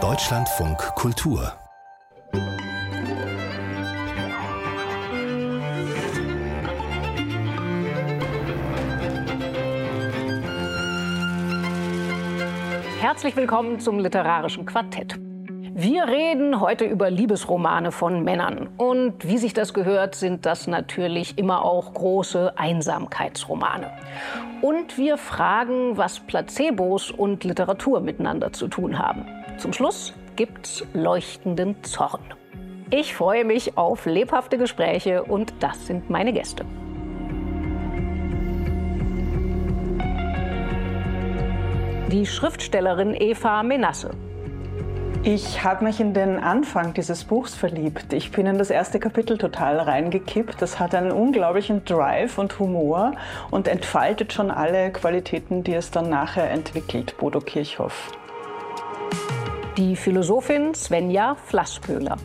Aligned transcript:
Deutschlandfunk 0.00 0.78
Kultur 0.94 1.52
Herzlich 13.00 13.34
willkommen 13.34 13.80
zum 13.80 13.98
Literarischen 13.98 14.64
Quartett. 14.64 15.18
Wir 15.80 16.08
reden 16.08 16.60
heute 16.60 16.86
über 16.86 17.08
Liebesromane 17.08 17.92
von 17.92 18.24
Männern. 18.24 18.68
Und 18.78 19.28
wie 19.28 19.38
sich 19.38 19.54
das 19.54 19.72
gehört, 19.72 20.16
sind 20.16 20.44
das 20.44 20.66
natürlich 20.66 21.38
immer 21.38 21.64
auch 21.64 21.94
große 21.94 22.58
Einsamkeitsromane. 22.58 23.88
Und 24.60 24.98
wir 24.98 25.16
fragen, 25.16 25.96
was 25.96 26.18
Placebos 26.18 27.12
und 27.12 27.44
Literatur 27.44 28.00
miteinander 28.00 28.52
zu 28.52 28.66
tun 28.66 28.98
haben. 28.98 29.24
Zum 29.58 29.72
Schluss 29.72 30.14
gibt's 30.34 30.84
leuchtenden 30.94 31.80
Zorn. 31.84 32.24
Ich 32.90 33.14
freue 33.14 33.44
mich 33.44 33.78
auf 33.78 34.04
lebhafte 34.04 34.58
Gespräche 34.58 35.22
und 35.22 35.54
das 35.60 35.86
sind 35.86 36.10
meine 36.10 36.32
Gäste. 36.32 36.64
Die 42.10 42.26
Schriftstellerin 42.26 43.14
Eva 43.14 43.62
Menasse. 43.62 44.10
Ich 45.24 45.64
habe 45.64 45.84
mich 45.84 46.00
in 46.00 46.14
den 46.14 46.38
Anfang 46.38 46.94
dieses 46.94 47.24
Buchs 47.24 47.54
verliebt. 47.54 48.12
Ich 48.12 48.30
bin 48.30 48.46
in 48.46 48.56
das 48.56 48.70
erste 48.70 49.00
Kapitel 49.00 49.36
total 49.36 49.80
reingekippt. 49.80 50.62
Das 50.62 50.78
hat 50.78 50.94
einen 50.94 51.10
unglaublichen 51.10 51.84
Drive 51.84 52.38
und 52.38 52.58
Humor 52.58 53.12
und 53.50 53.68
entfaltet 53.68 54.32
schon 54.32 54.50
alle 54.50 54.90
Qualitäten, 54.92 55.64
die 55.64 55.74
es 55.74 55.90
dann 55.90 56.08
nachher 56.08 56.50
entwickelt, 56.50 57.16
Bodo 57.18 57.40
Kirchhoff. 57.40 58.12
Die 59.76 59.96
Philosophin 59.96 60.72
Svenja 60.74 61.36
Flasspöhler. 61.46 62.16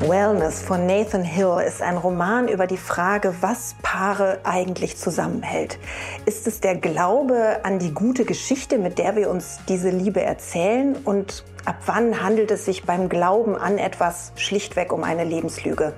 Wellness 0.00 0.62
von 0.62 0.84
Nathan 0.86 1.22
Hill 1.22 1.62
ist 1.64 1.80
ein 1.80 1.96
Roman 1.96 2.48
über 2.48 2.66
die 2.66 2.76
Frage, 2.76 3.36
was 3.40 3.76
Paare 3.82 4.40
eigentlich 4.42 4.96
zusammenhält. 4.96 5.78
Ist 6.26 6.48
es 6.48 6.60
der 6.60 6.74
Glaube 6.74 7.60
an 7.62 7.78
die 7.78 7.94
gute 7.94 8.24
Geschichte, 8.24 8.78
mit 8.78 8.98
der 8.98 9.14
wir 9.14 9.30
uns 9.30 9.60
diese 9.68 9.90
Liebe 9.90 10.20
erzählen? 10.20 10.96
Und 11.04 11.44
ab 11.64 11.76
wann 11.86 12.22
handelt 12.22 12.50
es 12.50 12.64
sich 12.64 12.84
beim 12.84 13.08
Glauben 13.08 13.56
an 13.56 13.78
etwas 13.78 14.32
schlichtweg 14.36 14.92
um 14.92 15.04
eine 15.04 15.24
Lebenslüge? 15.24 15.94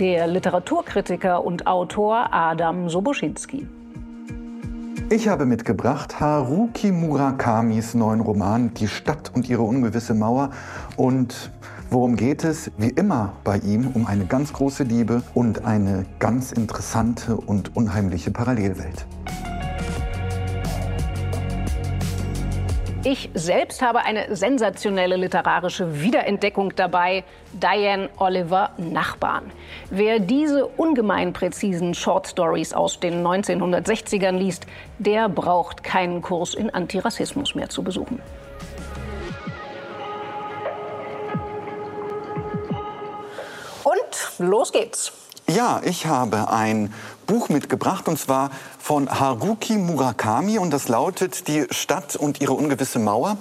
Der 0.00 0.26
Literaturkritiker 0.26 1.44
und 1.44 1.66
Autor 1.66 2.28
Adam 2.32 2.88
Soboschinski. 2.88 3.66
Ich 5.10 5.28
habe 5.28 5.46
mitgebracht 5.46 6.18
Haruki 6.18 6.90
Murakamis 6.90 7.94
neuen 7.94 8.20
Roman 8.20 8.74
Die 8.74 8.88
Stadt 8.88 9.30
und 9.34 9.48
ihre 9.48 9.62
ungewisse 9.62 10.14
Mauer 10.14 10.50
und 10.96 11.52
Worum 11.90 12.16
geht 12.16 12.42
es? 12.42 12.72
Wie 12.76 12.88
immer 12.88 13.34
bei 13.44 13.58
ihm 13.58 13.86
um 13.94 14.06
eine 14.06 14.26
ganz 14.26 14.52
große 14.52 14.82
Liebe 14.82 15.22
und 15.32 15.64
eine 15.64 16.04
ganz 16.18 16.50
interessante 16.50 17.36
und 17.36 17.76
unheimliche 17.76 18.32
Parallelwelt. 18.32 19.06
Ich 23.06 23.28
selbst 23.34 23.82
habe 23.82 23.98
eine 23.98 24.34
sensationelle 24.34 25.16
literarische 25.16 26.00
Wiederentdeckung 26.00 26.74
dabei, 26.74 27.22
Diane 27.52 28.08
Oliver 28.16 28.70
Nachbarn. 28.78 29.52
Wer 29.90 30.20
diese 30.20 30.64
ungemein 30.64 31.34
präzisen 31.34 31.92
Short 31.92 32.28
Stories 32.28 32.72
aus 32.72 32.98
den 32.98 33.22
1960ern 33.22 34.38
liest, 34.38 34.64
der 34.98 35.28
braucht 35.28 35.84
keinen 35.84 36.22
Kurs 36.22 36.54
in 36.54 36.70
Antirassismus 36.70 37.54
mehr 37.54 37.68
zu 37.68 37.82
besuchen. 37.82 38.22
Und 43.84 44.38
los 44.38 44.72
geht's. 44.72 45.12
Ja, 45.46 45.82
ich 45.84 46.06
habe 46.06 46.48
ein 46.50 46.94
Buch 47.26 47.48
mitgebracht 47.48 48.08
und 48.08 48.18
zwar 48.18 48.50
von 48.78 49.10
Haruki 49.10 49.74
Murakami 49.74 50.58
und 50.58 50.70
das 50.70 50.88
lautet 50.88 51.48
Die 51.48 51.66
Stadt 51.70 52.16
und 52.16 52.40
ihre 52.40 52.52
ungewisse 52.52 52.98
Mauer. 52.98 53.38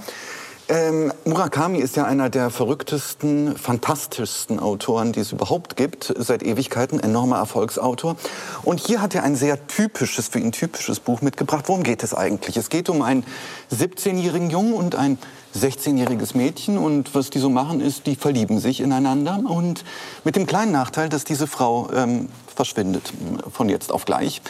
Ähm, 0.69 1.11
Murakami 1.25 1.79
ist 1.79 1.97
ja 1.97 2.05
einer 2.05 2.29
der 2.29 2.49
verrücktesten, 2.49 3.57
fantastischsten 3.57 4.59
Autoren, 4.59 5.11
die 5.11 5.19
es 5.19 5.33
überhaupt 5.33 5.75
gibt, 5.75 6.13
seit 6.17 6.41
Ewigkeiten, 6.41 7.01
enormer 7.01 7.37
Erfolgsautor. 7.37 8.15
Und 8.63 8.79
hier 8.79 9.01
hat 9.01 9.13
er 9.13 9.23
ein 9.23 9.35
sehr 9.35 9.67
typisches, 9.67 10.29
für 10.29 10.39
ihn 10.39 10.53
typisches 10.53 11.01
Buch 11.01 11.21
mitgebracht. 11.21 11.65
Worum 11.67 11.83
geht 11.83 12.01
es 12.01 12.13
eigentlich? 12.13 12.55
Es 12.55 12.69
geht 12.69 12.87
um 12.87 13.01
einen 13.01 13.25
17-jährigen 13.73 14.49
Jungen 14.49 14.73
und 14.73 14.95
ein 14.95 15.17
16-jähriges 15.55 16.35
Mädchen 16.35 16.77
und 16.77 17.13
was 17.15 17.29
die 17.29 17.39
so 17.39 17.49
machen 17.49 17.79
ist, 17.79 18.07
die 18.07 18.15
verlieben 18.15 18.59
sich 18.59 18.81
ineinander 18.81 19.39
und 19.45 19.83
mit 20.23 20.35
dem 20.35 20.45
kleinen 20.45 20.71
Nachteil, 20.71 21.09
dass 21.09 21.23
diese 21.23 21.47
Frau 21.47 21.89
ähm, 21.93 22.29
verschwindet 22.55 23.13
von 23.51 23.69
jetzt 23.69 23.91
auf 23.91 24.05
gleich. 24.05 24.41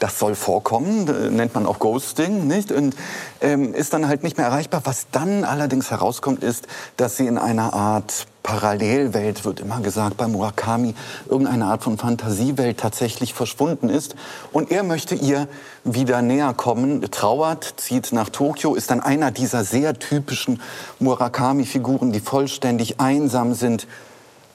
Das 0.00 0.18
soll 0.18 0.34
vorkommen, 0.34 1.04
nennt 1.36 1.54
man 1.54 1.64
auch 1.64 1.78
Ghosting, 1.78 2.48
nicht? 2.48 2.72
Und 2.72 2.96
ähm, 3.40 3.72
ist 3.72 3.92
dann 3.92 4.08
halt 4.08 4.24
nicht 4.24 4.36
mehr 4.36 4.46
erreichbar. 4.46 4.82
Was 4.84 5.06
dann 5.12 5.44
allerdings 5.44 5.90
herauskommt, 5.92 6.42
ist, 6.42 6.66
dass 6.96 7.16
sie 7.16 7.26
in 7.26 7.38
einer 7.38 7.72
Art 7.72 8.26
Parallelwelt, 8.42 9.44
wird 9.44 9.60
immer 9.60 9.80
gesagt 9.80 10.16
bei 10.16 10.26
Murakami, 10.26 10.94
irgendeine 11.28 11.66
Art 11.66 11.84
von 11.84 11.98
Fantasiewelt 11.98 12.78
tatsächlich 12.78 13.34
verschwunden 13.34 13.88
ist. 13.88 14.16
Und 14.52 14.70
er 14.70 14.82
möchte 14.82 15.14
ihr 15.14 15.48
wieder 15.84 16.22
näher 16.22 16.52
kommen, 16.54 17.02
trauert, 17.10 17.74
zieht 17.76 18.12
nach 18.12 18.30
Tokio, 18.30 18.74
ist 18.74 18.90
dann 18.90 19.00
einer 19.00 19.30
dieser 19.30 19.64
sehr 19.64 19.98
typischen 19.98 20.60
Murakami-Figuren, 20.98 22.12
die 22.12 22.20
vollständig 22.20 23.00
einsam 23.00 23.54
sind, 23.54 23.86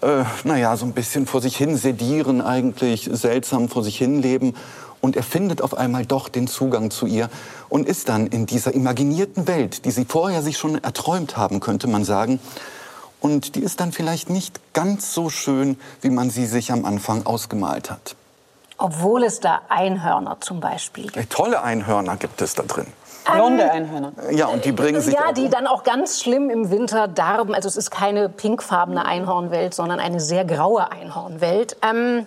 äh, 0.01 0.23
naja, 0.43 0.77
so 0.77 0.85
ein 0.85 0.93
bisschen 0.93 1.25
vor 1.25 1.41
sich 1.41 1.57
hin 1.57 1.75
sedieren 1.75 2.41
eigentlich, 2.41 3.09
seltsam 3.11 3.67
vor 3.67 3.83
sich 3.83 3.97
hin 3.97 4.21
leben 4.21 4.53
und 5.01 5.15
er 5.15 5.23
findet 5.23 5.61
auf 5.61 5.77
einmal 5.77 6.05
doch 6.05 6.29
den 6.29 6.47
Zugang 6.47 6.91
zu 6.91 7.05
ihr 7.05 7.29
und 7.69 7.87
ist 7.87 8.09
dann 8.09 8.27
in 8.27 8.45
dieser 8.45 8.73
imaginierten 8.73 9.47
Welt, 9.47 9.85
die 9.85 9.91
sie 9.91 10.05
vorher 10.05 10.41
sich 10.41 10.57
schon 10.57 10.83
erträumt 10.83 11.37
haben, 11.37 11.59
könnte 11.59 11.87
man 11.87 12.03
sagen. 12.03 12.39
Und 13.19 13.55
die 13.55 13.61
ist 13.61 13.79
dann 13.79 13.91
vielleicht 13.91 14.29
nicht 14.29 14.73
ganz 14.73 15.13
so 15.13 15.29
schön, 15.29 15.79
wie 16.01 16.09
man 16.09 16.29
sie 16.29 16.45
sich 16.45 16.71
am 16.71 16.85
Anfang 16.85 17.25
ausgemalt 17.25 17.89
hat. 17.89 18.15
Obwohl 18.77 19.23
es 19.23 19.39
da 19.39 19.61
Einhörner 19.69 20.37
zum 20.39 20.59
Beispiel 20.59 21.07
gibt. 21.07 21.31
Tolle 21.31 21.63
Einhörner 21.63 22.15
gibt 22.17 22.41
es 22.41 22.53
da 22.53 22.63
drin. 22.63 22.85
Blonde 23.25 23.69
Einhörner. 23.69 24.13
Ja, 24.31 24.47
und 24.47 24.63
die 24.63 24.71
bringen 24.71 25.01
sich 25.01 25.13
Ja, 25.13 25.29
auch 25.29 25.33
die 25.33 25.49
dann 25.49 25.67
auch 25.67 25.83
ganz 25.83 26.21
schlimm 26.21 26.49
im 26.49 26.69
Winter 26.69 27.07
darben. 27.07 27.53
Also 27.53 27.67
es 27.67 27.75
ist 27.75 27.91
keine 27.91 28.29
pinkfarbene 28.29 29.03
Einhornwelt, 29.05 29.73
sondern 29.73 29.99
eine 29.99 30.19
sehr 30.19 30.45
graue 30.45 30.91
Einhornwelt. 30.91 31.75
Ähm, 31.81 32.25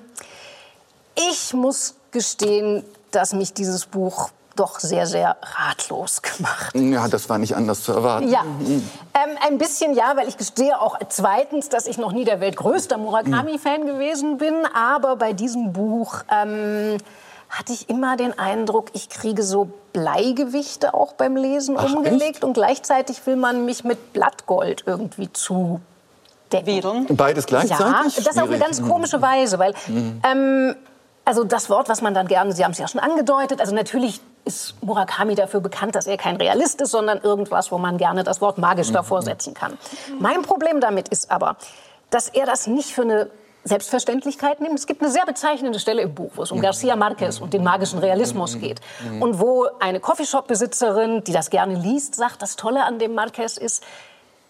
ich 1.15 1.55
muss 1.55 1.95
gestehen, 2.11 2.85
dass 3.13 3.33
mich 3.33 3.55
dieses 3.55 3.87
Buch 3.87 4.31
doch 4.57 4.81
sehr, 4.81 5.07
sehr 5.07 5.37
ratlos 5.57 6.23
gemacht. 6.23 6.75
Ja, 6.75 7.09
das 7.09 7.29
war 7.29 7.39
nicht 7.39 7.57
anders 7.57 7.83
zu 7.83 7.93
erwarten. 7.93 8.29
Ja, 8.29 8.43
ähm, 8.43 9.37
ein 9.47 9.59
bisschen 9.59 9.95
ja, 9.95 10.17
weil 10.17 10.29
ich 10.29 10.37
gestehe 10.37 10.81
auch 10.81 10.99
zweitens, 11.09 11.69
dass 11.69 11.87
ich 11.87 11.99
noch 11.99 12.13
nie 12.13 12.25
der 12.25 12.41
weltgrößte 12.41 12.99
Murakami-Fan 12.99 13.87
gewesen 13.87 14.39
bin. 14.39 14.67
Aber 14.75 15.17
bei 15.17 15.33
diesem 15.33 15.73
Buch 15.73 16.23
ähm, 16.31 16.99
hatte 17.49 17.73
ich 17.73 17.89
immer 17.89 18.17
den 18.17 18.39
Eindruck, 18.39 18.89
ich 18.93 19.09
kriege 19.09 19.43
so 19.43 19.71
Bleigewichte 19.93 20.95
auch 20.95 21.15
beim 21.15 21.37
Lesen 21.37 21.77
Ach, 21.79 21.93
umgelegt. 21.93 22.23
echt? 22.23 22.45
Und 22.45 22.53
gleichzeitig 22.55 23.27
will 23.27 23.37
man 23.37 23.65
mich 23.65 23.85
mit 23.85 24.13
Blattgold 24.13 24.85
irgendwie 24.87 25.33
zu 25.33 25.81
decken. 26.53 27.07
Beides 27.17 27.47
gleichzeitig? 27.47 28.17
Ja, 28.17 28.23
das 28.25 28.29
auf 28.29 28.37
eine 28.37 28.47
Schwierig. 28.47 28.61
ganz 28.61 28.83
komische 28.83 29.21
Weise, 29.21 29.59
weil 29.59 29.75
ähm, 29.89 30.75
also 31.25 31.45
das 31.45 31.71
Wort, 31.71 31.89
was 31.89 32.03
man 32.03 32.15
dann 32.15 32.27
gerne, 32.27 32.53
Sie 32.53 32.65
haben 32.65 32.73
es 32.73 32.79
ja 32.79 32.89
schon 32.89 33.01
angedeutet, 33.01 33.61
also 33.61 33.75
natürlich 33.75 34.21
ist 34.45 34.83
Murakami 34.83 35.35
dafür 35.35 35.61
bekannt, 35.61 35.95
dass 35.95 36.07
er 36.07 36.17
kein 36.17 36.37
Realist 36.37 36.81
ist, 36.81 36.91
sondern 36.91 37.21
irgendwas, 37.21 37.71
wo 37.71 37.79
man 37.79 37.99
gerne 37.99 38.25
das 38.25 38.41
Wort 38.41 38.59
magisch 38.59 38.91
davor 38.93 39.23
setzen 39.23 39.55
kann. 39.55 39.79
Mein 40.19 40.43
Problem 40.43 40.81
damit 40.81 41.09
ist 41.09 41.31
aber, 41.31 41.57
dass 42.11 42.29
er 42.29 42.47
das 42.47 42.67
nicht 42.67 42.93
für 42.93 43.03
eine 43.03 43.31
Selbstverständlichkeit 43.65 44.61
nimmt. 44.61 44.79
Es 44.79 44.87
gibt 44.87 45.03
eine 45.03 45.11
sehr 45.11 45.27
bezeichnende 45.27 45.79
Stelle 45.79 46.03
im 46.03 46.15
Buch, 46.15 46.33
wo 46.37 46.43
es 46.43 46.51
um 46.51 46.61
Garcia 46.61 46.97
Marquez 46.97 47.41
und 47.41 47.53
den 47.53 47.63
magischen 47.63 47.99
Realismus 47.99 48.59
geht. 48.59 48.81
Und 49.21 49.39
wo 49.39 49.67
eine 49.81 50.01
Coffeeshop-Besitzerin, 50.01 51.25
die 51.25 51.33
das 51.33 51.51
gerne 51.51 51.75
liest, 51.75 52.15
sagt, 52.15 52.41
das 52.41 52.57
Tolle 52.57 52.85
an 52.85 52.99
dem 52.99 53.15
Marquez 53.15 53.59
ist, 53.59 53.85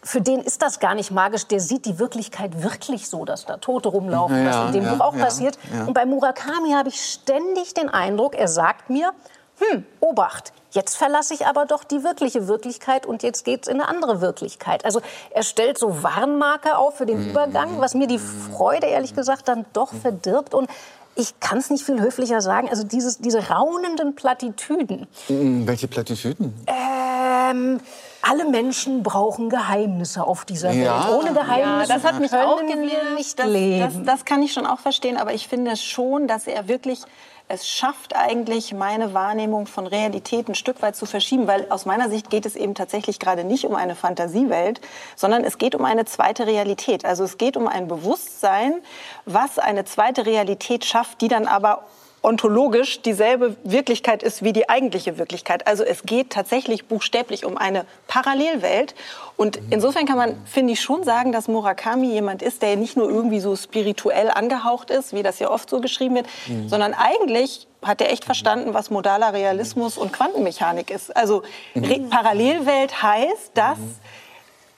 für 0.03 0.21
den 0.21 0.41
ist 0.41 0.63
das 0.63 0.81
gar 0.81 0.95
nicht 0.95 1.11
magisch. 1.11 1.47
Der 1.47 1.61
sieht 1.61 1.85
die 1.85 1.99
Wirklichkeit 1.99 2.63
wirklich 2.63 3.09
so, 3.09 3.25
dass 3.25 3.45
da 3.45 3.59
Tote 3.59 3.91
rumlaufen, 3.91 4.45
Ja, 4.45 4.63
was 4.63 4.67
in 4.69 4.73
dem 4.73 4.85
ja, 4.85 4.95
Buch 4.95 5.05
auch 5.05 5.15
ja, 5.15 5.25
passiert. 5.25 5.59
Und 5.87 5.93
bei 5.93 6.07
Murakami 6.07 6.73
habe 6.73 6.89
ich 6.89 7.03
ständig 7.03 7.75
den 7.75 7.89
Eindruck, 7.89 8.35
er 8.35 8.49
sagt 8.49 8.89
mir, 8.89 9.13
hm, 9.61 9.85
Obacht, 10.01 10.53
jetzt 10.73 10.97
verlasse 10.97 11.35
ich 11.35 11.47
aber 11.47 11.67
doch 11.67 11.85
die 11.85 12.03
wirkliche 12.03 12.49
Wirklichkeit 12.49 13.07
und 13.07 13.23
jetzt 13.23 13.45
geht's 13.45 13.69
in 13.69 13.75
eine 13.81 13.89
andere 13.89 14.21
Wirklichkeit. 14.21 14.85
Also 14.85 15.01
er 15.31 15.43
stellt 15.43 15.79
so 15.79 16.03
Warnmarker 16.03 16.79
auf 16.79 16.97
für 16.97 17.07
den 17.07 17.23
Mhm. 17.25 17.31
Übergang, 17.31 17.81
was 17.81 17.95
mir 17.95 18.07
die 18.07 18.19
Freude 18.19 18.87
ehrlich 18.87 19.15
gesagt 19.15 19.49
dann 19.49 19.67
doch 19.73 19.93
verdirbt. 19.93 20.55
Und 20.55 20.69
ich 21.17 21.39
kann 21.41 21.59
es 21.59 21.71
nicht 21.71 21.85
viel 21.85 22.01
höflicher 22.01 22.41
sagen, 22.41 22.69
also 22.71 22.85
dieses, 22.85 23.19
diese 23.19 23.49
raunenden 23.51 24.15
Plattitüden, 24.15 25.07
Hm, 25.27 25.67
Welche 25.67 25.89
Plattitüden? 25.89 26.55
äh, 26.67 26.73
ähm, 27.51 27.81
alle 28.23 28.45
Menschen 28.45 29.03
brauchen 29.03 29.51
Geheimnisse 29.51 30.23
auf 30.25 30.45
dieser 30.45 30.71
Ja. 30.71 31.05
Welt. 31.09 31.19
Ohne 31.19 31.33
Geheimnisse 31.33 31.91
Ja, 31.91 31.97
das 31.99 32.05
hat 32.05 32.21
mich 32.21 32.33
auch 32.33 32.59
können 32.59 32.83
wir 32.83 32.91
gewirkt. 33.01 33.15
nicht 33.17 33.39
das, 33.39 33.47
leben. 33.47 34.05
Das, 34.05 34.17
das 34.19 34.25
kann 34.25 34.43
ich 34.43 34.53
schon 34.53 34.67
auch 34.67 34.79
verstehen, 34.79 35.17
aber 35.17 35.33
ich 35.35 35.49
finde 35.49 35.77
schon, 35.77 36.29
dass 36.29 36.47
er 36.47 36.69
wirklich 36.69 37.01
es 37.51 37.69
schafft 37.69 38.15
eigentlich 38.15 38.73
meine 38.73 39.13
Wahrnehmung 39.13 39.67
von 39.67 39.87
Realität 39.87 40.49
ein 40.49 40.55
Stück 40.55 40.83
weit 40.83 40.95
zu 40.95 41.05
verschieben, 41.05 41.49
weil 41.49 41.67
aus 41.71 41.85
meiner 41.85 42.09
Sicht 42.09 42.31
geht 42.31 42.47
es 42.47 42.55
eben 42.55 42.77
tatsächlich 42.77 43.19
gerade 43.19 43.43
nicht 43.43 43.65
um 43.65 43.75
eine 43.75 43.97
Fantasiewelt, 43.97 44.81
sondern 45.17 45.43
es 45.43 45.59
geht 45.59 45.75
um 45.75 45.85
eine 45.85 46.05
zweite 46.05 46.47
Realität. 46.47 47.05
Also 47.05 47.25
es 47.25 47.39
geht 47.39 47.57
um 47.57 47.67
ein 47.67 47.89
Bewusstsein, 47.89 48.75
was 49.25 49.59
eine 49.59 49.85
zweite 49.85 50.27
Realität 50.27 50.85
schafft, 50.85 51.21
die 51.23 51.29
dann 51.29 51.49
aber 51.49 51.87
ontologisch 52.23 53.01
dieselbe 53.01 53.57
Wirklichkeit 53.65 54.23
ist 54.23 54.43
wie 54.43 54.53
die 54.53 54.69
eigentliche 54.69 55.17
Wirklichkeit. 55.17 55.67
Also 55.67 55.85
es 55.85 56.03
geht 56.03 56.31
tatsächlich 56.31 56.87
buchstäblich 56.87 57.45
um 57.45 57.57
eine 57.57 57.87
Parallelwelt. 58.09 58.95
Und 59.37 59.59
insofern 59.71 60.05
kann 60.05 60.19
man, 60.19 60.37
finde 60.45 60.75
ich, 60.75 60.81
schon 60.81 61.03
sagen, 61.03 61.33
dass 61.33 61.49
Murakami 61.49 62.13
jemand 62.13 62.43
ist, 62.43 62.61
der 62.61 62.77
nicht 62.77 62.97
nur 62.97 63.09
irgendwie 63.09 63.41
so 63.41 63.57
spirituell 63.57 64.31
angehaucht 64.31 64.91
ist, 64.91 65.15
wie 65.15 65.23
das 65.23 65.39
ja 65.39 65.51
oft 65.51 65.71
so 65.71 65.81
geschrieben 65.81 66.17
wird, 66.17 66.27
sondern 66.67 66.93
eigentlich 66.93 67.67
hat 67.83 68.03
er 68.03 68.13
echt 68.13 68.27
verstanden, 68.27 68.75
was 68.75 68.91
modaler 68.91 69.33
Realismus 69.33 69.97
und 69.97 70.13
Quantenmechanik 70.13 70.91
ist. 70.91 71.17
Also 71.17 71.43
Re 71.75 72.01
Parallelwelt 72.11 73.03
heißt, 73.03 73.53
dass 73.55 73.79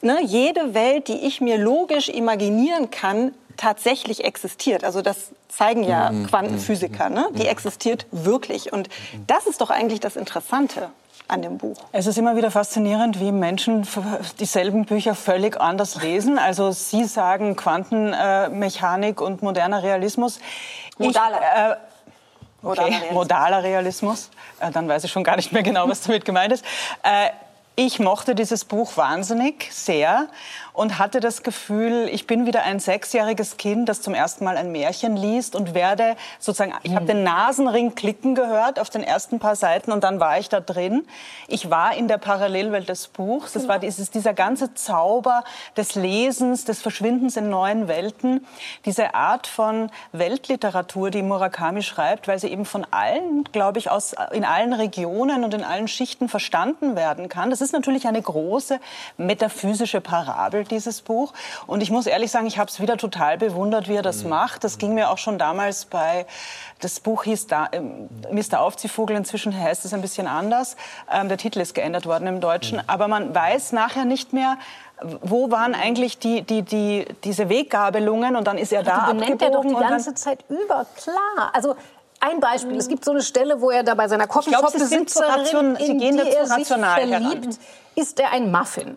ne, 0.03 0.19
jede 0.23 0.75
Welt, 0.75 1.09
die 1.09 1.27
ich 1.27 1.41
mir 1.41 1.59
logisch 1.59 2.09
imaginieren 2.09 2.91
kann, 2.91 3.35
tatsächlich 3.56 4.25
existiert. 4.25 4.84
Also 4.84 5.02
das 5.02 5.31
zeigen 5.49 5.84
ja 5.84 6.10
Quantenphysiker. 6.28 7.08
Ne? 7.10 7.28
Die 7.32 7.46
existiert 7.46 8.06
wirklich. 8.10 8.72
Und 8.72 8.88
das 9.26 9.46
ist 9.46 9.60
doch 9.60 9.70
eigentlich 9.70 10.00
das 10.00 10.16
Interessante 10.16 10.90
an 11.28 11.43
dem 11.43 11.58
Buch. 11.58 11.76
Es 11.93 12.06
ist 12.06 12.19
immer 12.19 12.37
wieder 12.37 12.50
faszinierend, 12.50 13.20
wie 13.20 13.32
Menschen 13.32 13.87
dieselben 14.40 14.84
Bücher 14.84 15.14
völlig 15.14 15.60
anders 15.60 16.02
lesen. 16.02 16.38
Also 16.38 16.72
Sie 16.72 17.04
sagen 17.04 17.56
Quantenmechanik 17.56 19.20
und 19.20 19.43
moderner 19.43 19.82
Realismus. 19.82 20.40
Ich, 20.98 21.06
Modaler. 21.06 21.40
äh, 21.72 21.76
Modaler 22.62 22.87
Okay, 22.87 22.90
Realismus. 22.94 23.12
modaler 23.14 23.62
Realismus. 23.62 24.31
Äh, 24.60 24.70
Dann 24.70 24.88
weiß 24.88 25.05
ich 25.05 25.10
schon 25.10 25.25
gar 25.25 25.37
nicht 25.37 25.52
mehr 25.52 25.62
genau, 25.62 25.88
was 25.88 26.02
damit 26.02 26.25
gemeint 26.25 26.52
ist. 26.52 26.64
Äh, 27.02 27.31
Ich 27.74 27.98
mochte 27.98 28.34
dieses 28.34 28.66
Buch 28.66 28.98
wahnsinnig 28.98 29.70
sehr 29.72 30.28
und 30.74 30.98
hatte 30.98 31.20
das 31.20 31.42
Gefühl, 31.42 32.06
ich 32.12 32.26
bin 32.26 32.44
wieder 32.44 32.64
ein 32.64 32.80
sechsjähriges 32.80 33.56
Kind, 33.56 33.88
das 33.88 34.02
zum 34.02 34.12
ersten 34.12 34.44
Mal 34.44 34.58
ein 34.58 34.72
Märchen 34.72 35.16
liest 35.16 35.56
und 35.56 35.72
werde 35.72 36.16
sozusagen, 36.38 36.74
ich 36.82 36.94
habe 36.94 37.06
den 37.06 37.22
Nasenring 37.24 37.94
klicken 37.94 38.34
gehört 38.34 38.78
auf 38.78 38.90
den 38.90 39.02
ersten 39.02 39.38
paar 39.38 39.56
Seiten 39.56 39.90
und 39.90 40.04
dann 40.04 40.20
war 40.20 40.38
ich 40.38 40.50
da 40.50 40.60
drin. 40.60 41.06
Ich 41.48 41.70
war 41.70 41.94
in 41.94 42.08
der 42.08 42.19
Parallelwelt 42.19 42.90
des 42.90 43.08
Buchs. 43.08 43.52
Das 43.52 43.69
war 43.69 43.78
dieses, 43.78 44.10
dieser 44.10 44.34
ganze 44.34 44.74
Zauber 44.74 45.42
des 45.74 45.94
Lesens, 45.94 46.66
des 46.66 46.82
Verschwindens 46.82 47.38
in 47.38 47.48
neuen 47.48 47.88
Welten, 47.88 48.46
diese 48.84 49.14
Art 49.14 49.46
von 49.46 49.90
Weltliteratur, 50.12 51.10
die 51.10 51.22
Murakami 51.22 51.82
schreibt, 51.82 52.28
weil 52.28 52.38
sie 52.38 52.48
eben 52.48 52.66
von 52.66 52.86
allen, 52.90 53.44
glaube 53.52 53.78
ich, 53.78 53.90
aus, 53.90 54.14
in 54.32 54.44
allen 54.44 54.74
Regionen 54.74 55.42
und 55.42 55.54
in 55.54 55.64
allen 55.64 55.88
Schichten 55.88 56.28
verstanden 56.28 56.96
werden 56.96 57.30
kann. 57.30 57.48
Das 57.48 57.62
ist 57.62 57.73
natürlich 57.73 58.06
eine 58.06 58.20
große 58.20 58.79
metaphysische 59.17 60.00
Parabel, 60.00 60.64
dieses 60.64 61.00
Buch. 61.00 61.32
Und 61.67 61.82
ich 61.82 61.91
muss 61.91 62.06
ehrlich 62.06 62.31
sagen, 62.31 62.47
ich 62.47 62.59
habe 62.59 62.69
es 62.69 62.81
wieder 62.81 62.97
total 62.97 63.38
bewundert, 63.38 63.88
wie 63.88 63.94
er 63.94 64.03
das 64.03 64.25
macht. 64.25 64.64
Das 64.64 64.79
ging 64.79 64.94
mir 64.94 65.11
auch 65.11 65.19
schon 65.19 65.38
damals 65.38 65.87
bei, 65.87 66.26
das 66.81 67.00
Buch 67.00 67.25
hieß 67.25 67.47
da, 67.47 67.69
ähm, 67.73 68.09
Mr. 68.31 68.61
Aufziehvogel, 68.61 69.17
inzwischen 69.17 69.59
heißt 69.59 69.85
es 69.85 69.94
ein 69.94 70.03
bisschen 70.03 70.26
anders. 70.26 70.76
Ähm, 71.11 71.29
der 71.29 71.38
Titel 71.38 71.61
ist 71.61 71.75
geändert 71.75 72.06
worden 72.06 72.26
im 72.26 72.41
Deutschen. 72.41 72.82
Aber 72.88 73.09
man 73.09 73.35
weiß 73.35 73.73
nachher 73.73 74.05
nicht 74.05 74.32
mehr, 74.32 74.58
wo 75.20 75.50
waren 75.50 75.75
eigentlich 75.75 76.19
die, 76.19 76.43
die, 76.43 76.62
die, 76.62 77.06
diese 77.25 77.49
Weggabelungen 77.49 78.37
und 78.37 78.47
dann 78.47 78.58
ist 78.58 78.73
er 78.73 78.82
da 78.82 79.11
die 79.11 79.19
benennt 79.19 79.43
er 79.43 79.50
doch 79.50 79.62
die 79.62 79.75
und 79.75 79.81
ganze 79.81 80.15
Zeit 80.15 80.44
über, 80.49 80.87
klar. 80.97 81.50
Also 81.53 81.75
ein 82.22 82.40
Beispiel, 82.40 82.76
es 82.76 82.88
gibt 82.88 83.04
so 83.04 83.10
eine 83.10 83.22
Stelle, 83.22 83.60
wo 83.60 83.70
er 83.70 83.82
da 83.82 83.94
bei 83.94 84.08
seiner 84.08 84.26
Coffeeshop-Besitzerin, 84.26 85.76
in 85.76 85.98
die 85.98 86.19
er 86.19 86.46
sich 86.46 86.70
rational 86.70 87.00
heran. 87.00 87.22
verliebt, 87.22 87.58
isst 87.96 88.20
er 88.20 88.30
ein 88.30 88.50
Muffin. 88.50 88.96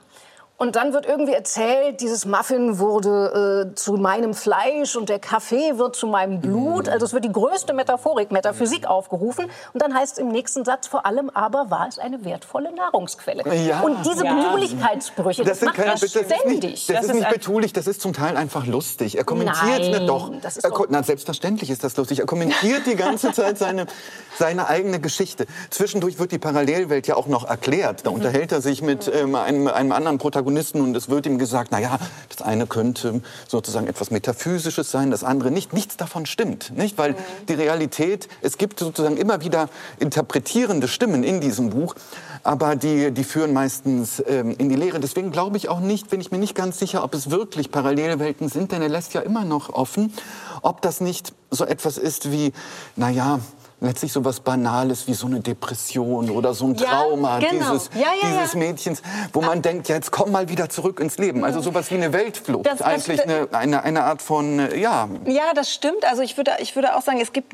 Und 0.57 0.78
dann 0.78 0.94
wird 0.94 1.06
irgendwie 1.06 1.34
erzählt, 1.34 2.00
dieses 2.00 2.25
Muffin 2.25 2.80
wurde 2.80 3.72
äh, 3.72 3.75
zu 3.75 3.94
meinem 3.98 4.34
Fleisch 4.34 4.96
und 4.96 5.10
der 5.10 5.19
Kaffee 5.19 5.78
wird 5.78 5.98
zu 5.98 6.07
meinem 6.07 6.40
Blut. 6.40 6.88
Also 6.88 7.06
es 7.06 7.12
wird 7.12 7.25
die 7.25 7.31
größte 7.31 7.74
Metaphorik, 7.74 8.31
Metaphysik 8.31 8.88
aufgerufen. 8.88 9.48
Und 9.74 9.81
dann 9.81 9.94
heißt 9.94 10.13
es 10.13 10.18
im 10.19 10.30
nächsten 10.30 10.63
Satz, 10.63 10.88
vor 10.88 11.06
allem 11.06 11.30
aber 11.30 11.69
war 11.72 11.88
es 11.90 12.00
eine 12.00 12.24
wertvolle 12.24 12.74
Nahrungsquelle. 12.74 13.44
Ja. 13.54 13.81
Und 13.81 13.98
diese 14.06 14.24
Ja. 14.24 14.34
Betulichkeitsbrüche, 14.34 15.44
das, 15.44 15.60
macht 15.62 15.78
er 15.78 15.92
das 15.92 16.04
ist 16.04 16.12
ständig. 16.12 16.62
nicht, 16.63 16.90
das 16.90 16.96
Das 16.96 17.04
ist 17.04 17.10
ist 17.10 17.16
nicht 17.16 17.25
ein- 17.28 17.34
betulich, 17.34 17.74
das 17.74 17.88
ist 17.88 18.00
zum 18.00 18.13
Teil 18.13 18.38
einfach 18.38 18.66
lustig. 18.66 19.18
Er 19.18 19.25
kommentiert 19.25 19.60
Nein, 19.81 19.92
ne, 19.92 20.06
doch. 20.06 20.31
das 20.42 20.56
ist 20.56 20.66
doch- 20.66 20.86
na, 20.88 21.04
selbstverständlich 21.04 21.69
ist 21.69 21.84
das 21.84 21.98
lustig. 21.98 22.19
Er 22.19 22.25
kommentiert 22.28 22.86
die 22.86 22.96
ganze 22.96 23.34
Zeit 23.34 23.58
seine, 23.58 23.88
seine 24.38 24.68
eigene 24.69 25.01
Geschichte. 25.01 25.48
Zwischendurch 25.69 26.18
wird 26.18 26.31
die 26.31 26.40
Parallelwelt 26.40 27.08
ja 27.08 27.18
auch 27.18 27.28
noch 27.28 27.44
erklärt. 27.46 28.00
Mhm. 28.00 28.04
Da 28.06 28.10
unterhält 28.12 28.54
er 28.54 28.62
sich 28.62 28.81
mit 28.81 29.12
ähm, 29.13 29.36
einem, 29.36 29.68
einem 29.68 29.92
anderen 29.92 30.18
Protagonisten 30.18 30.45
und 30.46 30.96
es 30.96 31.10
wird 31.10 31.26
ihm 31.26 31.38
gesagt, 31.38 31.70
na 31.72 31.80
ja, 31.80 31.98
das 32.30 32.46
eine 32.46 32.68
könnte 32.68 33.22
sozusagen 33.48 33.88
etwas 33.88 34.12
Metaphysisches 34.12 34.92
sein, 34.92 35.12
das 35.12 35.24
andere 35.24 35.52
nicht. 35.52 35.74
Nichts 35.74 35.98
davon 35.98 36.26
stimmt, 36.26 36.72
nicht? 36.76 36.98
Weil 36.98 37.16
die 37.48 37.54
Realität, 37.54 38.28
es 38.42 38.58
gibt 38.58 38.80
sozusagen 38.80 39.18
immer 39.18 39.42
wieder 39.42 39.70
interpretierende 40.00 40.88
Stimmen 40.88 41.24
in 41.24 41.42
diesem 41.42 41.70
Buch, 41.70 41.96
aber 42.44 42.76
die, 42.76 43.12
die 43.12 43.24
führen 43.24 43.54
meistens 43.54 44.24
ähm, 44.28 44.56
in 44.58 44.70
die 44.70 44.76
Leere. 44.76 45.00
Deswegen 45.00 45.32
glaube 45.32 45.58
ich 45.58 45.70
auch 45.70 45.80
nicht, 45.80 46.10
bin 46.10 46.22
ich 46.22 46.32
mir 46.32 46.38
nicht 46.38 46.56
ganz 46.56 46.80
sicher, 46.80 47.04
ob 47.04 47.14
es 47.14 47.32
wirklich 47.32 47.72
Parallelwelten 47.72 48.50
sind, 48.50 48.72
denn 48.72 48.82
er 48.82 48.90
lässt 48.90 49.14
ja 49.14 49.22
immer 49.22 49.46
noch 49.46 49.70
offen, 49.70 50.14
ob 50.62 50.82
das 50.82 51.02
nicht 51.02 51.34
so 51.52 51.66
etwas 51.66 51.98
ist 51.98 52.32
wie, 52.32 52.54
na 52.96 53.10
ja, 53.10 53.40
letztlich 53.81 54.12
so 54.13 54.24
was 54.25 54.39
Banales 54.39 55.07
wie 55.07 55.13
so 55.13 55.27
eine 55.27 55.42
Depression 55.42 56.30
oder 56.30 56.54
so 56.54 56.66
ein 56.66 56.75
Ja, 56.75 56.88
Trauma 56.88 57.39
genau. 57.39 57.74
dieses, 57.74 57.89
Ja, 57.94 58.01
ja, 58.22 58.27
dieses 58.30 58.54
ja. 58.54 58.60
Mädchens, 58.60 59.01
wo 59.33 59.42
man 59.42 59.62
denkt, 59.62 59.89
ja, 59.89 59.95
jetzt 59.95 60.12
komm 60.12 60.31
mal 60.31 60.48
wieder 60.50 60.69
zurück 60.69 61.00
ins 61.00 61.18
Leben. 61.18 61.44
Also 61.44 61.62
sowas 61.62 61.92
wie 61.92 61.95
eine 61.95 62.13
Weltflucht, 62.13 62.66
Das- 62.66 62.77
das 62.80 62.88
eigentlich 62.88 63.22
eine, 63.24 63.48
eine, 63.51 63.83
eine 63.83 64.04
Art 64.06 64.22
von, 64.22 64.60
äh, 64.60 64.77
ja, 64.77 65.10
Ja, 65.25 65.54
das 65.54 65.74
stimmt. 65.74 66.06
Also 66.06 66.22
ich 66.22 66.38
würde, 66.38 66.51
ich 66.60 66.75
würde 66.75 66.95
auch 66.95 67.01
sagen, 67.01 67.19
es 67.22 67.33
gibt 67.33 67.54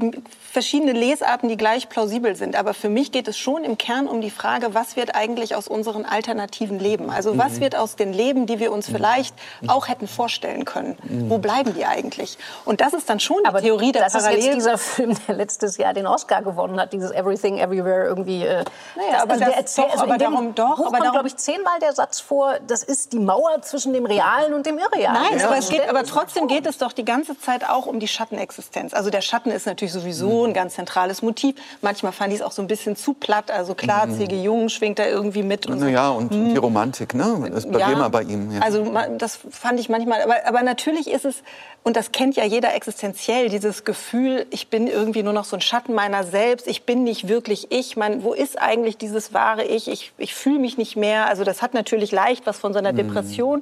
verschiedene 0.52 0.94
Lesarten, 0.94 1.50
die 1.50 1.58
gleich 1.58 1.90
plausibel 1.90 2.36
sind. 2.36 2.56
Aber 2.56 2.74
für 2.74 2.90
mich 2.90 3.12
geht 3.12 3.28
es 3.28 3.38
schon 3.38 3.64
im 3.64 3.78
Kern 3.78 4.08
um 4.08 4.22
die 4.22 4.30
Frage, 4.32 4.74
was 4.74 4.96
wird 4.96 5.16
eigentlich 5.16 5.56
aus 5.56 5.68
unseren 5.68 6.06
alternativen 6.06 6.80
Leben? 6.80 7.10
Also 7.10 7.38
was 7.38 7.60
wird 7.60 7.76
aus 7.76 7.96
den 7.96 8.14
Leben, 8.14 8.46
die 8.46 8.60
wir 8.60 8.72
uns 8.72 8.88
vielleicht 8.88 9.34
auch 9.68 9.88
hätten 9.88 10.08
vorstellen 10.08 10.66
können? 10.66 10.98
Wo 11.30 11.40
bleiben 11.40 11.74
die 11.74 11.86
eigentlich? 11.86 12.38
Und 12.66 12.80
das 12.82 12.94
ist 12.94 13.10
dann 13.10 13.20
schon 13.20 13.38
die 13.44 13.48
Aber 13.50 13.62
Theorie 13.62 13.92
der 13.92 14.04
das 14.04 14.16
ist 14.16 14.22
Parallel. 14.24 14.44
jetzt 14.46 14.56
dieser 14.56 14.78
Film, 14.78 15.16
der 15.28 15.36
letztes 15.36 15.78
Jahr 15.78 15.94
den 15.94 16.08
Oscar 16.12 16.42
gewonnen 16.44 16.80
hat, 16.80 16.94
dieses 16.94 17.12
Everything 17.12 17.58
Everywhere 17.58 18.06
irgendwie. 18.06 18.44
Äh, 18.46 18.64
Naja, 18.96 19.24
aber 19.24 19.38
der 19.38 19.48
das- 19.48 19.56
erzählt- 19.58 19.88
doch, 19.94 20.02
aber 20.04 20.14
in 20.14 20.20
dem 20.20 20.32
darum- 20.32 20.56
doch, 20.56 20.76
Buch 20.78 20.80
aber 20.80 20.84
kommt, 20.92 21.02
darum- 21.02 21.12
glaube 21.14 21.28
ich, 21.30 21.38
zehnmal 21.38 21.80
der 21.82 21.94
Satz 21.94 22.20
vor, 22.20 22.56
das 22.68 22.84
ist 22.84 23.14
die 23.14 23.20
Mauer 23.20 23.62
zwischen 23.62 23.94
dem 23.94 24.06
Realen 24.06 24.54
und 24.54 24.66
dem 24.66 24.78
Irrealen. 24.78 25.14
Nein, 25.14 25.34
Das 25.34 25.46
aber, 25.46 25.58
es 25.58 25.70
geht, 25.70 25.90
aber 25.90 26.04
trotzdem 26.04 26.48
geht 26.48 26.66
es 26.68 26.78
doch 26.78 26.92
die 26.92 27.06
ganze 27.06 27.40
Zeit 27.40 27.68
auch 27.68 27.86
um 27.88 28.00
die 28.00 28.08
Schattenexistenz. 28.08 28.94
Also 28.94 29.10
der 29.10 29.22
Schatten 29.22 29.52
ist 29.52 29.66
natürlich 29.66 29.94
sowieso 29.94 30.46
ein 30.46 30.54
ganz 30.54 30.76
zentrales 30.76 31.22
Motiv. 31.22 31.56
Manchmal 31.82 32.12
fand 32.12 32.34
ich 32.34 32.40
es 32.40 32.46
auch 32.46 32.52
so 32.52 32.62
ein 32.62 32.68
bisschen 32.68 32.96
zu 32.96 33.14
platt. 33.14 33.52
Also 33.52 33.74
klar, 33.76 34.10
C.G. 34.10 34.42
Jung 34.42 34.70
schwingt 34.70 35.00
da 35.00 35.06
irgendwie 35.06 35.44
mit. 35.44 35.68
Und 35.68 35.80
so. 35.80 35.86
naja, 35.86 36.10
und 36.10 36.30
die 36.34 36.58
Romantik, 36.58 37.14
ne? 37.14 37.50
Das 37.54 37.66
ist 37.66 37.74
immer 37.76 38.10
bei 38.10 38.24
ihm. 38.24 38.52
Ja. 38.52 38.62
Also 38.62 38.86
das 39.18 39.40
fand 39.50 39.80
ich 39.80 39.90
manchmal, 39.90 40.22
aber, 40.24 40.36
aber 40.46 40.64
natürlich 40.64 41.10
ist 41.10 41.26
es, 41.26 41.44
und 41.84 41.96
das 41.96 42.12
kennt 42.12 42.36
ja 42.36 42.44
jeder 42.44 42.74
existenziell, 42.76 43.50
dieses 43.50 43.84
Gefühl, 43.86 44.46
ich 44.52 44.70
bin 44.70 44.88
irgendwie 44.88 45.24
nur 45.24 45.34
noch 45.34 45.46
so 45.46 45.56
ein 45.56 45.62
Schatten 45.62 45.94
meiner 46.02 46.24
selbst, 46.24 46.68
ich 46.68 46.82
bin 46.84 47.04
nicht 47.04 47.28
wirklich 47.28 47.72
ich, 47.72 47.96
man, 47.96 48.24
wo 48.24 48.34
ist 48.34 48.60
eigentlich 48.60 48.98
dieses 48.98 49.36
wahre 49.36 49.64
Ich, 49.64 49.88
ich, 49.88 50.12
ich 50.18 50.34
fühle 50.34 50.58
mich 50.58 50.76
nicht 50.80 50.96
mehr, 50.96 51.28
also 51.28 51.44
das 51.44 51.62
hat 51.62 51.76
natürlich 51.76 52.12
leicht 52.12 52.48
was 52.48 52.58
von 52.58 52.74
so 52.74 52.80
einer 52.80 52.92
Depression. 52.92 53.62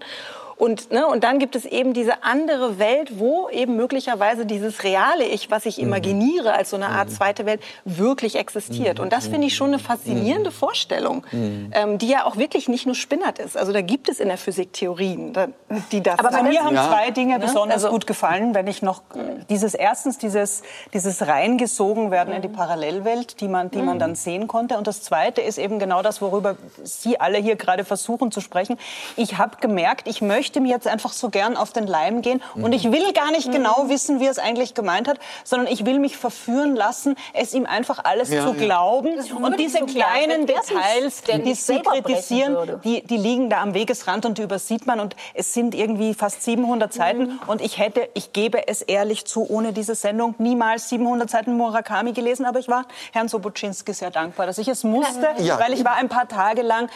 Und, 0.60 0.92
ne, 0.92 1.08
und 1.08 1.24
dann 1.24 1.40
gibt 1.40 1.56
es 1.56 1.64
eben 1.66 1.94
diese 1.94 2.22
andere 2.24 2.80
Welt, 2.80 3.18
wo 3.18 3.48
eben 3.50 3.78
möglicherweise 3.78 4.46
dieses 4.46 4.84
reale 4.84 5.24
Ich, 5.24 5.50
was 5.50 5.66
ich 5.66 5.80
imaginiere 5.80 6.52
als 6.52 6.72
so 6.72 6.76
eine 6.76 6.90
Art 6.90 7.10
zweite 7.12 7.46
Welt, 7.46 7.62
wirklich 7.86 8.36
existiert. 8.36 9.00
Und 9.00 9.14
das 9.14 9.28
finde 9.28 9.48
ich 9.48 9.56
schon 9.56 9.70
eine 9.70 9.80
faszinierende 9.80 10.52
Vorstellung, 10.52 11.26
ähm, 11.32 11.98
die 11.98 12.10
ja 12.10 12.26
auch 12.26 12.36
wirklich 12.36 12.68
nicht 12.68 12.86
nur 12.86 12.96
spinnert 12.96 13.40
ist. 13.40 13.56
Also 13.56 13.72
da 13.72 13.80
gibt 13.80 14.10
es 14.10 14.20
in 14.20 14.28
der 14.28 14.38
Physik 14.38 14.74
Theorien, 14.74 15.32
da- 15.32 15.48
die 15.94 16.02
das 16.04 16.20
Aber 16.20 16.44
mir 16.44 16.62
haben 16.62 16.76
Ja. 16.76 16.90
zwei 16.90 17.12
Dinge 17.12 17.40
besonders 17.40 17.86
Also- 17.86 17.92
gut 17.92 18.06
gefallen, 18.06 18.54
wenn 18.54 18.68
ich 18.68 18.82
noch 18.82 19.02
dieses 19.50 19.74
erstens 19.74 20.18
dieses 20.18 20.62
dieses 20.94 21.26
reingesogen 21.26 22.12
werden 22.12 22.34
in 22.34 22.42
die 22.42 22.50
Parallelwelt, 22.50 23.40
die 23.40 23.48
man 23.48 23.72
die 23.72 23.82
man 23.82 23.98
dann 23.98 24.14
sehen 24.16 24.48
konnte. 24.50 24.78
Und 24.78 24.88
das 24.88 25.04
zweite 25.04 25.40
ist 25.40 25.58
eben 25.58 25.80
genau 25.80 26.02
das, 26.02 26.22
worüber 26.22 26.58
Sie 26.84 27.18
alle 27.18 27.38
hier 27.38 27.56
gerade 27.56 27.86
versuchen 27.86 28.30
zu 28.32 28.42
sprechen. 28.42 28.78
Ich 29.16 29.38
habe 29.38 29.56
gemerkt, 29.62 30.06
ich 30.10 30.22
möchte 30.22 30.49
möchte 30.50 30.62
mir 30.62 30.70
jetzt 30.70 30.88
einfach 30.88 31.14
so 31.14 31.30
gern 31.30 31.56
auf 31.56 31.74
den 31.74 31.86
Leim 31.86 32.24
gehen 32.24 32.42
und 32.56 32.74
ich 32.74 32.92
will 32.92 33.14
gar 33.14 33.30
nicht 33.30 33.52
genau 33.52 33.84
Mhm. 33.84 33.90
wissen, 33.90 34.20
wie 34.20 34.26
er 34.26 34.32
es 34.32 34.40
eigentlich 34.40 34.74
gemeint 34.74 35.08
hat, 35.08 35.20
sondern 35.44 35.72
ich 35.72 35.86
will 35.86 36.00
mich 36.00 36.18
verführen 36.18 36.76
lassen, 36.76 37.16
es 37.34 37.54
ihm 37.54 37.68
einfach 37.68 38.00
alles 38.04 38.32
Ja, 38.32 38.42
zu 38.48 38.54
ja. 38.56 38.66
glauben. 38.66 39.10
Und 39.36 39.60
diese 39.60 39.78
so 39.80 39.86
kleinen 39.86 40.48
Details, 40.48 41.22
die 41.46 41.54
sie 41.54 41.80
kritisieren, 41.82 42.82
die, 42.84 43.04
die 43.04 43.18
liegen 43.18 43.52
da 43.52 43.62
am 43.62 43.76
Wegesrand 43.76 44.26
und 44.26 44.40
die 44.40 44.42
übersieht 44.42 44.88
man. 44.88 45.00
Und 45.00 45.16
es 45.36 45.54
sind 45.54 45.76
irgendwie 45.76 46.16
fast 46.16 46.42
700 46.42 46.92
Seiten. 46.94 47.22
Mhm. 47.28 47.40
Und 47.46 47.62
ich 47.62 47.78
hätte, 47.78 48.10
ich 48.16 48.34
gebe 48.34 48.68
es 48.68 48.82
ehrlich 48.82 49.26
zu, 49.26 49.48
ohne 49.48 49.72
diese 49.72 49.94
Sendung 49.94 50.34
niemals 50.40 50.90
700 50.90 51.30
Seiten 51.30 51.56
Murakami 51.58 52.14
gelesen. 52.14 52.46
Aber 52.48 52.58
ich 52.58 52.70
war 52.70 52.86
Herrn 53.14 53.28
Sobocinski 53.28 53.94
sehr 53.94 54.10
dankbar, 54.10 54.48
dass 54.48 54.58
ich 54.58 54.68
es 54.68 54.84
musste, 54.84 55.28
Ja. 55.38 55.60
weil 55.60 55.74
ich 55.74 55.86
war 55.86 55.94
ein 55.94 56.10
paar 56.10 56.28
Tage 56.28 56.64
lang 56.64 56.90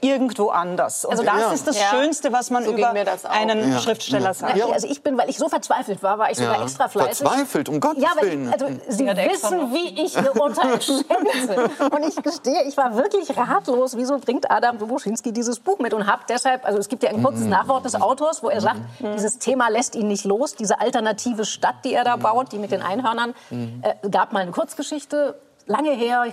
irgendwo 0.00 0.48
anders. 0.50 1.04
Und 1.04 1.12
Also 1.12 1.22
das 1.24 1.40
ja. 1.40 1.52
ist 1.52 1.66
das 1.66 1.78
Ja. 1.78 1.86
Schönste, 1.90 2.32
was 2.32 2.50
man 2.50 2.64
So 2.64 2.72
über 2.72 2.92
mir 2.92 3.04
das 3.04 3.24
auch. 3.26 3.30
einen 3.30 3.72
Ja. 3.72 3.78
Schriftsteller 3.78 4.34
sagt. 4.34 4.56
Ja, 4.56 4.66
Also 4.68 4.86
ich 4.88 5.02
bin, 5.02 5.16
weil 5.18 5.28
ich 5.30 5.38
so 5.38 5.48
verzweifelt 5.48 6.02
war, 6.02 6.18
war 6.18 6.30
ich 6.30 6.38
sogar 6.38 6.56
Ja. 6.56 6.62
extra 6.62 6.88
fleißig. 6.88 7.26
Verzweifelt, 7.26 7.68
um 7.68 7.80
Gottes 7.80 8.02
ja, 8.02 8.10
weil 8.16 8.30
Willen. 8.30 8.46
Ich, 8.48 8.52
also 8.52 8.66
Sie 8.88 9.06
wissen, 9.06 9.72
wie 9.72 10.02
ich 10.04 10.16
Ihr 10.16 10.40
Urteil 10.40 10.80
schätze. 10.80 11.04
Und 11.90 12.06
ich 12.06 12.16
gestehe, 12.22 12.64
ich 12.64 12.76
war 12.76 12.96
wirklich 12.96 13.36
ratlos. 13.36 13.96
Wieso 13.96 14.18
bringt 14.18 14.50
Adam 14.50 14.78
Dobuschinski 14.78 15.32
dieses 15.32 15.60
Buch 15.60 15.78
mit? 15.78 15.94
Und 15.94 16.06
habe 16.06 16.22
deshalb, 16.28 16.64
also 16.64 16.78
es 16.78 16.88
gibt 16.88 17.02
ja 17.02 17.10
ein 17.10 17.22
kurzes 17.22 17.46
Nachwort 17.46 17.84
des 17.84 17.94
Autors, 18.00 18.42
wo 18.42 18.48
er 18.48 18.60
sagt, 18.60 18.80
dieses 19.14 19.38
Thema 19.38 19.68
lässt 19.68 19.94
ihn 19.94 20.08
nicht 20.08 20.24
los. 20.24 20.54
Diese 20.54 20.80
alternative 20.80 21.44
Stadt, 21.44 21.76
die 21.84 21.94
er 21.94 22.04
da 22.04 22.16
baut, 22.16 22.52
die 22.52 22.58
mit 22.58 22.70
den 22.70 22.82
Einhörnern, 22.82 23.34
äh, 23.50 24.08
gab 24.10 24.32
mal 24.32 24.40
eine 24.42 24.50
Kurzgeschichte. 24.52 25.34
Lange 25.66 25.90
her. 25.92 26.24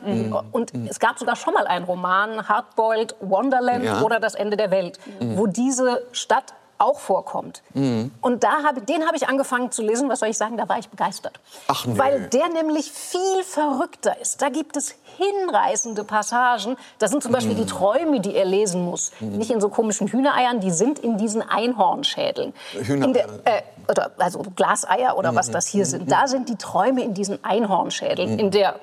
Und 0.51 0.73
es 0.89 0.99
gab 0.99 1.19
sogar 1.19 1.35
schon 1.35 1.53
mal 1.53 1.67
einen 1.67 1.85
Roman, 1.85 2.47
Hardboiled 2.47 3.15
Wonderland 3.19 3.83
Ja. 3.83 4.01
oder 4.01 4.19
Das 4.19 4.35
Ende 4.35 4.57
der 4.57 4.71
Welt, 4.71 4.99
wo 5.19 5.45
diese 5.47 6.03
Stadt 6.11 6.53
auch 6.79 6.99
vorkommt. 6.99 7.63
Und 7.73 8.43
da 8.43 8.63
habe, 8.63 8.81
den 8.81 9.05
habe 9.07 9.15
ich 9.17 9.27
angefangen 9.27 9.71
zu 9.71 9.81
lesen. 9.81 10.09
Was 10.09 10.19
soll 10.19 10.29
ich 10.29 10.37
sagen? 10.37 10.57
Da 10.57 10.69
war 10.69 10.77
ich 10.77 10.89
begeistert. 10.89 11.39
Ach, 11.67 11.85
nee. 11.87 11.97
Weil 11.97 12.27
der 12.29 12.49
nämlich 12.49 12.91
viel 12.91 13.43
verrückter 13.43 14.19
ist. 14.21 14.41
Da 14.43 14.49
gibt 14.49 14.77
es 14.77 14.93
hinreißende 15.17 16.03
Passagen. 16.03 16.77
Das 16.99 17.09
sind 17.09 17.23
zum 17.23 17.31
Beispiel 17.31 17.55
die 17.55 17.65
Träume, 17.65 18.19
die 18.19 18.35
er 18.35 18.45
lesen 18.45 18.85
muss. 18.85 19.11
Nicht 19.19 19.49
in 19.49 19.59
so 19.59 19.69
komischen 19.69 20.07
Hühnereiern, 20.07 20.59
die 20.59 20.69
sind 20.69 20.99
in 20.99 21.17
diesen 21.17 21.41
Einhornschädeln. 21.41 22.53
Hühnereier. 22.73 23.25
Äh, 23.45 23.61
oder, 23.89 24.11
also 24.19 24.43
Glaseier 24.55 25.17
oder 25.17 25.33
was 25.33 25.49
das 25.49 25.65
hier 25.65 25.85
sind. 25.87 26.11
Da 26.11 26.27
sind 26.27 26.47
die 26.49 26.57
Träume 26.57 27.01
in 27.03 27.13
diesen 27.15 27.43
Einhornschädeln. 27.43 28.37
In 28.37 28.51
der 28.51 28.75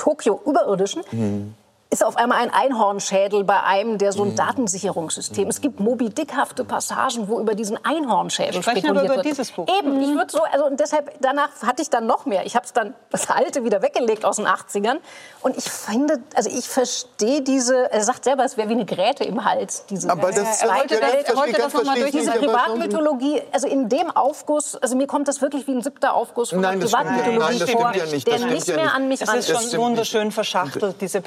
Tokio 0.00 0.40
überirdischen 0.46 1.02
ist 1.92 2.04
auf 2.04 2.16
einmal 2.16 2.38
ein 2.38 2.50
Einhornschädel 2.54 3.42
bei 3.42 3.60
einem 3.64 3.98
der 3.98 4.12
so 4.12 4.22
ein 4.22 4.36
Datensicherungssystem. 4.36 5.48
Es 5.48 5.60
gibt 5.60 5.80
Moby 5.80 6.08
Dickhafte 6.10 6.64
Passagen, 6.64 7.28
wo 7.28 7.40
über 7.40 7.54
diesen 7.56 7.84
Einhornschädel 7.84 8.54
Wir 8.54 8.62
sprechen 8.62 8.78
spekuliert 8.78 9.04
aber 9.04 9.06
über 9.06 9.14
wird. 9.16 9.26
dieses 9.26 9.50
Buch. 9.50 9.66
Eben, 9.78 10.00
ich 10.00 10.14
würde 10.14 10.30
so, 10.30 10.42
also 10.44 10.66
und 10.66 10.78
deshalb 10.78 11.12
danach 11.20 11.48
hatte 11.66 11.82
ich 11.82 11.90
dann 11.90 12.06
noch 12.06 12.26
mehr. 12.26 12.46
Ich 12.46 12.54
habe 12.54 12.64
es 12.64 12.72
dann 12.72 12.94
das 13.10 13.28
alte 13.28 13.64
wieder 13.64 13.82
weggelegt 13.82 14.24
aus 14.24 14.36
den 14.36 14.46
80ern 14.46 14.98
und 15.42 15.56
ich 15.58 15.64
finde, 15.64 16.20
also 16.36 16.48
ich 16.48 16.68
verstehe 16.68 17.42
diese, 17.42 17.90
er 17.90 18.02
sagt 18.04 18.22
selber, 18.22 18.44
es 18.44 18.56
wäre 18.56 18.68
wie 18.68 18.74
eine 18.74 18.84
Gräte 18.84 19.24
im 19.24 19.44
Hals, 19.44 19.84
diese 19.90 20.10
Aber 20.10 20.30
das 20.30 20.62
er 20.62 20.68
ja, 20.68 20.74
wollte 20.76 20.98
ganz 21.00 21.12
das- 21.26 21.34
verstehe- 21.34 21.52
das 21.58 21.72
noch 21.74 21.84
mal 21.84 21.98
durch 21.98 22.10
diese 22.12 22.30
Privatmythologie, 22.30 23.42
also 23.52 23.66
in 23.66 23.88
dem 23.88 24.10
Aufguss, 24.10 24.76
also 24.76 24.96
mir 24.96 25.06
kommt 25.08 25.28
das 25.28 25.40
wirklich 25.42 25.66
wie 25.66 25.72
ein 25.72 25.82
siebter 25.82 26.14
Aufguss 26.14 26.50
von 26.50 26.60
Nein, 26.60 26.78
das 26.80 26.92
Privatmythologie 26.92 27.38
nein, 27.38 27.58
das 27.58 27.70
vor, 27.70 27.92
ja 27.94 28.06
nicht, 28.06 28.26
der 28.26 28.34
das 28.38 28.44
nicht 28.46 28.68
ja 28.68 28.74
mehr 28.76 28.84
nicht. 28.84 28.94
an 28.94 29.08
mich 29.08 29.20
Es 29.22 29.28
ist 29.34 29.50
rankommt. 29.50 29.70
schon 29.72 29.80
wunderschön 29.80 30.30
verschachtelt, 30.32 31.00
diese 31.00 31.20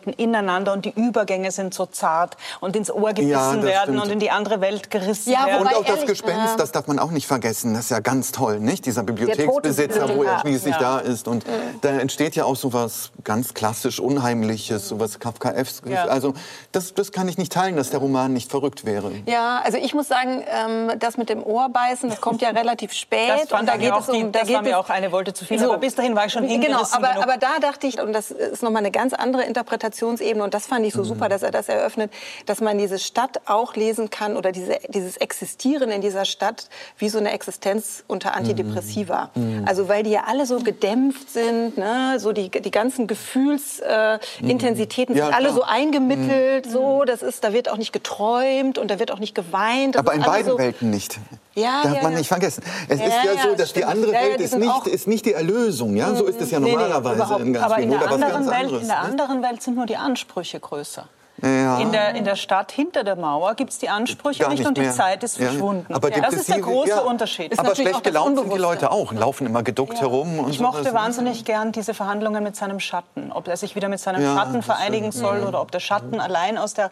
Parallelwelten 0.00 0.12
ineinander 0.12 0.72
und 0.72 0.84
die 0.84 0.92
Übergänge 0.94 1.50
sind 1.50 1.74
so 1.74 1.86
zart 1.86 2.36
und 2.60 2.76
ins 2.76 2.90
Ohr 2.90 3.10
gebissen 3.10 3.28
Ja, 3.30 3.62
werden 3.62 3.94
stimmt. 3.94 4.02
und 4.02 4.10
in 4.10 4.18
die 4.18 4.30
andere 4.30 4.60
Welt 4.60 4.90
gerissen 4.90 5.32
Ja, 5.32 5.46
werden. 5.46 5.62
Und 5.66 5.74
auch 5.74 5.84
das 5.84 6.06
Gespenst, 6.06 6.54
äh, 6.54 6.58
das 6.58 6.72
darf 6.72 6.86
man 6.86 6.98
auch 6.98 7.10
nicht 7.10 7.26
vergessen. 7.26 7.74
Das 7.74 7.84
ist 7.84 7.90
ja 7.90 8.00
ganz 8.00 8.32
toll, 8.32 8.60
nicht? 8.60 8.86
Dieser 8.86 9.02
Bibliotheksbesitzer, 9.02 10.14
wo 10.16 10.22
er 10.22 10.40
schließlich 10.40 10.74
Ja. 10.74 10.80
da 10.80 10.98
ist. 10.98 11.28
Und 11.28 11.44
da 11.82 11.90
entsteht 11.90 12.36
ja 12.36 12.44
auch 12.44 12.56
so 12.56 12.72
was 12.72 13.10
ganz 13.24 13.54
klassisch 13.54 14.00
Unheimliches, 14.00 14.88
so 14.88 15.00
was 15.00 15.18
Kafkaevskes. 15.18 15.90
Ja. 15.92 16.04
Also 16.06 16.34
das, 16.72 16.94
das 16.94 17.12
kann 17.12 17.28
ich 17.28 17.38
nicht 17.38 17.52
teilen, 17.52 17.76
dass 17.76 17.90
der 17.90 18.00
Roman 18.00 18.32
nicht 18.32 18.50
verrückt 18.50 18.84
wäre. 18.84 19.12
Ja, 19.26 19.60
also 19.64 19.78
ich 19.78 19.94
muss 19.94 20.08
sagen, 20.08 20.42
ähm, 20.48 20.92
das 20.98 21.16
mit 21.16 21.28
dem 21.28 21.42
Ohrbeißen, 21.42 22.08
das 22.10 22.20
kommt 22.20 22.42
ja 22.42 22.50
relativ 22.50 22.92
spät. 22.92 23.30
Das 23.50 23.58
und 23.60 23.66
da 23.68 23.76
geht 23.76 23.92
auch 23.92 24.00
es 24.02 24.08
um, 24.08 24.14
die, 24.14 24.22
da 24.32 24.40
das 24.40 24.48
geht 24.48 24.56
war 24.56 24.62
mir 24.62 24.78
auch 24.78 24.90
eine 24.90 25.12
Wolte 25.12 25.32
zu 25.32 25.44
viel. 25.44 25.58
So. 25.58 25.66
Aber 25.66 25.78
bis 25.78 25.94
dahin 25.94 26.14
war 26.14 26.26
ich 26.26 26.32
schon 26.32 26.42
Genau, 26.46 26.62
hingerissen 26.62 26.96
aber, 26.96 27.08
genug. 27.14 27.22
aber 27.24 27.36
da 27.38 27.58
dachte 27.60 27.86
ich, 27.86 28.00
und 28.00 28.12
das 28.12 28.30
ist 28.30 28.62
nochmal 28.62 28.80
eine 28.80 28.90
ganz 28.90 29.12
andere 29.12 29.44
Interpretationsebene, 29.86 30.42
und 30.42 30.54
das 30.54 30.66
fand 30.66 30.84
ich 30.86 30.92
so 30.92 31.04
super, 31.04 31.28
dass 31.28 31.42
er 31.42 31.50
das 31.50 31.68
eröffnet, 31.68 32.12
dass 32.46 32.60
man 32.60 32.78
diese 32.78 32.98
Stadt 32.98 33.40
auch 33.46 33.76
lesen 33.76 34.10
kann 34.10 34.36
oder 34.36 34.52
diese, 34.52 34.78
dieses 34.88 35.16
Existieren 35.16 35.90
in 35.90 36.00
dieser 36.00 36.24
Stadt 36.24 36.68
wie 36.98 37.08
so 37.08 37.18
eine 37.18 37.32
Existenz 37.32 38.04
unter 38.06 38.34
Antidepressiva. 38.34 39.30
Also 39.64 39.88
weil 39.88 40.02
die 40.02 40.10
ja 40.10 40.24
alle 40.26 40.46
so 40.46 40.60
gedämpft 40.60 41.30
sind, 41.30 41.78
ne? 41.78 42.16
so 42.18 42.32
die, 42.32 42.50
die 42.50 42.70
ganzen 42.70 43.06
Gefühlsintensitäten 43.06 44.48
äh, 44.48 44.50
Intensitäten 44.50 45.16
Ja, 45.16 45.26
sind 45.26 45.34
alle 45.34 45.48
klar. 45.48 45.56
so 45.56 45.62
eingemittelt, 45.62 46.70
so, 46.70 47.04
das 47.04 47.22
ist, 47.22 47.44
da 47.44 47.52
wird 47.52 47.68
auch 47.68 47.76
nicht 47.76 47.92
geträumt 47.92 48.78
und 48.78 48.90
da 48.90 48.98
wird 48.98 49.10
auch 49.10 49.18
nicht 49.18 49.34
geweint. 49.34 49.94
Das 49.94 50.00
Aber 50.00 50.14
in 50.14 50.22
beiden 50.22 50.52
so, 50.52 50.58
Welten 50.58 50.90
nicht. 50.90 51.18
Ja, 51.56 51.82
Darf 51.82 51.96
ja, 51.96 52.02
man 52.02 52.12
ja. 52.12 52.18
nicht 52.18 52.28
vergessen. 52.28 52.62
Es 52.86 53.00
ist 53.00 53.06
ja 53.06 53.42
so, 53.42 53.54
dass 53.56 53.72
die 53.72 53.84
andere 53.84 54.12
Welt 54.12 54.40
ist 54.42 54.58
nicht, 54.58 54.86
ist 54.88 55.06
nicht 55.08 55.24
die 55.24 55.32
Erlösung. 55.32 55.96
Ja? 55.96 56.14
So 56.14 56.26
ist 56.26 56.38
es 56.38 56.50
ja 56.50 56.60
Nee, 56.60 56.66
nee, 56.66 56.72
normalerweise 56.72 57.16
überhaupt. 57.16 57.40
im 57.40 57.52
ganzen 57.54 57.72
Aber 57.72 57.82
in 57.82 57.90
der, 57.90 58.02
anderen 58.02 58.20
ganz 58.20 58.46
Welt, 58.46 58.56
anderes. 58.56 58.82
in 58.82 58.88
der 58.88 58.96
ne? 58.96 59.02
anderen 59.02 59.42
Welt 59.42 59.62
sind 59.62 59.74
nur 59.76 59.86
die 59.86 59.96
Ansprüche 59.96 60.60
größer. 60.60 61.08
Ja. 61.42 61.78
In, 61.78 61.92
der, 61.92 62.14
in 62.14 62.24
der 62.24 62.36
Stadt 62.36 62.72
hinter 62.72 63.04
der 63.04 63.16
Mauer 63.16 63.54
gibt 63.54 63.70
es 63.70 63.78
die 63.78 63.88
Ansprüche 63.88 64.40
Gar 64.44 64.50
nicht, 64.50 64.60
nicht 64.60 64.68
und 64.68 64.78
die. 64.78 64.90
Zeit 64.90 65.22
ist 65.22 65.38
Ja, 65.38 65.48
verschwunden. 65.48 65.92
aber 65.92 66.10
das 66.10 66.34
ist 66.34 66.48
der 66.48 66.60
große 66.60 66.88
ja. 66.90 67.00
Unterschied. 67.00 67.58
Aber 67.58 67.74
schlecht 67.74 68.02
gelaunt 68.04 68.38
sind 68.38 68.52
die. 68.52 68.56
Leute 68.58 68.90
auch, 68.90 69.12
laufen 69.12 69.46
immer 69.46 69.62
geduckt 69.62 70.00
herum. 70.00 70.38
Und 70.38 70.50
Ich 70.50 70.60
mochte 70.60 70.80
sowas. 70.84 70.94
wahnsinnig 70.94 71.44
gern 71.44 71.72
diese 71.72 71.92
Verhandlungen 71.94 72.42
mit 72.42 72.56
seinem 72.56 72.80
Schatten. 72.80 73.32
Ob 73.32 73.48
er 73.48 73.56
sich 73.56 73.76
wieder 73.76 73.88
mit 73.88 74.00
seinem 74.00 74.22
Ja, 74.22 74.34
Schatten 74.34 74.62
vereinigen 74.62 75.12
soll 75.12 75.42
oder 75.44 75.60
ob 75.60 75.70
der 75.70 75.80
Schatten 75.80 76.20
allein 76.20 76.56
aus 76.58 76.74
der... 76.74 76.90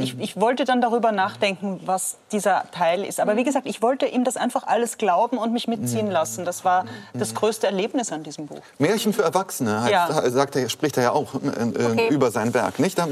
Ich, 0.00 0.18
ich 0.20 0.40
wollte 0.40 0.64
dann 0.64 0.80
darüber 0.80 1.10
nachdenken, 1.12 1.80
was 1.84 2.16
dieser 2.30 2.64
Teil 2.72 3.04
ist. 3.04 3.18
Aber 3.20 3.36
wie 3.36 3.44
gesagt, 3.44 3.66
ich 3.66 3.82
wollte 3.82 4.06
ihm 4.06 4.22
das 4.24 4.36
einfach 4.36 4.66
alles 4.66 4.96
glauben 4.98 5.38
und 5.38 5.52
mich 5.52 5.66
mitziehen 5.68 6.10
lassen. 6.10 6.44
Das 6.44 6.64
war 6.64 6.84
das 7.14 7.34
größte 7.34 7.66
Erlebnis 7.66 8.12
an 8.12 8.22
diesem 8.22 8.46
Buch. 8.46 8.60
Märchen 8.78 9.12
für 9.12 9.22
Erwachsene, 9.22 9.82
heißt, 9.82 9.90
Ja. 9.92 10.30
sagt 10.30 10.56
er, 10.56 10.68
spricht 10.68 10.96
er 10.96 11.02
ja 11.02 11.12
auch 11.12 11.34
äh, 11.34 11.38
äh, 11.38 11.92
Okay. 11.92 12.08
über 12.10 12.30
sein 12.30 12.54
Werk. 12.54 12.78
Nicht? 12.78 12.98
Da 12.98 13.06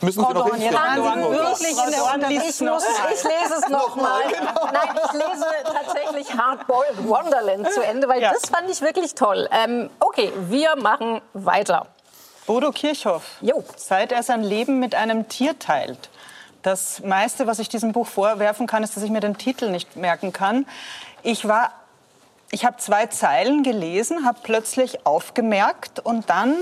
müssen 0.00 0.11
Sie 0.14 0.64
jetzt 0.64 0.74
waren 0.74 1.22
Sie 1.22 1.30
wirklich 1.30 1.70
in 2.14 2.20
der 2.20 2.28
liest 2.28 2.60
ich, 2.60 2.66
muss, 2.68 2.84
ich 2.84 3.24
lese 3.24 3.54
es 3.62 3.68
nochmal. 3.68 4.20
Nein, 4.72 4.96
ich 5.04 5.12
lese 5.12 5.46
tatsächlich 5.64 6.34
Hardboiled 6.36 7.08
Wonderland 7.08 7.70
zu 7.72 7.82
Ende, 7.82 8.08
weil 8.08 8.20
Ja. 8.22 8.32
das 8.32 8.48
fand 8.48 8.70
ich 8.70 8.80
wirklich 8.80 9.14
toll. 9.14 9.48
Ähm, 9.52 9.90
okay, 10.00 10.32
wir 10.48 10.76
machen 10.76 11.20
weiter. 11.32 11.86
Bodo 12.46 12.72
Kirchhoff, 12.72 13.22
Jo. 13.40 13.62
seit 13.76 14.12
er 14.12 14.22
sein 14.22 14.42
Leben 14.42 14.78
mit 14.80 14.94
einem 14.94 15.28
Tier 15.28 15.58
teilt. 15.58 16.10
Das 16.62 17.00
meiste, 17.00 17.46
was 17.46 17.58
ich 17.58 17.68
diesem 17.68 17.92
Buch 17.92 18.06
vorwerfen 18.06 18.66
kann, 18.66 18.82
ist, 18.82 18.96
dass 18.96 19.02
ich 19.02 19.10
mir 19.10 19.20
den 19.20 19.36
Titel 19.38 19.70
nicht 19.70 19.96
merken 19.96 20.32
kann. 20.32 20.66
Ich 21.22 21.46
war, 21.48 21.72
ich 22.50 22.64
habe 22.64 22.76
zwei 22.78 23.06
Zeilen 23.06 23.62
gelesen, 23.62 24.24
habe 24.26 24.38
plötzlich 24.42 25.06
aufgemerkt 25.06 26.00
und 26.00 26.30
dann 26.30 26.56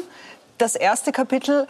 das 0.59 0.75
erste 0.77 1.13
Kapitel 1.13 1.67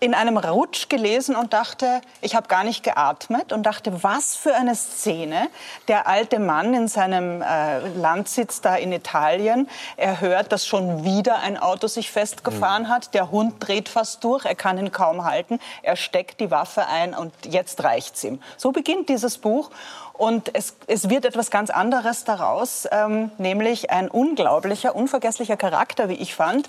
in 0.00 0.14
einem 0.14 0.36
Rutsch 0.36 0.88
gelesen 0.88 1.34
und 1.34 1.52
dachte, 1.52 2.00
ich 2.20 2.36
habe 2.36 2.46
gar 2.46 2.62
nicht 2.62 2.84
geatmet 2.84 3.52
und 3.52 3.64
dachte, 3.64 4.04
was 4.04 4.36
für 4.36 4.54
eine 4.54 4.74
Szene. 4.76 5.48
Der 5.88 6.06
alte 6.06 6.38
Mann 6.38 6.72
in 6.72 6.86
seinem 6.86 7.42
äh, 7.42 7.80
Landsitz 7.96 8.60
da 8.60 8.76
in 8.76 8.92
Italien, 8.92 9.68
er 9.96 10.20
hört, 10.20 10.52
dass 10.52 10.66
schon 10.66 11.04
wieder 11.04 11.40
ein 11.40 11.56
Auto 11.56 11.88
sich 11.88 12.12
festgefahren 12.12 12.88
hat. 12.88 13.12
Der 13.12 13.32
Hund 13.32 13.56
dreht 13.58 13.88
fast 13.88 14.22
durch, 14.22 14.44
er 14.44 14.54
kann 14.54 14.78
ihn 14.78 14.92
kaum 14.92 15.24
halten. 15.24 15.58
Er 15.82 15.96
steckt 15.96 16.40
die 16.40 16.50
Waffe 16.50 16.86
ein 16.86 17.14
und 17.14 17.32
jetzt 17.46 17.82
reicht's 17.82 18.22
ihm. 18.22 18.40
So 18.56 18.70
beginnt 18.70 19.08
dieses 19.08 19.38
Buch. 19.38 19.70
Und 20.12 20.52
es, 20.52 20.74
es 20.88 21.08
wird 21.08 21.24
etwas 21.24 21.48
ganz 21.48 21.70
anderes 21.70 22.24
daraus, 22.24 22.88
ähm, 22.90 23.30
nämlich 23.38 23.90
ein 23.90 24.08
unglaublicher, 24.08 24.96
unvergesslicher 24.96 25.56
Charakter, 25.56 26.08
wie 26.08 26.14
ich 26.14 26.34
fand. 26.34 26.68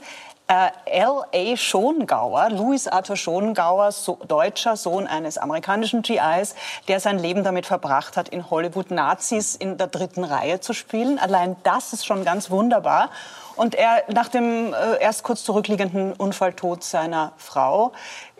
Äh, 0.51 0.71
L.A. 0.85 1.55
Schongauer, 1.55 2.49
Louis 2.49 2.87
Arthur 2.87 3.15
Schongauer, 3.15 3.91
so, 3.91 4.17
deutscher 4.27 4.75
Sohn 4.77 5.05
eines 5.05 5.37
amerikanischen 5.37 6.01
GIs, 6.01 6.55
der 6.87 6.99
sein 6.99 7.19
Leben 7.19 7.43
damit 7.43 7.67
verbracht 7.67 8.17
hat, 8.17 8.29
in 8.29 8.49
Hollywood 8.49 8.89
Nazis 8.89 9.55
in 9.55 9.77
der 9.77 9.85
dritten 9.85 10.23
Reihe 10.23 10.59
zu 10.59 10.73
spielen. 10.73 11.19
Allein 11.19 11.55
das 11.61 11.93
ist 11.93 12.07
schon 12.07 12.25
ganz 12.25 12.49
wunderbar. 12.49 13.11
Und 13.57 13.75
er, 13.75 14.03
nach 14.11 14.29
dem 14.29 14.73
äh, 14.73 14.99
erst 14.99 15.21
kurz 15.21 15.43
zurückliegenden 15.43 16.13
Unfalltod 16.13 16.83
seiner 16.83 17.33
Frau 17.37 17.91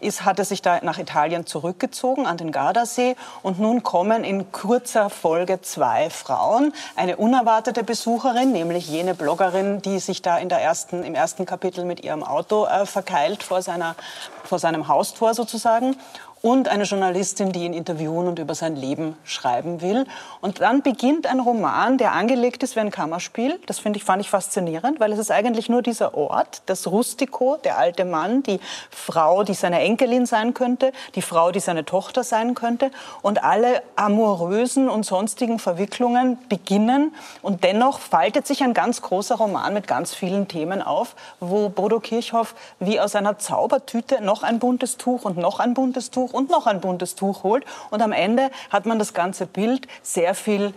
ist, 0.02 0.26
hat 0.26 0.40
er 0.40 0.46
sich 0.46 0.62
da 0.62 0.80
nach 0.84 0.98
Italien 0.98 1.46
zurückgezogen, 1.46 2.26
an 2.26 2.38
den 2.38 2.52
Gardasee. 2.52 3.16
Und 3.42 3.60
nun 3.60 3.84
kommen 3.84 4.24
in 4.24 4.52
kurzer 4.52 5.10
Folge 5.10 5.62
zwei 5.62 6.10
Frauen. 6.10 6.74
Eine 6.96 7.18
unerwartete 7.18 7.84
Besucherin, 7.84 8.52
nämlich 8.52 8.90
jene 8.90 9.16
Bloggerin, 9.16 9.82
die 9.82 10.00
sich 10.00 10.22
da 10.22 10.38
in 10.38 10.50
der 10.50 10.62
ersten, 10.62 11.04
im 11.04 11.16
ersten 11.16 11.46
Kapitel 11.46 11.86
mit 11.86 12.04
ihrem 12.04 12.24
Auto 12.24 12.66
äh, 12.66 12.86
verkeilt 12.86 13.44
vor, 13.44 13.62
seiner, 13.62 13.96
vor 14.44 14.60
seinem 14.60 14.88
Haustor 14.88 15.34
sozusagen. 15.34 15.96
Und 16.42 16.70
eine 16.70 16.84
Journalistin, 16.84 17.52
die 17.52 17.66
ihn 17.66 17.74
interviewen 17.74 18.28
und 18.28 18.40
über 18.40 18.56
sein 18.56 18.76
Leben 18.76 19.18
schreiben 19.24 19.82
will. 19.82 20.06
Und 20.42 20.62
dann 20.62 20.82
beginnt 20.82 21.28
ein 21.28 21.40
Roman, 21.40 21.98
der 21.98 22.14
angelegt 22.14 22.64
ist 22.64 22.76
wie 22.76 22.80
ein 22.80 22.92
Kammerspiel. 22.92 23.60
Das 23.66 23.80
finde 23.80 23.98
ich, 23.98 24.06
fand 24.06 24.22
ich 24.22 24.30
faszinierend, 24.30 25.00
weil 25.00 25.12
es 25.12 25.20
ist 25.20 25.32
eigentlich 25.32 25.68
nur 25.68 25.82
dieser 25.82 26.16
Ort, 26.16 26.62
das 26.68 26.88
Rustico, 26.88 27.58
der 27.64 27.78
alte 27.78 28.06
Mann, 28.06 28.44
die 28.44 28.60
Frau, 28.90 29.44
die 29.44 29.54
seine 29.54 29.82
Enkelin 29.82 30.26
sein 30.26 30.54
könnte, 30.54 30.94
die 31.16 31.22
Frau, 31.22 31.52
die 31.52 31.60
seine 31.60 31.84
Tochter 31.84 32.24
sein 32.24 32.56
könnte. 32.56 32.92
Und 33.22 33.44
alle 33.44 33.84
amorösen 33.98 34.90
und 34.90 35.06
sonstigen 35.06 35.60
Verwicklungen 35.60 36.38
beginnen. 36.48 37.14
Und 37.42 37.64
dennoch 37.66 38.00
faltet 38.00 38.48
sich 38.48 38.64
ein 38.64 38.74
ganz 38.74 39.02
großer 39.02 39.36
Roman 39.36 39.74
mit 39.74 39.88
ganz 39.88 40.14
vielen 40.14 40.48
Themen 40.48 40.82
auf, 40.82 41.16
wo 41.42 41.68
Bodo 41.68 42.00
Kirchhoff 42.00 42.56
wie 42.80 43.00
aus 43.00 43.16
einer 43.16 43.38
Zaubertüte 43.40 44.22
noch 44.24 44.44
ein 44.44 44.60
buntes 44.60 44.98
Tuch 44.98 45.26
und 45.26 45.38
noch 45.38 45.60
ein 45.60 45.74
buntes 45.74 46.12
Tuch 46.12 46.29
Tuch 46.30 46.34
und 46.34 46.50
noch 46.50 46.68
ein 46.68 46.82
buntes 46.82 47.16
Tuch 47.16 47.44
holt. 47.44 47.66
Und 47.90 48.02
am 48.02 48.12
Ende 48.12 48.52
hat 48.70 48.86
man 48.86 49.00
das 49.00 49.14
ganze 49.14 49.46
Bild 49.46 49.88
sehr 50.02 50.36
viel 50.36 50.74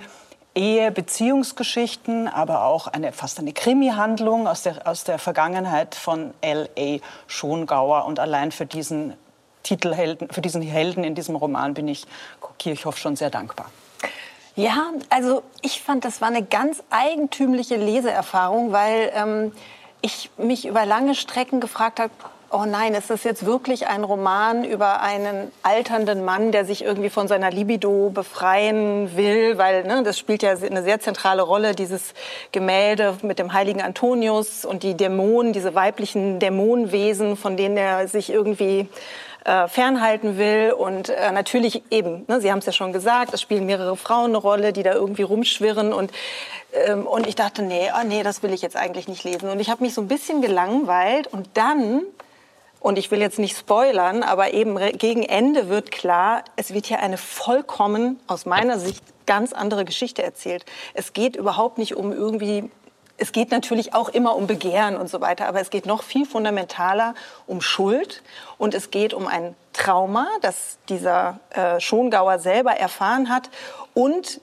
Ehe, 0.55 0.91
Beziehungsgeschichten, 0.91 2.29
aber 2.29 2.65
auch 2.65 2.87
eine, 2.87 3.13
fast 3.13 3.39
eine 3.39 3.53
Krimi-Handlung 3.53 4.47
aus 4.47 4.63
der, 4.63 4.87
aus 4.87 5.05
der 5.05 5.19
Vergangenheit 5.19 5.95
von 5.95 6.35
L.A. 6.43 6.99
Schongauer. 7.27 8.05
Und 8.05 8.21
allein 8.21 8.53
für 8.53 8.67
diesen 8.67 9.15
Titelhelden, 9.63 10.29
für 10.31 10.43
diesen 10.43 10.61
Helden 10.61 11.05
in 11.05 11.15
diesem 11.15 11.37
Roman 11.37 11.73
bin 11.75 11.89
ich 11.89 12.07
Kirchhoff 12.59 12.99
schon 12.99 13.17
sehr 13.17 13.31
dankbar. 13.31 13.71
Ja, 14.55 14.91
also 15.09 15.43
ich 15.63 15.81
fand, 15.81 16.05
das 16.05 16.21
war 16.21 16.29
eine 16.29 16.45
ganz 16.45 16.83
eigentümliche 16.91 17.77
Leseerfahrung, 17.77 18.73
weil 18.73 19.11
ähm, 19.15 19.53
ich 20.03 20.31
mich 20.37 20.67
über 20.67 20.85
lange 20.85 21.15
Strecken 21.15 21.61
gefragt 21.61 21.99
habe, 21.99 22.13
oh 22.53 22.65
nein, 22.65 22.95
ist 22.95 23.11
das 23.11 23.25
jetzt 23.25 23.47
wirklich 23.47 23.87
ein 23.87 24.05
Roman 24.05 24.65
über 24.65 25.01
einen 25.01 25.51
alternden 25.63 26.25
Mann, 26.25 26.53
der 26.53 26.65
sich 26.65 26.85
irgendwie 26.85 27.11
von 27.11 27.27
seiner 27.29 27.51
Libido 27.51 28.11
befreien 28.11 29.17
will, 29.17 29.59
weil 29.59 29.85
ne, 29.85 30.03
das 30.03 30.19
spielt 30.19 30.43
ja 30.43 30.51
eine 30.51 30.83
sehr 30.83 31.01
zentrale 31.01 31.43
Rolle, 31.43 31.75
dieses 31.75 32.15
Gemälde 32.53 33.17
mit 33.23 33.39
dem 33.39 33.53
heiligen 33.53 33.81
Antonius 33.81 34.65
und 34.65 34.83
die 34.83 34.95
Dämonen, 34.95 35.53
diese 35.53 35.75
weiblichen 35.75 36.39
Dämonenwesen, 36.39 37.37
von 37.37 37.57
denen 37.57 37.77
er 37.77 38.07
sich 38.09 38.31
irgendwie 38.31 38.89
äh, 39.45 39.67
fernhalten 39.69 40.39
will. 40.39 40.73
Und 40.73 41.09
äh, 41.09 41.33
natürlich 41.33 41.83
eben, 41.91 42.25
ne, 42.29 42.41
Sie 42.41 42.51
haben 42.51 42.59
es 42.59 42.67
ja 42.67 42.73
schon 42.73 42.93
gesagt, 42.93 43.35
es 43.35 43.41
spielen 43.41 43.67
mehrere 43.67 43.97
Frauen 43.97 44.31
eine 44.31 44.39
Rolle, 44.39 44.73
die 44.73 44.83
da 44.83 44.93
irgendwie 44.93 45.23
rumschwirren. 45.23 45.93
Und, 45.93 46.13
ähm, 46.73 47.07
und 47.07 47.27
ich 47.27 47.35
dachte, 47.35 47.63
nee, 47.63 47.91
oh, 47.95 48.07
nee, 48.07 48.23
das 48.23 48.43
will 48.43 48.53
ich 48.53 48.63
jetzt 48.63 48.77
eigentlich 48.77 49.09
nicht 49.09 49.25
lesen. 49.25 49.51
Und 49.51 49.61
ich 49.61 49.71
habe 49.71 49.83
mich 49.83 49.95
so 49.95 50.01
ein 50.01 50.09
bisschen 50.09 50.43
gelangweilt. 50.43 51.27
Und 51.27 51.49
dann 51.55 52.03
und 52.83 52.99
ich 52.99 53.11
will 53.11 53.21
jetzt 53.21 53.39
nicht 53.39 53.57
spoilern, 53.57 54.23
aber 54.23 54.53
eben 54.53 54.77
gegen 54.99 55.23
Ende 55.23 55.69
wird 55.69 55.93
klar, 55.93 56.43
es 56.57 56.75
wird 56.75 56.87
hier 56.87 56.99
eine 56.99 57.17
vollkommen, 57.17 58.19
aus 58.27 58.45
meiner 58.45 58.79
Sicht, 58.79 59.03
ganz 59.25 59.53
andere 59.53 59.85
Geschichte 59.85 60.23
erzählt. 60.23 60.65
Es 60.93 61.13
geht 61.13 61.37
überhaupt 61.37 61.79
nicht 61.79 61.97
um 61.97 62.13
irgendwie 62.13 62.71
es 63.19 63.31
geht 63.31 63.53
natürlich 63.53 63.95
auch 63.95 64.09
immer 64.09 64.35
um 64.35 64.49
Begehren 64.49 64.97
und 64.97 65.09
so 65.09 65.21
weiter, 65.21 65.47
aber 65.47 65.61
es 65.61 65.71
geht 65.71 65.87
noch 65.87 66.03
viel 66.03 66.27
fundamentaler 66.27 67.15
um 67.47 67.61
Schuld 67.61 68.21
und 68.59 68.75
es 68.75 68.91
geht 68.91 69.15
um 69.15 69.29
ein 69.29 69.55
Trauma, 69.73 70.27
das 70.41 70.79
dieser 70.89 71.39
äh, 71.51 71.79
Schongauer 71.79 72.41
selber 72.41 72.73
erfahren 72.73 73.29
hat 73.29 73.49
und 73.95 74.41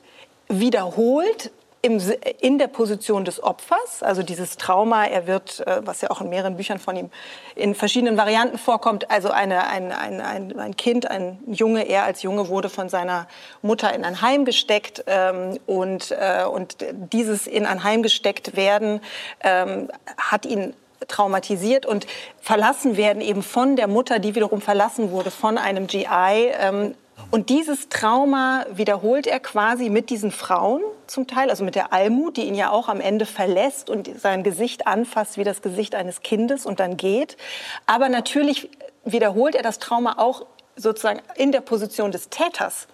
wiederholt 0.48 1.52
im, 1.82 2.02
in 2.40 2.58
der 2.58 2.68
Position 2.68 3.24
des 3.26 3.42
Opfers, 3.42 4.04
also 4.04 4.22
dieses 4.22 4.58
Trauma, 4.58 5.06
er 5.06 5.28
wird, 5.28 5.66
äh, 5.66 5.82
was 5.86 6.02
ja 6.02 6.12
auch 6.12 6.22
in 6.22 6.30
mehreren 6.30 6.58
Büchern 6.58 6.80
von 6.80 6.96
ihm 6.96 7.10
in 7.56 7.74
verschiedenen 7.74 8.18
Varianten 8.18 8.58
vorkommt, 8.58 9.10
also 9.10 9.30
eine, 9.30 9.68
ein, 9.68 9.92
ein, 9.92 10.20
ein, 10.20 10.60
ein 10.60 10.76
Kind, 10.76 11.10
ein 11.10 11.40
Junge, 11.48 11.88
er 11.88 12.04
als 12.04 12.22
Junge 12.22 12.50
wurde 12.50 12.70
von 12.70 12.90
seiner 12.90 13.28
Mutter 13.62 13.94
in 13.94 14.04
ein 14.04 14.22
Heim 14.22 14.46
gesteckt 14.46 15.04
ähm, 15.08 15.58
und, 15.66 16.12
äh, 16.12 16.44
und 16.46 16.78
dieses 17.14 17.48
in 17.48 17.66
ein 17.66 17.84
Heim 17.84 18.04
gesteckt 18.04 18.56
werden 18.56 19.02
ähm, 19.42 19.90
hat 20.18 20.46
ihn 20.46 20.74
traumatisiert 21.08 21.86
und 21.86 22.08
verlassen 22.42 22.98
werden 22.98 23.22
eben 23.22 23.42
von 23.42 23.78
der 23.78 23.88
Mutter, 23.88 24.20
die 24.20 24.36
wiederum 24.36 24.62
verlassen 24.62 25.12
wurde 25.12 25.32
von 25.32 25.58
einem 25.58 25.88
GI. 25.88 26.52
Ähm, 26.60 26.94
und 27.32 27.50
dieses 27.50 27.90
Trauma 27.90 28.66
wiederholt 28.72 29.28
er 29.28 29.40
quasi 29.40 29.90
mit 29.90 30.10
diesen 30.10 30.32
Frauen 30.32 30.82
zum 31.08 31.28
Teil, 31.28 31.50
also 31.50 31.64
mit 31.64 31.76
der 31.76 31.94
Almut, 31.94 32.38
die 32.38 32.46
ihn 32.46 32.56
ja 32.56 32.72
auch 32.72 32.90
am 32.90 33.02
Ende 33.02 33.26
verlässt 33.26 33.90
und 33.90 34.10
sein 34.20 34.44
Gesicht 34.44 34.88
anfasst 34.88 35.38
wie 35.38 35.44
das 35.44 35.62
Gesicht 35.62 35.96
eines 35.96 36.22
Kindes 36.22 36.66
und 36.66 36.80
dann 36.80 36.98
geht. 36.98 37.38
Aber 37.86 38.10
natürlich 38.10 38.70
wiederholt 39.06 39.56
er 39.56 39.64
das 39.64 39.80
Trauma 39.80 40.18
auch 40.18 40.46
sozusagen 40.76 41.22
in 41.36 41.52
der 41.52 41.62
Position 41.62 42.12
des 42.12 42.30
Täters. 42.30 42.88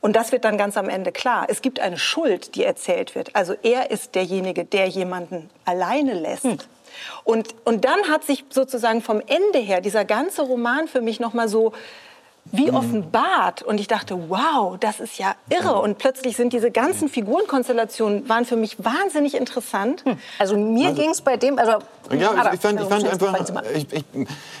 Und 0.00 0.16
das 0.16 0.32
wird 0.32 0.44
dann 0.44 0.56
ganz 0.56 0.76
am 0.76 0.88
Ende 0.88 1.12
klar. 1.12 1.46
Es 1.48 1.60
gibt 1.60 1.78
eine 1.78 1.98
Schuld, 1.98 2.54
die 2.54 2.64
erzählt 2.64 3.14
wird. 3.14 3.36
Also 3.36 3.54
er 3.62 3.90
ist 3.90 4.14
derjenige, 4.14 4.64
der 4.64 4.86
jemanden 4.86 5.50
alleine 5.66 6.14
lässt. 6.14 6.44
Hm. 6.44 6.58
Und, 7.24 7.54
und 7.64 7.84
dann 7.84 8.08
hat 8.08 8.24
sich 8.24 8.44
sozusagen 8.50 9.02
vom 9.02 9.20
Ende 9.20 9.58
her 9.58 9.80
dieser 9.80 10.04
ganze 10.04 10.42
Roman 10.42 10.88
für 10.88 11.02
mich 11.02 11.20
noch 11.20 11.34
mal 11.34 11.48
so 11.48 11.72
wie 12.52 12.70
mhm. 12.70 12.76
offenbart. 12.76 13.62
Und 13.62 13.80
ich 13.80 13.88
dachte, 13.88 14.28
wow, 14.28 14.76
das 14.78 15.00
ist 15.00 15.18
ja 15.18 15.34
irre. 15.48 15.80
Und 15.80 15.98
plötzlich 15.98 16.36
sind 16.36 16.52
diese 16.52 16.70
ganzen 16.70 17.08
Figurenkonstellationen 17.08 18.28
waren 18.28 18.44
für 18.44 18.56
mich 18.56 18.82
wahnsinnig 18.82 19.34
interessant. 19.34 20.04
Hm. 20.04 20.18
Also 20.38 20.56
mir 20.56 20.88
also, 20.88 21.00
ging 21.00 21.10
es 21.10 21.20
bei 21.20 21.36
dem, 21.36 21.58
also 21.58 21.78
ja, 22.10 22.32
ich, 22.46 22.54
ich 22.54 22.60
fand, 22.60 22.80
ich 22.80 22.88
fand 22.88 23.06
einfach, 23.06 23.62
ich, 23.72 23.92
ich, 23.92 24.04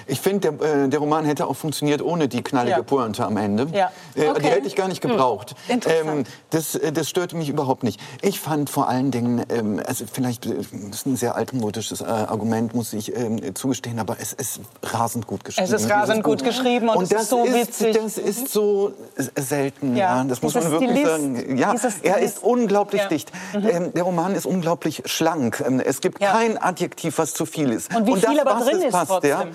ich 0.06 0.20
finde, 0.20 0.52
der, 0.52 0.84
äh, 0.84 0.88
der, 0.88 1.00
Roman 1.00 1.24
hätte 1.24 1.48
auch 1.48 1.56
funktioniert 1.56 2.00
ohne 2.00 2.28
die 2.28 2.42
knallige 2.42 2.76
ja. 2.76 2.82
Pointe 2.82 3.24
am 3.24 3.36
Ende. 3.36 3.66
Ja. 3.72 3.90
Äh, 4.14 4.28
okay. 4.28 4.40
Die 4.40 4.46
hätte 4.48 4.66
ich 4.68 4.76
gar 4.76 4.86
nicht 4.86 5.02
hm. 5.02 5.10
gebraucht. 5.10 5.56
Hm. 5.66 5.80
Ähm, 5.86 6.24
das, 6.50 6.76
äh, 6.76 6.92
das 6.92 7.08
störte 7.08 7.36
mich 7.36 7.48
überhaupt 7.48 7.82
nicht. 7.82 8.00
Ich 8.22 8.38
fand 8.38 8.70
vor 8.70 8.88
allen 8.88 9.10
Dingen, 9.10 9.44
ähm, 9.48 9.82
also 9.84 10.04
vielleicht 10.10 10.46
das 10.46 10.54
ist 10.92 11.06
ein 11.06 11.16
sehr 11.16 11.34
altmodisches 11.34 12.02
äh, 12.02 12.04
Argument, 12.04 12.74
muss 12.74 12.92
ich 12.92 13.16
ähm, 13.16 13.54
zugestehen, 13.54 13.98
aber 13.98 14.18
es 14.20 14.32
ist 14.32 14.60
rasend 14.82 15.26
gut 15.26 15.44
geschrieben. 15.44 15.72
Es 15.72 15.82
ist 15.82 15.90
rasend 15.90 16.22
gut 16.22 16.44
geschrieben 16.44 16.88
und, 16.88 16.98
und 16.98 17.04
es 17.04 17.22
ist 17.22 17.30
so 17.30 17.44
witzig 17.44 17.79
witzig. 17.80 18.02
Das 18.02 18.18
ist 18.18 18.48
so 18.48 18.92
selten. 19.36 19.96
Ja. 19.96 20.18
ja. 20.18 20.24
Das 20.24 20.42
muss 20.42 20.54
Dieses 20.54 20.70
man 20.70 20.80
wirklich 20.80 21.06
sagen. 21.06 21.56
Ja, 21.58 21.74
er 22.02 22.18
ist 22.18 22.42
unglaublich 22.42 23.02
ja. 23.02 23.08
dicht. 23.08 23.32
Mhm. 23.54 23.68
Ähm, 23.68 23.92
der 23.92 24.02
Roman 24.02 24.34
ist 24.34 24.46
unglaublich 24.46 25.02
schlank. 25.06 25.62
Ähm, 25.66 25.80
es 25.80 26.00
gibt 26.00 26.20
ja. 26.20 26.32
kein 26.32 26.60
Adjektiv, 26.60 27.18
was 27.18 27.34
zu 27.34 27.46
viel 27.46 27.70
ist. 27.70 27.94
Und 27.94 28.06
wie 28.06 28.12
und 28.12 28.24
viel 28.24 28.36
das, 28.36 28.46
aber 28.46 28.64
drin 28.64 28.82
ist 28.82 28.92
passt, 28.92 29.10
trotzdem. 29.10 29.30
Ja. 29.30 29.46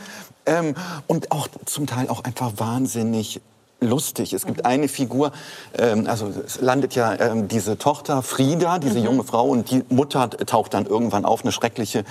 Ähm, 0.45 0.75
und 1.07 1.31
auch 1.31 1.47
zum 1.65 1.88
Teil 1.88 2.09
auch 2.09 2.23
einfach 2.23 2.53
wahnsinnig 2.57 3.41
lustig. 3.81 4.33
Es 4.33 4.45
gibt 4.45 4.59
mhm. 4.59 4.65
eine 4.65 4.88
Figur, 4.88 5.31
ähm, 5.77 6.07
also 6.07 6.31
es 6.45 6.61
landet 6.61 6.95
ja 6.95 7.13
ähm, 7.19 7.47
diese 7.47 7.77
Tochter 7.77 8.21
Frieda, 8.21 8.79
diese 8.79 8.99
mhm. 8.99 9.05
junge 9.05 9.23
Frau, 9.23 9.47
und 9.47 9.71
die 9.71 9.83
Mutter 9.89 10.29
taucht 10.29 10.73
dann 10.73 10.85
irgendwann 10.85 11.25
auf, 11.25 11.43
eine 11.43 11.51
schreckliche 11.51 12.03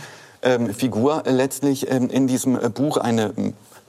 ähm, 0.43 0.73
Figur 0.75 1.23
letztlich 1.27 1.91
ähm, 1.91 2.09
in 2.11 2.27
diesem 2.27 2.61
äh, 2.61 2.69
Buch, 2.69 2.97
eine 2.99 3.33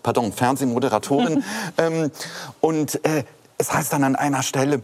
pardon, 0.05 0.31
Fernsehmoderatorin. 0.31 1.43
ähm, 1.79 2.11
und 2.61 3.03
äh, 3.03 3.23
es 3.57 3.73
heißt 3.73 3.91
dann 3.91 4.03
an 4.03 4.15
einer 4.15 4.43
Stelle, 4.43 4.81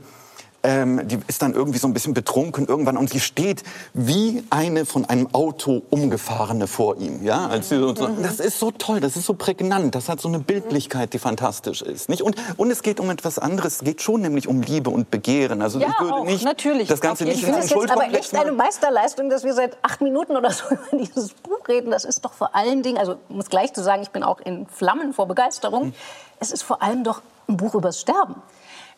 ähm, 0.64 1.08
die 1.08 1.20
ist 1.28 1.42
dann 1.42 1.54
irgendwie 1.54 1.80
so 1.80 1.88
ein 1.88 1.94
bisschen 1.94 2.14
betrunken 2.14 2.68
irgendwann 2.68 2.98
und 2.98 3.10
sie 3.10 3.20
steht 3.20 3.64
wie 3.94 4.44
eine 4.50 4.86
von 4.86 5.06
einem 5.06 5.34
Auto 5.34 5.82
umgefahrene 5.90 6.68
vor 6.68 6.98
ihm. 6.98 7.24
Ja, 7.24 7.48
als 7.48 7.70
sie 7.70 7.78
so, 7.80 7.94
mhm. 7.94 8.22
das 8.22 8.40
ist 8.40 8.60
so 8.60 8.72
toll, 8.72 9.00
das 9.00 9.16
ist 9.16 9.26
so 9.26 9.34
prägnant, 9.34 9.96
das 9.96 10.10
hat 10.10 10.22
so 10.22 10.28
eine 10.28 10.40
Bildlichkeit, 10.40 11.14
die 11.14 11.20
fantastisch 11.20 11.82
ist. 11.82 12.10
Nicht? 12.10 12.22
Und, 12.22 12.36
und 12.58 12.70
es 12.72 12.84
geht 12.84 13.00
um 13.00 13.10
etwas 13.10 13.40
anderes, 13.40 13.78
es 13.78 13.84
geht 13.84 14.02
schon 14.02 14.22
nämlich 14.22 14.48
um 14.48 14.62
Liebe 14.62 14.90
und 14.90 15.10
Begehren. 15.10 15.62
Also 15.62 15.80
ja, 15.80 15.90
ich 15.90 16.00
würde 16.00 16.14
auch, 16.14 16.26
nicht 16.26 16.44
natürlich. 16.44 16.88
das 16.88 17.02
Ganze 17.02 17.24
nicht 17.24 17.42
ich 17.42 17.48
in 17.48 17.54
den 17.54 17.68
Schuldkomplex 17.68 18.10
aber 18.10 18.20
echt 18.20 18.36
eine 18.36 18.52
Meisterleistung, 18.52 19.30
dass 19.30 19.44
wir 19.44 19.54
seit 19.54 19.78
acht 19.82 20.02
Minuten 20.02 20.38
oder 20.38 20.52
so 20.52 20.66
über 20.70 20.98
dieses 20.98 21.34
Buch 21.34 21.68
reden. 21.68 21.92
Das 21.92 22.06
ist 22.06 22.24
doch 22.24 22.34
vor 22.34 22.56
allen 22.56 22.84
Dingen, 22.84 22.98
also 22.98 23.16
um 23.30 23.40
es 23.40 23.50
gleich 23.50 23.74
zu 23.74 23.84
sagen, 23.84 24.04
ich 24.04 24.12
bin 24.12 24.24
auch 24.24 24.40
in 24.40 24.68
Flammen 24.68 25.14
vor 25.14 25.28
Begeisterung. 25.28 25.88
Mhm. 25.88 25.94
Es 26.40 26.52
ist 26.52 26.64
vor 26.64 26.82
allem 26.82 27.04
doch 27.04 27.22
ein 27.48 27.58
Buch 27.58 27.76
übers 27.76 28.00
Sterben. 28.00 28.36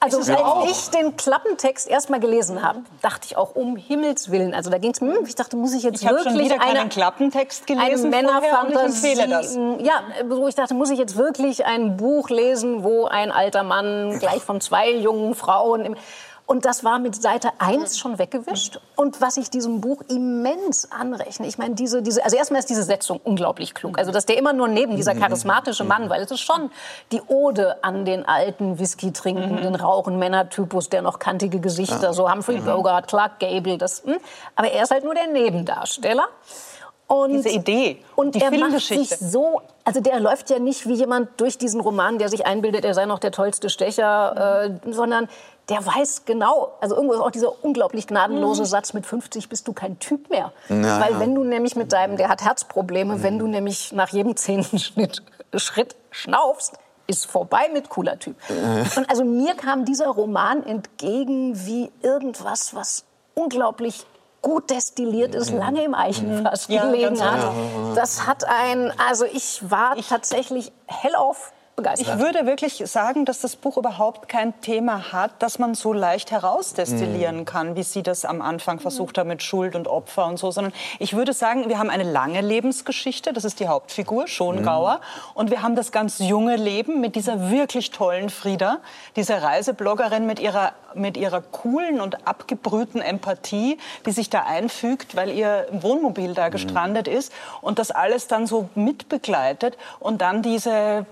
Also 0.03 0.17
als 0.17 0.29
auch. 0.29 0.69
ich 0.69 0.89
den 0.89 1.15
Klappentext 1.15 1.87
erstmal 1.87 2.19
gelesen 2.19 2.61
habe, 2.61 2.79
dachte 3.01 3.27
ich 3.29 3.37
auch 3.37 3.55
um 3.55 3.77
Himmels 3.77 4.31
willen. 4.31 4.53
Also 4.53 4.69
da 4.69 4.77
ging 4.77 4.91
es 4.91 5.01
mir, 5.01 5.15
hm, 5.15 5.25
ich 5.25 5.35
dachte, 5.35 5.55
muss 5.55 5.73
ich 5.73 5.83
jetzt 5.83 6.03
ich 6.03 6.09
wirklich 6.09 6.49
schon 6.49 6.59
einen 6.59 6.89
Klappentext 6.89 7.65
gelesen, 7.65 8.13
eine 8.13 8.23
Männerfantasie, 8.23 9.15
ja, 9.83 10.03
wo 10.27 10.47
ich 10.47 10.55
dachte, 10.55 10.73
muss 10.73 10.89
ich 10.89 10.99
jetzt 10.99 11.15
wirklich 11.15 11.65
ein 11.65 11.97
Buch 11.97 12.29
lesen, 12.29 12.83
wo 12.83 13.05
ein 13.05 13.31
alter 13.31 13.63
Mann 13.63 14.19
gleich 14.19 14.41
von 14.41 14.59
zwei 14.59 14.91
jungen 14.91 15.35
Frauen 15.35 15.85
im 15.85 15.95
und 16.45 16.65
das 16.65 16.83
war 16.83 16.99
mit 16.99 17.15
Seite 17.21 17.51
1 17.59 17.97
schon 17.97 18.19
weggewischt. 18.19 18.79
Und 18.95 19.21
was 19.21 19.37
ich 19.37 19.49
diesem 19.49 19.79
Buch 19.79 20.01
immens 20.09 20.91
anrechne, 20.91 21.47
ich 21.47 21.57
meine, 21.57 21.75
diese, 21.75 22.01
diese, 22.01 22.23
also 22.23 22.35
erstmal 22.35 22.59
ist 22.59 22.69
diese 22.69 22.83
Setzung 22.83 23.19
unglaublich 23.23 23.73
klug. 23.73 23.97
Also, 23.97 24.11
dass 24.11 24.25
der 24.25 24.37
immer 24.37 24.51
nur 24.51 24.67
neben 24.67 24.95
dieser 24.95 25.15
charismatische 25.15 25.85
Mann, 25.85 26.09
weil 26.09 26.21
es 26.21 26.31
ist 26.31 26.41
schon 26.41 26.69
die 27.11 27.21
Ode 27.27 27.81
an 27.83 28.03
den 28.03 28.25
alten, 28.27 28.77
Whisky 28.77 29.13
trinkenden, 29.13 29.75
rauchen 29.75 30.19
Männertypus, 30.19 30.89
der 30.89 31.01
noch 31.01 31.17
kantige 31.17 31.59
Gesichter, 31.59 32.13
so 32.13 32.29
Humphrey 32.29 32.59
Bogart, 32.59 33.07
Clark 33.07 33.39
Gable, 33.39 33.77
das, 33.77 34.03
hm? 34.03 34.17
aber 34.55 34.69
er 34.69 34.83
ist 34.83 34.91
halt 34.91 35.05
nur 35.05 35.15
der 35.15 35.27
Nebendarsteller. 35.27 36.27
Und, 37.07 37.33
diese 37.33 37.49
Idee 37.49 37.99
und 38.15 38.33
die 38.33 38.41
er 38.41 38.49
macht 38.57 38.79
sich 38.79 39.09
so, 39.09 39.61
also 39.83 39.99
der 39.99 40.19
läuft 40.19 40.49
ja 40.49 40.57
nicht 40.57 40.87
wie 40.87 40.93
jemand 40.93 41.29
durch 41.39 41.57
diesen 41.57 41.81
Roman, 41.81 42.17
der 42.17 42.29
sich 42.29 42.45
einbildet, 42.45 42.85
er 42.85 42.93
sei 42.93 43.05
noch 43.05 43.19
der 43.19 43.31
tollste 43.31 43.69
Stecher, 43.69 44.71
äh, 44.85 44.91
sondern 44.91 45.27
der 45.69 45.85
weiß 45.85 46.23
genau, 46.25 46.73
also 46.81 46.95
irgendwo 46.95 47.13
ist 47.13 47.21
auch 47.21 47.31
dieser 47.31 47.63
unglaublich 47.63 48.07
gnadenlose 48.07 48.65
Satz, 48.65 48.93
mit 48.93 49.05
50 49.05 49.47
bist 49.47 49.67
du 49.67 49.73
kein 49.73 49.97
Typ 49.99 50.29
mehr. 50.29 50.51
Ja, 50.67 50.99
Weil 50.99 51.19
wenn 51.19 51.33
du 51.35 51.43
nämlich 51.43 51.75
mit 51.75 51.93
deinem, 51.93 52.17
der 52.17 52.29
hat 52.29 52.43
Herzprobleme, 52.43 53.23
wenn 53.23 53.39
du 53.39 53.47
nämlich 53.47 53.93
nach 53.93 54.09
jedem 54.09 54.35
zehnten 54.35 54.77
Schnitt, 54.77 55.23
Schritt 55.55 55.95
schnaufst, 56.11 56.77
ist 57.07 57.25
vorbei 57.25 57.69
mit 57.71 57.89
cooler 57.89 58.19
Typ. 58.19 58.35
Und 58.97 59.09
also 59.09 59.23
mir 59.23 59.55
kam 59.55 59.85
dieser 59.85 60.07
Roman 60.07 60.63
entgegen 60.63 61.65
wie 61.65 61.91
irgendwas, 62.01 62.75
was 62.75 63.05
unglaublich 63.35 64.05
gut 64.41 64.69
destilliert 64.69 65.33
ist, 65.35 65.51
lange 65.51 65.83
im 65.83 65.93
Eichenfass 65.95 66.67
Ja, 66.67 66.85
gelegen 66.85 67.21
hat. 67.23 67.51
Das 67.95 68.27
hat 68.27 68.43
ein, 68.45 68.91
also 69.09 69.25
ich 69.25 69.61
war 69.69 69.95
tatsächlich 69.95 70.71
hellauf 70.85 71.53
begeistert. 71.75 72.07
Ich 72.07 72.19
würde 72.19 72.45
wirklich 72.45 72.83
sagen, 72.85 73.25
dass 73.25 73.41
das 73.41 73.55
Buch 73.55 73.77
überhaupt 73.77 74.29
kein 74.29 74.59
Thema 74.61 75.11
hat, 75.11 75.31
das 75.39 75.59
man 75.59 75.73
so 75.75 75.93
leicht 75.93 76.31
herausdestillieren 76.31 77.45
kann, 77.45 77.75
wie 77.75 77.83
Sie 77.83 78.03
das 78.03 78.25
am 78.25 78.41
Anfang 78.41 78.79
versucht 78.79 79.17
haben 79.17 79.29
mit 79.29 79.43
Schuld 79.43 79.75
und 79.75 79.87
Opfer 79.87 80.25
und 80.27 80.37
so, 80.37 80.51
sondern 80.51 80.73
ich 80.99 81.15
würde 81.15 81.33
sagen, 81.33 81.69
wir 81.69 81.79
haben 81.79 81.89
eine 81.89 82.03
lange 82.03 82.41
Lebensgeschichte, 82.41 83.33
das 83.33 83.43
ist 83.43 83.59
die 83.59 83.67
Hauptfigur, 83.67 84.27
Schongauer, 84.27 85.01
und 85.33 85.49
wir 85.51 85.61
haben 85.61 85.75
das 85.75 85.91
ganz 85.91 86.19
junge 86.19 86.55
Leben 86.55 87.01
mit 87.01 87.15
dieser 87.15 87.49
wirklich 87.49 87.91
tollen 87.91 88.29
Frieda, 88.29 88.77
dieser 89.15 89.41
Reisebloggerin 89.41 90.25
mit 90.25 90.39
ihrer, 90.39 90.73
mit 90.93 91.17
ihrer 91.17 91.41
coolen 91.41 92.01
und 92.01 92.27
abgebrühten 92.27 93.01
Empathie, 93.01 93.77
die 94.05 94.11
sich 94.11 94.29
da 94.29 94.43
einfügt, 94.43 95.15
weil 95.15 95.29
ihr 95.29 95.67
Wohnmobil 95.71 96.33
da 96.33 96.49
gestrandet 96.49 97.07
ist 97.07 97.33
und 97.61 97.79
das 97.79 97.91
alles 97.91 98.27
dann 98.27 98.45
so 98.45 98.69
mitbegleitet 98.75 99.77
und 99.99 100.21
dann 100.21 100.41
diese 100.41 101.05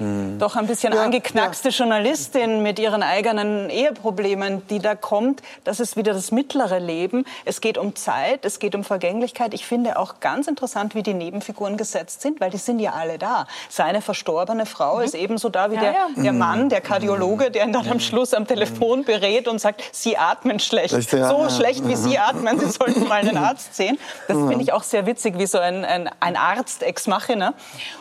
doch 0.00 0.56
ein 0.56 0.66
bisschen 0.66 0.92
angeknackste 0.92 1.68
Journalistin 1.68 2.62
mit 2.62 2.78
ihren 2.78 3.02
eigenen 3.02 3.70
Eheproblemen, 3.70 4.66
die 4.68 4.80
da 4.80 4.96
kommt. 4.96 5.42
Das 5.62 5.78
ist 5.78 5.96
wieder 5.96 6.12
das 6.12 6.32
mittlere 6.32 6.80
Leben. 6.80 7.24
Es 7.44 7.60
geht 7.60 7.78
um 7.78 7.94
Zeit, 7.94 8.44
es 8.44 8.58
geht 8.58 8.74
um 8.74 8.82
Vergänglichkeit. 8.82 9.54
Ich 9.54 9.66
finde 9.66 9.98
auch 9.98 10.18
ganz 10.18 10.48
interessant, 10.48 10.94
wie 10.96 11.04
die 11.04 11.14
Nebenfiguren 11.14 11.76
gesetzt 11.76 12.22
sind, 12.22 12.40
weil 12.40 12.50
die 12.50 12.56
sind 12.56 12.80
ja 12.80 12.92
alle 12.92 13.18
da. 13.18 13.46
Seine 13.68 14.00
verstorbene 14.00 14.66
Frau 14.66 14.98
ist 14.98 15.14
ebenso 15.14 15.48
da 15.48 15.70
wie 15.70 15.76
der, 15.76 15.94
der 16.16 16.32
Mann, 16.32 16.68
der 16.68 16.80
Kardiologe, 16.80 17.52
der 17.52 17.64
ihn 17.64 17.72
dann 17.72 17.88
am 17.88 18.00
Schluss 18.00 18.34
am 18.34 18.46
Telefon 18.46 19.04
berät 19.04 19.46
und 19.46 19.60
sagt, 19.60 19.82
Sie 19.92 20.16
atmen 20.16 20.58
schlecht. 20.58 21.12
Ja, 21.12 21.28
so 21.28 21.42
ja. 21.42 21.50
schlecht, 21.50 21.86
wie 21.86 21.96
Sie 21.96 22.18
atmen, 22.18 22.58
Sie 22.58 22.70
sollten 22.70 23.06
mal 23.06 23.20
einen 23.20 23.36
Arzt 23.36 23.76
sehen. 23.76 23.98
Das 24.26 24.36
finde 24.36 24.62
ich 24.62 24.72
auch 24.72 24.82
sehr 24.82 25.06
witzig, 25.06 25.38
wie 25.38 25.46
so 25.46 25.58
ein, 25.58 25.84
ein, 25.84 26.10
ein 26.18 26.36
Arzt 26.36 26.82
ex 26.82 27.06
machina. 27.06 27.54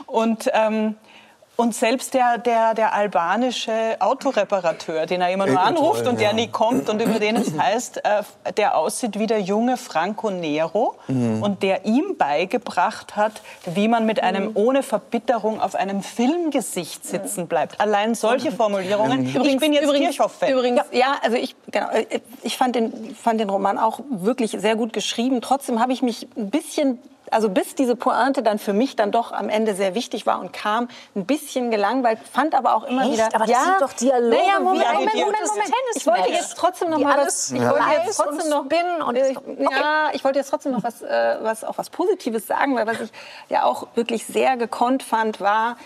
Und 0.08 0.49
ähm, 0.53 0.95
und 1.55 1.75
selbst 1.75 2.13
der, 2.13 2.37
der, 2.39 2.73
der 2.73 2.93
albanische 2.93 3.97
Autoreparateur, 3.99 5.05
den 5.05 5.21
er 5.21 5.31
immer 5.31 5.45
nur 5.45 5.59
anruft 5.59 5.99
toll, 6.03 6.09
und 6.09 6.19
der 6.19 6.29
ja. 6.29 6.33
nie 6.33 6.47
kommt 6.47 6.89
und 6.89 7.01
über 7.01 7.19
den 7.19 7.35
es 7.35 7.53
heißt, 7.57 8.03
äh, 8.03 8.23
der 8.57 8.77
aussieht 8.77 9.19
wie 9.19 9.27
der 9.27 9.39
junge 9.41 9.77
Franco 9.77 10.29
Nero 10.29 10.95
Mhm. 11.07 11.43
und 11.43 11.63
der 11.63 11.85
ihm 11.85 12.17
beigebracht 12.17 13.15
hat, 13.15 13.41
wie 13.65 13.87
man 13.87 14.05
mit 14.05 14.21
einem 14.23 14.51
ohne 14.53 14.83
Verbitterung 14.83 15.59
auf 15.59 15.75
einem 15.75 16.01
Filmgesicht 16.01 17.05
sitzen 17.05 17.47
bleibt. 17.47 17.79
Allein 17.79 18.15
solche 18.15 18.51
Formulierungen. 18.51 19.25
ich 19.25 19.57
bin 19.57 19.73
jetzt 19.73 19.91
Kirchhoff-Fan. 19.91 20.49
Übrigens, 20.49 20.81
ja. 20.91 21.15
also 21.21 21.37
ich, 21.37 21.55
genau, 21.71 21.89
äh, 21.89 22.21
ich 22.43 22.57
fand 22.57 22.75
den, 22.75 23.15
fand 23.15 23.39
den 23.39 23.49
Roman 23.49 23.77
auch 23.77 23.99
wirklich 24.09 24.51
sehr 24.51 24.75
gut 24.75 24.93
geschrieben. 24.93 25.41
Trotzdem 25.41 25.79
habe 25.79 25.93
ich 25.93 26.01
mich 26.01 26.27
ein 26.37 26.49
bisschen, 26.49 26.99
also 27.33 27.49
bis 27.49 27.75
diese 27.75 27.95
Pointe 27.95 28.43
dann 28.43 28.59
für 28.59 28.73
mich 28.73 28.95
dann 28.95 29.11
doch 29.11 29.31
am 29.31 29.49
Ende 29.49 29.75
sehr 29.75 29.95
wichtig 29.95 30.25
war 30.25 30.39
und 30.39 30.53
kam, 30.53 30.87
ein 31.15 31.25
bisschen 31.25 31.71
gelangweilt, 31.71 32.19
fand 32.31 32.55
aber 32.55 32.75
auch 32.75 32.83
immer 32.83 33.03
Echt? 33.03 33.13
wieder. 33.13 33.29
Aber 33.33 33.45
das 33.45 33.63
sind 33.63 33.81
doch 33.81 33.93
Dialoge 33.93 34.37
naja, 34.37 34.59
Moment, 34.59 34.85
Moment, 34.93 35.13
Moment, 35.15 35.15
Moment. 35.15 35.41
Tennismatch. 35.45 35.95
Ich 35.95 36.07
wollte 36.07 36.31
jetzt 36.31 36.57
trotzdem 36.57 36.89
noch 36.89 36.99
mal 36.99 37.17
was. 37.17 37.51
Ich 37.51 37.61
wollte 37.61 37.83
jetzt 38.05 38.17
trotzdem 38.17 38.49
noch 38.49 38.65
Spin 38.65 39.01
und 39.05 39.15
ich, 39.17 39.37
okay. 39.37 39.67
ja, 39.71 40.09
ich 40.13 40.23
wollte 40.23 40.39
jetzt 40.39 40.49
trotzdem 40.49 40.71
noch 40.71 40.83
was, 40.83 41.01
äh, 41.01 41.37
was 41.41 41.63
auch 41.63 41.77
was 41.77 41.89
Positives 41.89 42.47
sagen, 42.47 42.75
weil 42.75 42.87
was 42.87 42.99
ich 42.99 43.11
ja 43.49 43.63
auch 43.63 43.87
wirklich 43.95 44.25
sehr 44.25 44.57
gekonnt 44.57 45.03
fand, 45.03 45.39
war 45.39 45.77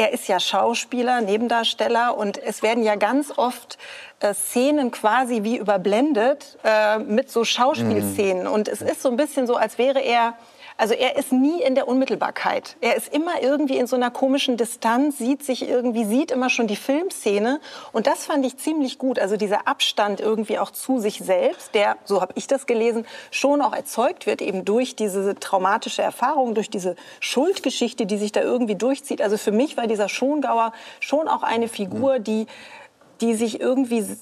er 0.00 0.12
ist 0.12 0.28
ja 0.28 0.40
Schauspieler, 0.40 1.20
Nebendarsteller 1.20 2.16
und 2.16 2.42
es 2.42 2.62
werden 2.62 2.82
ja 2.82 2.94
ganz 2.94 3.36
oft 3.36 3.76
äh, 4.20 4.32
Szenen 4.32 4.90
quasi 4.90 5.42
wie 5.42 5.58
überblendet 5.58 6.58
äh, 6.64 6.98
mit 6.98 7.30
so 7.30 7.44
Schauspielszenen. 7.44 8.46
Und 8.46 8.66
es 8.68 8.80
ist 8.80 9.02
so 9.02 9.10
ein 9.10 9.16
bisschen 9.16 9.46
so, 9.46 9.56
als 9.56 9.76
wäre 9.76 10.00
er, 10.00 10.34
also 10.80 10.94
er 10.94 11.16
ist 11.16 11.30
nie 11.30 11.60
in 11.60 11.74
der 11.74 11.86
Unmittelbarkeit. 11.86 12.76
Er 12.80 12.96
ist 12.96 13.12
immer 13.12 13.42
irgendwie 13.42 13.76
in 13.76 13.86
so 13.86 13.96
einer 13.96 14.10
komischen 14.10 14.56
Distanz, 14.56 15.18
sieht 15.18 15.42
sich 15.42 15.68
irgendwie, 15.68 16.06
sieht 16.06 16.30
immer 16.30 16.48
schon 16.48 16.68
die 16.68 16.76
Filmszene. 16.76 17.60
Und 17.92 18.06
das 18.06 18.24
fand 18.24 18.46
ich 18.46 18.56
ziemlich 18.56 18.96
gut. 18.96 19.18
Also 19.18 19.36
dieser 19.36 19.68
Abstand 19.68 20.20
irgendwie 20.20 20.58
auch 20.58 20.70
zu 20.70 20.98
sich 20.98 21.18
selbst, 21.18 21.74
der, 21.74 21.98
so 22.04 22.22
habe 22.22 22.32
ich 22.34 22.46
das 22.46 22.66
gelesen, 22.66 23.04
schon 23.30 23.60
auch 23.60 23.74
erzeugt 23.74 24.24
wird, 24.24 24.40
eben 24.40 24.64
durch 24.64 24.96
diese 24.96 25.34
traumatische 25.34 26.00
Erfahrung, 26.00 26.54
durch 26.54 26.70
diese 26.70 26.96
Schuldgeschichte, 27.20 28.06
die 28.06 28.16
sich 28.16 28.32
da 28.32 28.40
irgendwie 28.40 28.74
durchzieht. 28.74 29.20
Also 29.20 29.36
für 29.36 29.52
mich 29.52 29.76
war 29.76 29.86
dieser 29.86 30.08
Schongauer 30.08 30.72
schon 31.00 31.28
auch 31.28 31.42
eine 31.42 31.68
Figur, 31.68 32.20
die 32.20 32.46
die 33.20 33.34
sich 33.34 33.60
irgendwie 33.60 33.98
s- 33.98 34.18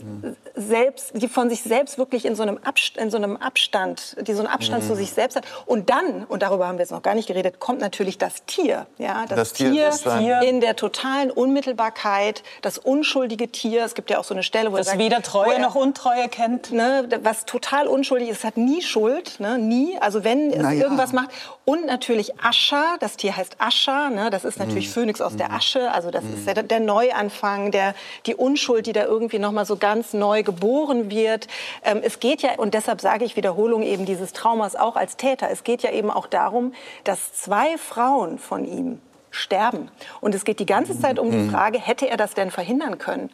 selbst, 0.54 1.12
die 1.14 1.28
von 1.28 1.48
sich 1.50 1.62
selbst 1.62 1.98
wirklich 1.98 2.24
in 2.24 2.34
so 2.34 2.42
einem, 2.42 2.58
Abst 2.64 2.96
in 2.96 3.10
so 3.10 3.16
einem 3.16 3.36
Abstand, 3.36 4.16
die 4.20 4.32
so 4.34 4.40
einen 4.40 4.48
Abstand 4.48 4.82
Mhm. 4.84 4.88
zu 4.88 4.96
sich 4.96 5.12
selbst 5.12 5.36
hat. 5.36 5.44
Und 5.66 5.90
dann, 5.90 6.24
und 6.24 6.42
darüber 6.42 6.66
haben 6.66 6.78
wir 6.78 6.82
jetzt 6.82 6.90
noch 6.90 7.02
gar 7.02 7.14
nicht 7.14 7.28
geredet, 7.28 7.60
kommt 7.60 7.80
natürlich 7.80 8.18
das 8.18 8.44
Tier. 8.46 8.86
Ja, 8.98 9.24
das, 9.28 9.36
Das 9.38 9.52
Tier, 9.54 9.90
Tier, 9.90 10.40
in 10.42 10.60
der 10.60 10.74
totalen 10.76 11.30
Unmittelbarkeit, 11.30 12.42
das 12.62 12.78
unschuldige 12.78 13.48
Tier. 13.48 13.84
Es 13.84 13.94
gibt 13.94 14.10
ja 14.10 14.18
auch 14.18 14.24
so 14.24 14.34
eine 14.34 14.42
Stelle, 14.42 14.72
wo 14.72 14.76
er 14.76 14.78
Das 14.78 14.88
sagt, 14.88 14.98
weder 14.98 15.22
Treue 15.22 15.54
er- 15.54 15.58
noch 15.60 15.74
Untreue 15.74 16.28
kennt. 16.28 16.72
ne, 16.72 17.08
was 17.22 17.44
total 17.44 17.86
unschuldig 17.86 18.28
ist, 18.30 18.38
es 18.38 18.44
hat 18.44 18.56
nie 18.56 18.82
Schuld, 18.82 19.38
ne, 19.40 19.58
nie. 19.58 19.96
Also 20.00 20.24
wenn 20.24 20.50
es 20.50 20.62
ja. 20.62 20.72
irgendwas 20.72 21.12
macht. 21.12 21.30
Und 21.64 21.86
natürlich 21.86 22.40
Ascha, 22.42 22.96
das 23.00 23.16
Tier 23.16 23.36
heißt 23.36 23.56
Ascha, 23.60 24.10
ne, 24.10 24.30
das 24.30 24.44
ist 24.44 24.58
natürlich 24.58 24.88
Phönix 24.90 25.20
aus 25.20 25.36
der 25.36 25.52
Asche, 25.52 25.92
also 25.92 26.10
das 26.10 26.24
ist 26.24 26.46
der, 26.46 26.62
der 26.62 26.80
Neuanfang, 26.80 27.70
der, 27.70 27.94
die 28.26 28.34
Unschuld, 28.34 28.86
die 28.88 28.92
da 28.92 29.04
irgendwie 29.04 29.38
nochmal 29.38 29.66
so 29.66 29.76
ganz 29.76 30.14
neu 30.14 30.42
geboren 30.42 31.10
wird. 31.10 31.46
Ähm, 31.84 32.00
es 32.02 32.20
geht 32.20 32.42
ja, 32.42 32.54
und 32.56 32.74
deshalb 32.74 33.00
sage 33.00 33.24
ich 33.24 33.36
Wiederholung 33.36 33.82
eben 33.82 34.06
dieses 34.06 34.32
Traumas 34.32 34.74
auch 34.74 34.96
als 34.96 35.16
Täter, 35.16 35.50
es 35.50 35.62
geht 35.62 35.82
ja 35.82 35.90
eben 35.90 36.10
auch 36.10 36.26
darum, 36.26 36.72
dass 37.04 37.34
zwei 37.34 37.76
Frauen 37.76 38.38
von 38.38 38.64
ihm 38.64 39.00
sterben. 39.30 39.90
Und 40.20 40.34
es 40.34 40.44
geht 40.44 40.58
die 40.58 40.66
ganze 40.66 40.98
Zeit 40.98 41.18
um 41.18 41.30
die 41.30 41.50
Frage, 41.50 41.78
hätte 41.78 42.08
er 42.08 42.16
das 42.16 42.32
denn 42.32 42.50
verhindern 42.50 42.98
können? 42.98 43.30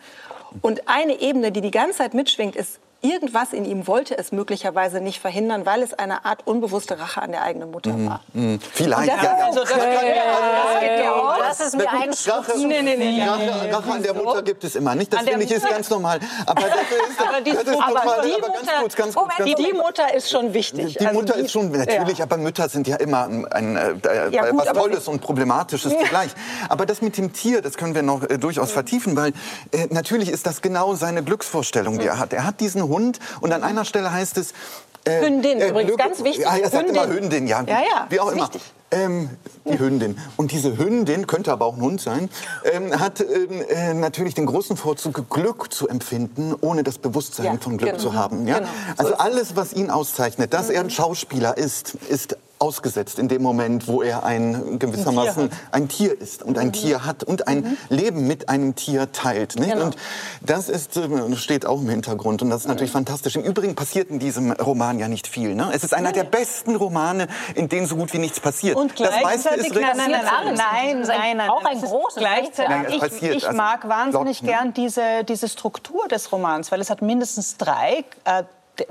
Und 0.61 0.89
eine 0.89 1.21
Ebene, 1.21 1.53
die 1.53 1.61
die 1.61 1.71
ganze 1.71 1.99
Zeit 1.99 2.15
mitschwingt, 2.15 2.57
ist, 2.57 2.81
irgendwas 3.05 3.53
in 3.53 3.65
ihm 3.65 3.87
wollte 3.87 4.17
es 4.19 4.33
möglicherweise 4.33 5.01
nicht 5.01 5.21
verhindern, 5.21 5.67
weil 5.67 5.83
es 5.83 5.93
eine 5.95 6.25
Art 6.25 6.47
unbewusste 6.47 6.99
Rache 6.99 7.23
an 7.23 7.31
der 7.33 7.43
eigenen 7.43 7.71
Mutter 7.71 7.91
war. 8.07 8.21
Vielleicht, 8.73 9.01
Und 9.03 9.09
das- 9.09 9.23
ja. 9.23 9.37
also 9.47 9.61
das- 9.61 9.69
kann- 9.71 9.81
das 9.81 10.81
geht 10.81 10.99
ja 11.05 11.13
auch. 11.13 11.39
Das 11.39 11.61
ist 11.61 11.77
mir 11.77 11.91
ein 11.91 12.11
Rache, 12.11 12.59
Nee, 12.59 12.83
nee, 12.83 12.97
nee, 12.97 13.23
Rache, 13.23 13.73
Rache 13.73 13.93
an 13.93 14.03
der 14.03 14.15
Mutter 14.15 14.43
gibt 14.43 14.65
es 14.65 14.75
immer 14.77 14.95
nicht. 14.95 15.13
Das 15.13 15.23
finde 15.23 15.45
ich 15.45 15.51
ist 15.53 15.69
ganz 15.69 15.89
normal. 15.91 16.19
Aber 16.47 16.63
das 16.63 16.71
ist, 16.71 17.21
Aber 17.29 17.41
die, 17.41 17.51
das 17.53 17.63
ist 17.63 17.69
aber 17.69 17.89
normal. 18.05 18.27
die 18.27 18.33
aber 18.35 18.49
ganz 18.49 18.61
Mutter, 18.61 18.73
kurz, 18.81 18.97
ganz 18.97 19.15
kurz, 19.15 19.29
Moment, 19.39 19.39
ganz 19.39 19.55
die 19.69 19.71
kurz. 19.73 19.87
Mutter 19.87 20.15
ist 20.15 20.31
schon 20.31 20.55
wichtig. 20.55 20.97
Die 20.99 21.07
Also 21.07 21.21
Mutter 21.21 21.35
ist 21.37 21.51
schon 21.53 21.71
natürlich, 21.73 22.19
ja. 22.19 22.25
aber 22.25 22.37
Mütter 22.39 22.69
sind 22.69 22.89
ja 22.89 22.97
immer 22.97 23.25
ein, 23.25 23.47
ein, 23.53 23.77
äh, 23.77 24.29
Ja, 24.31 24.51
gut, 24.51 24.61
was 24.67 24.73
Tolles 24.73 25.09
und 25.09 25.21
Problematisches 25.21 25.93
zugleich. 25.93 26.31
Aber 26.69 26.87
das 26.87 27.03
mit 27.03 27.17
dem 27.19 27.33
Tier, 27.33 27.61
das 27.63 27.77
können 27.77 27.95
wir 27.95 28.03
noch 28.03 28.23
äh, 28.29 28.39
durchaus 28.39 28.73
vertiefen, 28.73 29.17
weil 29.17 29.33
äh, 29.73 29.87
natürlich 29.91 30.31
ist 30.31 30.47
das 30.47 30.63
genau 30.63 30.95
seine 30.95 31.23
Glücksvorstellung, 31.23 31.99
die 31.99 32.07
er 32.07 32.19
hat. 32.19 32.33
Er 32.33 32.45
hat 32.47 32.61
diesen 32.61 32.83
Hund 32.95 33.19
und 33.41 33.53
an 33.53 33.63
einer 33.63 33.85
Stelle 33.85 34.13
heißt 34.13 34.39
es 34.39 34.53
äh, 35.07 35.21
Hündin, 35.21 35.61
übrigens, 35.61 35.97
ganz 35.99 36.25
wichtig. 36.25 36.45
Ja, 36.45 36.57
er 36.57 36.71
sagt 36.71 36.87
Hündin. 36.89 37.03
immer 37.03 37.13
Hündin, 37.15 37.47
ja, 37.47 37.63
Ja, 37.67 37.81
ja, 37.81 38.07
wie 38.09 38.21
auch 38.21 38.33
immer. 38.33 38.43
wichtig. 38.45 38.63
Ähm, 38.91 39.29
die 39.65 39.79
Hündin. 39.79 40.17
Und 40.37 40.53
diese 40.53 40.79
Hündin, 40.79 41.27
könnte 41.27 41.51
aber 41.53 41.67
auch 41.67 41.75
ein 41.77 41.81
Hund 41.83 42.01
sein, 42.01 42.31
ähm, 42.73 43.01
hat 43.01 43.21
ähm, 43.21 43.27
äh, 43.69 43.93
natürlich 43.93 44.35
den 44.35 44.47
großen 44.47 44.77
Vorzug, 44.77 45.29
Glück 45.29 45.73
zu 45.75 45.89
empfinden, 45.89 46.55
ohne 46.61 46.85
das 46.85 46.99
Bewusstsein 46.99 47.47
Ja, 47.47 47.57
von 47.61 47.77
Glück 47.77 47.91
genau. 47.91 48.03
zu 48.03 48.15
haben. 48.15 48.47
Ja? 48.47 48.61
Genau, 48.61 48.71
so 48.97 49.03
also 49.03 49.15
alles, 49.17 49.57
was 49.57 49.73
ihn 49.73 49.91
auszeichnet, 49.91 50.55
dass 50.55 50.71
er 50.71 50.81
ein 50.81 50.91
Schauspieler 50.91 51.57
ist, 51.59 51.97
ist 52.09 52.37
ausgesetzt 52.59 53.19
in 53.19 53.29
dem 53.29 53.43
Moment, 53.43 53.89
wo 53.89 54.03
er 54.03 54.25
ein 54.25 54.79
gewissermaßen 54.79 55.51
ein 55.73 55.89
Tier, 55.89 56.21
ist 56.21 56.43
und 56.43 56.59
ein 56.59 56.73
Tier 56.73 57.05
hat 57.05 57.25
und 57.25 57.49
ein 57.49 57.77
Leben 57.89 58.27
mit 58.27 58.49
einem 58.49 58.75
Tier 58.75 59.13
teilt. 59.13 59.57
Nicht? 59.59 59.73
Genau. 59.73 59.87
Und 59.87 59.97
das 60.41 60.69
ist, 60.69 60.97
äh, 60.97 61.37
steht 61.37 61.67
auch 61.67 61.81
im 61.81 61.89
Hintergrund 61.89 62.43
und 62.43 62.51
das 62.51 62.63
ist 62.63 62.69
natürlich 62.69 62.93
fantastisch. 62.93 63.37
Im 63.37 63.43
Übrigen 63.43 63.75
passiert 63.75 64.11
in 64.11 64.19
diesem 64.19 64.53
Roman 64.53 64.99
ja 64.99 65.09
nicht 65.09 65.27
viel. 65.27 65.55
Ne? 65.55 65.71
Es 65.73 65.85
ist 65.85 65.95
einer 65.95 66.13
der 66.13 66.25
besten 66.25 66.77
Romane, 66.77 67.29
in 67.55 67.69
denen 67.69 67.87
so 67.87 67.97
gut 67.97 68.13
wie 68.13 68.19
nichts 68.19 68.41
passiert. 68.41 68.77
Und 68.77 68.99
das 68.99 69.23
meiste 69.23 69.51
gleichzeitig, 69.51 69.67
ist 69.67 69.75
nein, 69.75 69.97
nein, 69.97 70.11
nein, 70.11 70.55
nein, 70.55 71.01
nein, 71.07 71.37
nein, 71.37 71.51
auch 71.51 71.65
ein 71.65 71.81
großes 71.81 72.17
Gleichzeitig, 72.17 72.95
ich, 72.95 73.01
passiert, 73.01 73.37
ich 73.37 73.47
also 73.47 73.57
mag 73.57 73.89
wahnsinnig 73.89 74.43
ne? 74.43 74.49
gern 74.49 74.75
diese, 74.75 75.25
diese 75.25 75.49
Struktur 75.49 76.09
des 76.09 76.33
Romans, 76.33 76.71
weil 76.73 76.81
es 76.81 76.91
hat 76.91 77.03
mindestens 77.03 77.57
drei 77.57 78.05
äh, 78.25 78.45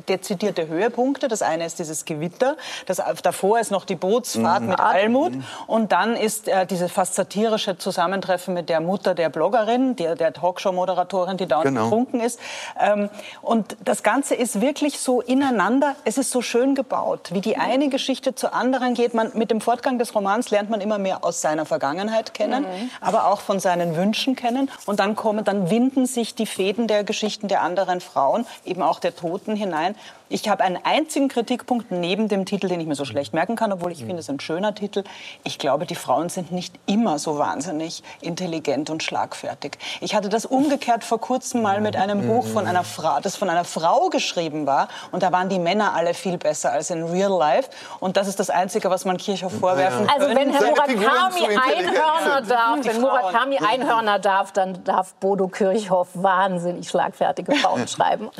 dezidierte 0.07 0.67
Höhepunkte. 0.67 1.27
Das 1.27 1.41
eine 1.41 1.65
ist 1.65 1.79
dieses 1.79 2.05
Gewitter, 2.05 2.55
das, 2.85 3.01
davor 3.21 3.59
ist 3.59 3.71
noch 3.71 3.85
die 3.85 3.95
Bootsfahrt 3.95 4.61
mhm. 4.61 4.69
mit 4.69 4.79
Almut 4.79 5.35
mhm. 5.35 5.43
und 5.67 5.91
dann 5.91 6.15
ist 6.15 6.47
äh, 6.47 6.65
dieses 6.65 6.91
fast 6.91 7.15
satirische 7.15 7.77
Zusammentreffen 7.77 8.53
mit 8.53 8.69
der 8.69 8.81
Mutter 8.81 9.13
der 9.13 9.29
Bloggerin, 9.29 9.95
der, 9.95 10.15
der 10.15 10.33
Talkshow-Moderatorin, 10.33 11.37
die 11.37 11.47
dauernd 11.47 11.65
genau. 11.65 11.83
betrunken 11.85 12.19
ist. 12.19 12.39
Ähm, 12.79 13.09
und 13.41 13.77
das 13.83 14.03
Ganze 14.03 14.35
ist 14.35 14.61
wirklich 14.61 14.99
so 14.99 15.21
ineinander, 15.21 15.95
es 16.05 16.17
ist 16.17 16.31
so 16.31 16.41
schön 16.41 16.75
gebaut, 16.75 17.29
wie 17.33 17.41
die 17.41 17.57
eine 17.57 17.89
Geschichte 17.89 18.35
zur 18.35 18.53
anderen 18.53 18.93
geht. 18.93 19.13
Man, 19.13 19.31
mit 19.33 19.51
dem 19.51 19.61
Fortgang 19.61 19.99
des 19.99 20.15
Romans 20.15 20.49
lernt 20.49 20.69
man 20.69 20.81
immer 20.81 20.97
mehr 20.97 21.23
aus 21.23 21.41
seiner 21.41 21.65
Vergangenheit 21.65 22.33
kennen, 22.33 22.63
mhm. 22.63 22.89
aber 23.01 23.27
auch 23.27 23.41
von 23.41 23.59
seinen 23.59 23.95
Wünschen 23.95 24.35
kennen 24.35 24.69
und 24.85 24.99
dann 24.99 25.15
kommen, 25.15 25.43
dann 25.43 25.69
winden 25.69 26.05
sich 26.05 26.35
die 26.35 26.45
Fäden 26.45 26.87
der 26.87 27.03
Geschichten 27.03 27.47
der 27.47 27.61
anderen 27.61 28.01
Frauen, 28.01 28.45
eben 28.65 28.81
auch 28.81 28.99
der 28.99 29.15
Toten 29.15 29.55
hinein 29.55 29.72
hinein. 29.73 29.95
Ich 30.33 30.49
habe 30.49 30.63
einen 30.63 30.79
einzigen 30.83 31.27
Kritikpunkt 31.27 31.91
neben 31.91 32.27
dem 32.27 32.47
Titel, 32.47 32.67
den 32.67 32.79
ich 32.79 32.87
mir 32.87 32.95
so 32.95 33.05
schlecht 33.05 33.35
merken 33.35 33.55
kann, 33.55 33.71
obwohl 33.71 33.91
ich 33.91 33.99
finde, 33.99 34.15
es 34.15 34.21
ist 34.21 34.29
ein 34.31 34.39
schöner 34.39 34.73
Titel. 34.73 35.03
Ich 35.43 35.59
glaube, 35.59 35.85
die 35.85 35.93
Frauen 35.93 36.29
sind 36.29 36.51
nicht 36.51 36.73
immer 36.87 37.19
so 37.19 37.37
wahnsinnig 37.37 38.01
intelligent 38.19 38.89
und 38.89 39.03
schlagfertig. 39.03 39.77
Ich 40.01 40.15
hatte 40.15 40.29
das 40.29 40.47
umgekehrt 40.47 41.03
vor 41.03 41.21
kurzem 41.21 41.61
mal 41.61 41.81
mit 41.81 41.95
einem 41.95 42.25
Buch 42.25 42.47
von 42.47 42.65
einer 42.65 42.83
Frau, 42.83 43.19
das 43.21 43.35
von 43.35 43.47
einer 43.47 43.63
Frau 43.63 44.09
geschrieben 44.09 44.65
war. 44.65 44.87
Und 45.11 45.21
da 45.21 45.31
waren 45.31 45.49
die 45.49 45.59
Männer 45.59 45.93
alle 45.93 46.15
viel 46.15 46.39
besser 46.39 46.71
als 46.71 46.89
in 46.89 47.03
Real 47.03 47.37
Life. 47.37 47.69
Und 47.99 48.17
das 48.17 48.27
ist 48.27 48.39
das 48.39 48.49
Einzige, 48.49 48.89
was 48.89 49.05
man 49.05 49.17
Kirchhoff 49.17 49.53
vorwerfen 49.59 50.07
kann. 50.07 50.19
Also 50.19 50.35
wenn 50.35 50.49
Herr 50.49 50.65
Murakami 50.65 51.45
Einhörner 51.45 52.41
darf, 52.41 52.79
wenn 52.81 53.01
Murakami 53.01 53.57
Einhörner 53.59 54.17
darf, 54.17 54.51
dann 54.51 54.83
darf 54.83 55.13
Bodo 55.13 55.47
Kirchhoff 55.47 56.07
wahnsinnig 56.15 56.89
schlagfertige 56.89 57.53
Frauen 57.53 57.87
schreiben. 57.87 58.31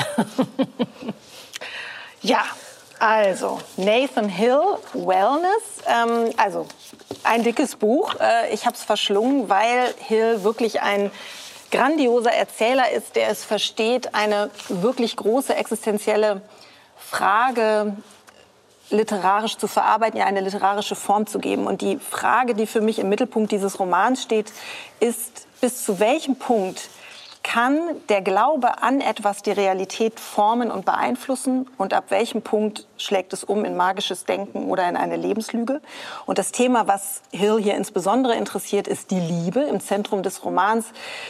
Ja, 2.24 2.46
also 3.00 3.60
Nathan 3.76 4.30
Hill, 4.30 4.62
Wellness. 4.94 5.84
Ähm, 5.86 6.34
also 6.38 6.66
ein 7.24 7.44
dickes 7.44 7.76
Buch. 7.76 8.16
Äh, 8.18 8.54
ich 8.54 8.66
habe 8.66 8.78
es 8.78 8.84
verschlungen, 8.84 9.50
weil 9.50 9.94
Hill 10.08 10.42
wirklich 10.46 10.82
ein 10.82 11.12
grandioser 11.70 12.32
Erzähler 12.32 12.92
ist, 12.92 13.18
der 13.18 13.28
es 13.28 13.44
versteht, 13.44 14.16
eine 14.16 14.50
wirklich 14.70 15.18
große 15.18 15.54
existenzielle 15.54 16.42
Frage 16.98 17.98
literarisch 18.90 19.58
zu 19.58 19.68
verarbeiten, 19.68 20.18
ja 20.18 20.26
eine 20.26 20.40
literarische 20.40 20.96
Form 20.96 21.28
zu 21.28 21.40
geben. 21.40 21.68
Und 21.68 21.82
die 21.82 21.98
Frage, 21.98 22.56
die 22.56 22.68
für 22.68 22.80
mich 22.80 23.00
im 23.00 23.10
Mittelpunkt 23.10 23.52
dieses 23.52 23.80
Romans 23.80 24.22
steht, 24.22 24.54
ist, 25.02 25.46
bis 25.60 25.84
zu 25.84 26.00
welchem 26.00 26.38
Punkt 26.38 26.90
kann 27.44 27.80
der 28.10 28.22
Glaube 28.22 28.82
an 28.82 29.02
etwas 29.02 29.44
die 29.44 29.52
Realität 29.52 30.20
formen 30.20 30.72
und 30.72 30.86
beeinflussen 30.86 31.70
und 31.78 31.94
ab 31.94 32.06
welchem 32.10 32.42
Punkt 32.42 32.88
schlägt 32.98 33.34
es 33.34 33.44
um 33.44 33.66
in 33.66 33.76
magisches 33.76 34.26
Denken 34.26 34.70
oder 34.70 34.88
in 34.88 34.96
eine 34.96 35.18
Lebenslüge. 35.18 35.82
Und 36.26 36.38
das 36.38 36.52
Thema, 36.52 36.88
was 36.88 37.22
Hill 37.32 37.60
hier 37.62 37.76
insbesondere 37.76 38.36
interessiert, 38.36 38.88
ist 38.88 39.12
die 39.12 39.20
Liebe. 39.20 39.60
Im 39.60 39.82
Zentrum 39.82 40.24
des 40.24 40.44
Romans 40.46 40.86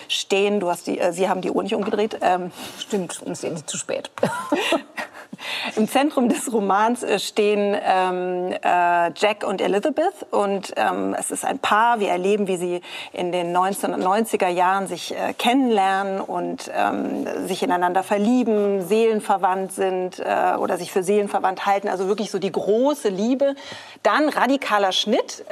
stehen, 0.08 0.60
du 0.60 0.70
hast 0.70 0.88
die, 0.88 1.00
äh, 1.00 1.12
Sie 1.12 1.28
haben 1.28 1.42
die 1.42 1.52
Uhr 1.52 1.64
nicht 1.64 1.76
umgedreht. 1.76 2.18
Ähm, 2.22 2.52
Stimmt, 2.78 3.22
uns 3.24 3.42
sehen 3.42 3.58
Sie 3.58 3.66
zu 3.66 3.78
spät. 3.78 4.12
Im 5.76 5.88
Zentrum 5.88 6.30
des 6.30 6.52
Romans 6.54 7.04
äh, 7.04 7.20
stehen 7.20 7.76
ähm, 7.82 8.54
äh, 8.64 9.12
Jack 9.16 9.44
und 9.46 9.62
Elizabeth 9.62 10.14
und 10.32 10.74
ähm, 10.78 11.16
es 11.18 11.32
ist 11.32 11.44
ein 11.44 11.60
Paar. 11.60 12.00
Wir 12.00 12.10
erleben, 12.10 12.48
wie 12.48 12.58
sie 12.58 12.82
in 13.12 13.32
den 13.32 13.56
1990er 13.56 14.48
Jahren 14.48 14.88
sich 14.88 15.14
äh, 15.14 15.34
kennenlernen 15.34 16.03
und 16.20 16.72
ähm, 16.74 17.26
sich 17.48 17.64
ineinander 17.64 18.04
verlieben, 18.04 18.82
seelenverwandt 18.82 19.72
sind 19.74 20.20
äh, 20.20 20.56
oder 20.58 20.78
sich 20.78 20.92
für 20.92 21.04
seelenverwandt 21.04 21.66
halten. 21.66 21.88
Also 21.88 22.08
wirklich 22.08 22.32
so 22.32 22.40
die 22.40 22.52
große 22.52 23.10
Liebe. 23.10 23.56
Dann 24.04 24.30
radikaler 24.30 24.92
Schnitt. 24.92 25.46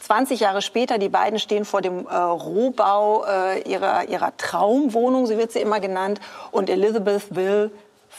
20 0.00 0.40
ähm, 0.40 0.44
Jahre 0.44 0.62
später, 0.62 0.98
die 0.98 1.08
beiden 1.08 1.38
stehen 1.38 1.64
vor 1.64 1.82
dem 1.82 2.06
äh, 2.06 2.14
Rohbau 2.14 3.24
äh, 3.24 3.62
ihrer, 3.62 4.08
ihrer 4.08 4.36
Traumwohnung, 4.36 5.26
so 5.26 5.36
wird 5.38 5.52
sie 5.52 5.60
immer 5.60 5.80
genannt. 5.80 6.20
Und 6.50 6.70
Elizabeth 6.70 7.34
will 7.34 7.70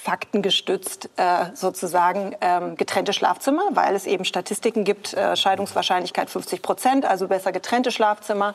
faktengestützt 0.04 1.10
äh, 1.18 1.46
sozusagen 1.54 2.36
ähm, 2.42 2.76
getrennte 2.76 3.14
Schlafzimmer, 3.14 3.64
weil 3.72 3.96
es 3.96 4.06
eben 4.06 4.26
Statistiken 4.26 4.84
gibt, 4.84 5.14
äh, 5.14 5.36
Scheidungswahrscheinlichkeit 5.36 6.30
50 6.30 6.62
Prozent, 6.62 7.06
also 7.06 7.28
besser 7.28 7.52
getrennte 7.52 7.92
Schlafzimmer. 7.92 8.54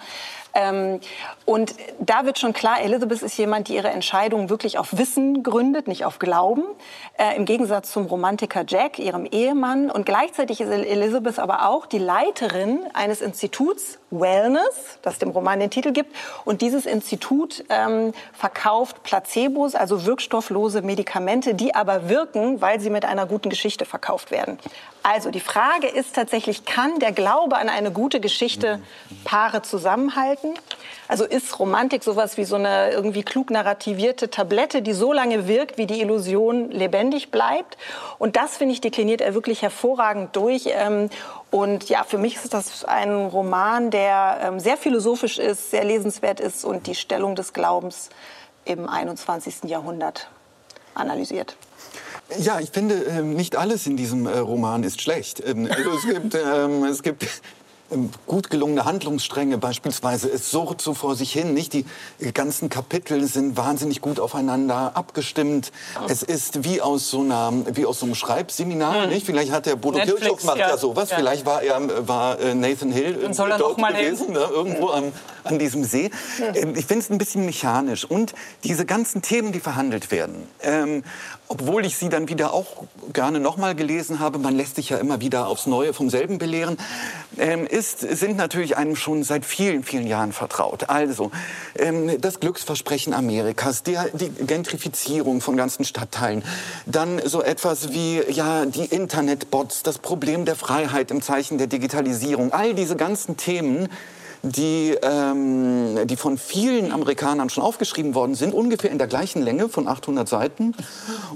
Ähm, 0.54 1.00
und 1.44 1.74
da 1.98 2.24
wird 2.24 2.38
schon 2.38 2.52
klar, 2.52 2.80
Elizabeth 2.80 3.22
ist 3.22 3.36
jemand, 3.36 3.68
die 3.68 3.74
ihre 3.74 3.90
Entscheidung 3.90 4.50
wirklich 4.50 4.78
auf 4.78 4.96
Wissen 4.96 5.42
gründet, 5.42 5.88
nicht 5.88 6.04
auf 6.04 6.18
Glauben, 6.18 6.64
äh, 7.18 7.36
im 7.36 7.44
Gegensatz 7.44 7.92
zum 7.92 8.06
Romantiker 8.06 8.64
Jack, 8.66 8.98
ihrem 8.98 9.26
Ehemann. 9.26 9.90
Und 9.90 10.06
gleichzeitig 10.06 10.60
ist 10.60 10.70
Elizabeth 10.70 11.38
aber 11.38 11.68
auch 11.68 11.86
die 11.86 11.98
Leiterin 11.98 12.80
eines 12.94 13.20
Instituts, 13.20 13.98
Wellness, 14.12 14.98
das 15.02 15.18
dem 15.18 15.30
Roman 15.30 15.58
den 15.58 15.70
Titel 15.70 15.92
gibt. 15.92 16.14
Und 16.44 16.62
dieses 16.62 16.86
Institut 16.86 17.64
ähm, 17.68 18.12
verkauft 18.32 19.02
Placebos, 19.02 19.74
also 19.74 20.06
wirkstofflose 20.06 20.82
Medikamente, 20.82 21.54
die 21.54 21.74
aber 21.74 22.08
wirken, 22.08 22.60
weil 22.60 22.80
sie 22.80 22.90
mit 22.90 23.04
einer 23.04 23.26
guten 23.26 23.50
Geschichte 23.50 23.84
verkauft 23.84 24.30
werden. 24.30 24.58
Also 25.02 25.30
die 25.30 25.40
Frage 25.40 25.88
ist 25.88 26.14
tatsächlich, 26.14 26.64
kann 26.64 27.00
der 27.00 27.10
Glaube 27.10 27.56
an 27.56 27.68
eine 27.68 27.90
gute 27.90 28.20
Geschichte 28.20 28.80
Paare 29.24 29.62
zusammenhalten? 29.62 30.54
Also 31.08 31.24
ist 31.24 31.58
Romantik 31.58 32.04
sowas 32.04 32.36
wie 32.36 32.44
so 32.44 32.56
eine 32.56 32.90
irgendwie 32.90 33.22
klug 33.22 33.50
narrativierte 33.50 34.30
Tablette, 34.30 34.82
die 34.82 34.92
so 34.92 35.12
lange 35.12 35.48
wirkt, 35.48 35.76
wie 35.76 35.86
die 35.86 36.00
Illusion 36.00 36.70
lebendig 36.70 37.30
bleibt? 37.30 37.76
Und 38.18 38.36
das, 38.36 38.56
finde 38.56 38.74
ich, 38.74 38.80
dekliniert 38.80 39.20
er 39.20 39.34
wirklich 39.34 39.62
hervorragend 39.62 40.34
durch. 40.36 40.68
Ähm, 40.68 41.10
und 41.50 41.88
ja, 41.88 42.04
für 42.04 42.18
mich 42.18 42.36
ist 42.36 42.54
das 42.54 42.84
ein 42.84 43.26
Roman, 43.26 43.90
der 43.90 44.40
ähm, 44.42 44.60
sehr 44.60 44.76
philosophisch 44.76 45.38
ist, 45.38 45.70
sehr 45.70 45.84
lesenswert 45.84 46.40
ist 46.40 46.64
und 46.64 46.86
die 46.86 46.94
Stellung 46.94 47.34
des 47.34 47.52
Glaubens 47.52 48.08
im 48.64 48.88
21. 48.88 49.64
Jahrhundert 49.64 50.30
analysiert. 50.94 51.56
Ja, 52.38 52.60
ich 52.60 52.70
finde, 52.70 52.94
ähm, 52.94 53.34
nicht 53.34 53.56
alles 53.56 53.86
in 53.86 53.96
diesem 53.96 54.26
äh, 54.26 54.38
Roman 54.38 54.84
ist 54.84 55.02
schlecht. 55.02 55.42
Also 55.44 55.90
es 55.90 56.06
gibt, 56.06 56.34
es 56.34 57.02
gibt 57.02 57.26
gut 58.26 58.50
gelungene 58.50 58.84
Handlungsstränge 58.84 59.58
beispielsweise. 59.58 60.30
Es 60.30 60.50
surrt 60.50 60.80
so 60.80 60.94
vor 60.94 61.16
sich 61.16 61.32
hin. 61.32 61.54
Nicht 61.54 61.72
die 61.72 61.84
ganzen 62.32 62.68
Kapitel 62.68 63.24
sind 63.26 63.56
wahnsinnig 63.56 64.00
gut 64.00 64.20
aufeinander 64.20 64.92
abgestimmt. 64.94 65.72
Es 66.08 66.22
ist 66.22 66.64
wie 66.64 66.80
aus 66.80 67.10
so 67.10 67.20
einer, 67.20 67.52
wie 67.74 67.86
aus 67.86 68.00
so 68.00 68.06
einem 68.06 68.14
Schreibseminar. 68.14 69.04
Hm. 69.04 69.10
Nicht? 69.10 69.26
Vielleicht 69.26 69.52
hat 69.52 69.66
der 69.66 69.76
Bodo 69.76 69.98
Kirchhoff 69.98 70.44
macht 70.44 70.58
ja, 70.58 70.70
ja 70.70 70.76
sowas. 70.76 71.10
Ja. 71.10 71.16
Vielleicht 71.16 71.46
war 71.46 71.62
er 71.62 72.08
war 72.08 72.38
äh, 72.40 72.54
Nathan 72.54 72.92
Hill 72.92 73.18
Dann 73.22 73.34
soll 73.34 73.52
dort 73.58 73.78
mal 73.78 73.92
gewesen, 73.92 74.32
ne? 74.32 74.46
irgendwo 74.50 74.90
am, 74.90 75.12
an 75.44 75.58
diesem 75.58 75.84
See. 75.84 76.10
Ja. 76.38 76.52
Ich 76.54 76.86
finde 76.86 77.04
es 77.04 77.10
ein 77.10 77.18
bisschen 77.18 77.44
mechanisch 77.44 78.04
und 78.04 78.34
diese 78.64 78.86
ganzen 78.86 79.22
Themen, 79.22 79.52
die 79.52 79.60
verhandelt 79.60 80.10
werden. 80.10 80.46
Ähm, 80.62 81.02
obwohl 81.48 81.84
ich 81.84 81.98
sie 81.98 82.08
dann 82.08 82.28
wieder 82.28 82.54
auch 82.54 82.84
gerne 83.12 83.38
nochmal 83.38 83.74
gelesen 83.74 84.20
habe, 84.20 84.38
man 84.38 84.56
lässt 84.56 84.76
sich 84.76 84.88
ja 84.88 84.96
immer 84.96 85.20
wieder 85.20 85.48
aufs 85.48 85.66
Neue 85.66 85.92
vom 85.92 86.08
selben 86.08 86.38
belehren, 86.38 86.78
ähm, 87.36 87.66
ist, 87.66 87.81
sind 87.90 88.36
natürlich 88.36 88.76
einem 88.76 88.96
schon 88.96 89.22
seit 89.22 89.44
vielen, 89.44 89.82
vielen 89.82 90.06
Jahren 90.06 90.32
vertraut. 90.32 90.88
Also 90.88 91.30
ähm, 91.78 92.20
das 92.20 92.40
Glücksversprechen 92.40 93.14
Amerikas, 93.14 93.82
der, 93.82 94.08
die 94.12 94.30
Gentrifizierung 94.30 95.40
von 95.40 95.56
ganzen 95.56 95.84
Stadtteilen, 95.84 96.42
dann 96.86 97.20
so 97.24 97.42
etwas 97.42 97.92
wie 97.92 98.22
ja, 98.28 98.66
die 98.66 98.84
Internetbots, 98.84 99.82
das 99.82 99.98
Problem 99.98 100.44
der 100.44 100.56
Freiheit 100.56 101.10
im 101.10 101.22
Zeichen 101.22 101.58
der 101.58 101.66
Digitalisierung, 101.66 102.52
all 102.52 102.74
diese 102.74 102.96
ganzen 102.96 103.36
Themen, 103.36 103.88
die, 104.42 104.96
ähm, 105.02 106.06
die 106.06 106.16
von 106.16 106.36
vielen 106.36 106.92
Amerikanern 106.92 107.48
schon 107.48 107.62
aufgeschrieben 107.62 108.14
worden 108.14 108.34
sind, 108.34 108.54
ungefähr 108.54 108.90
in 108.90 108.98
der 108.98 109.06
gleichen 109.06 109.42
Länge 109.42 109.68
von 109.68 109.86
800 109.86 110.28
Seiten. 110.28 110.74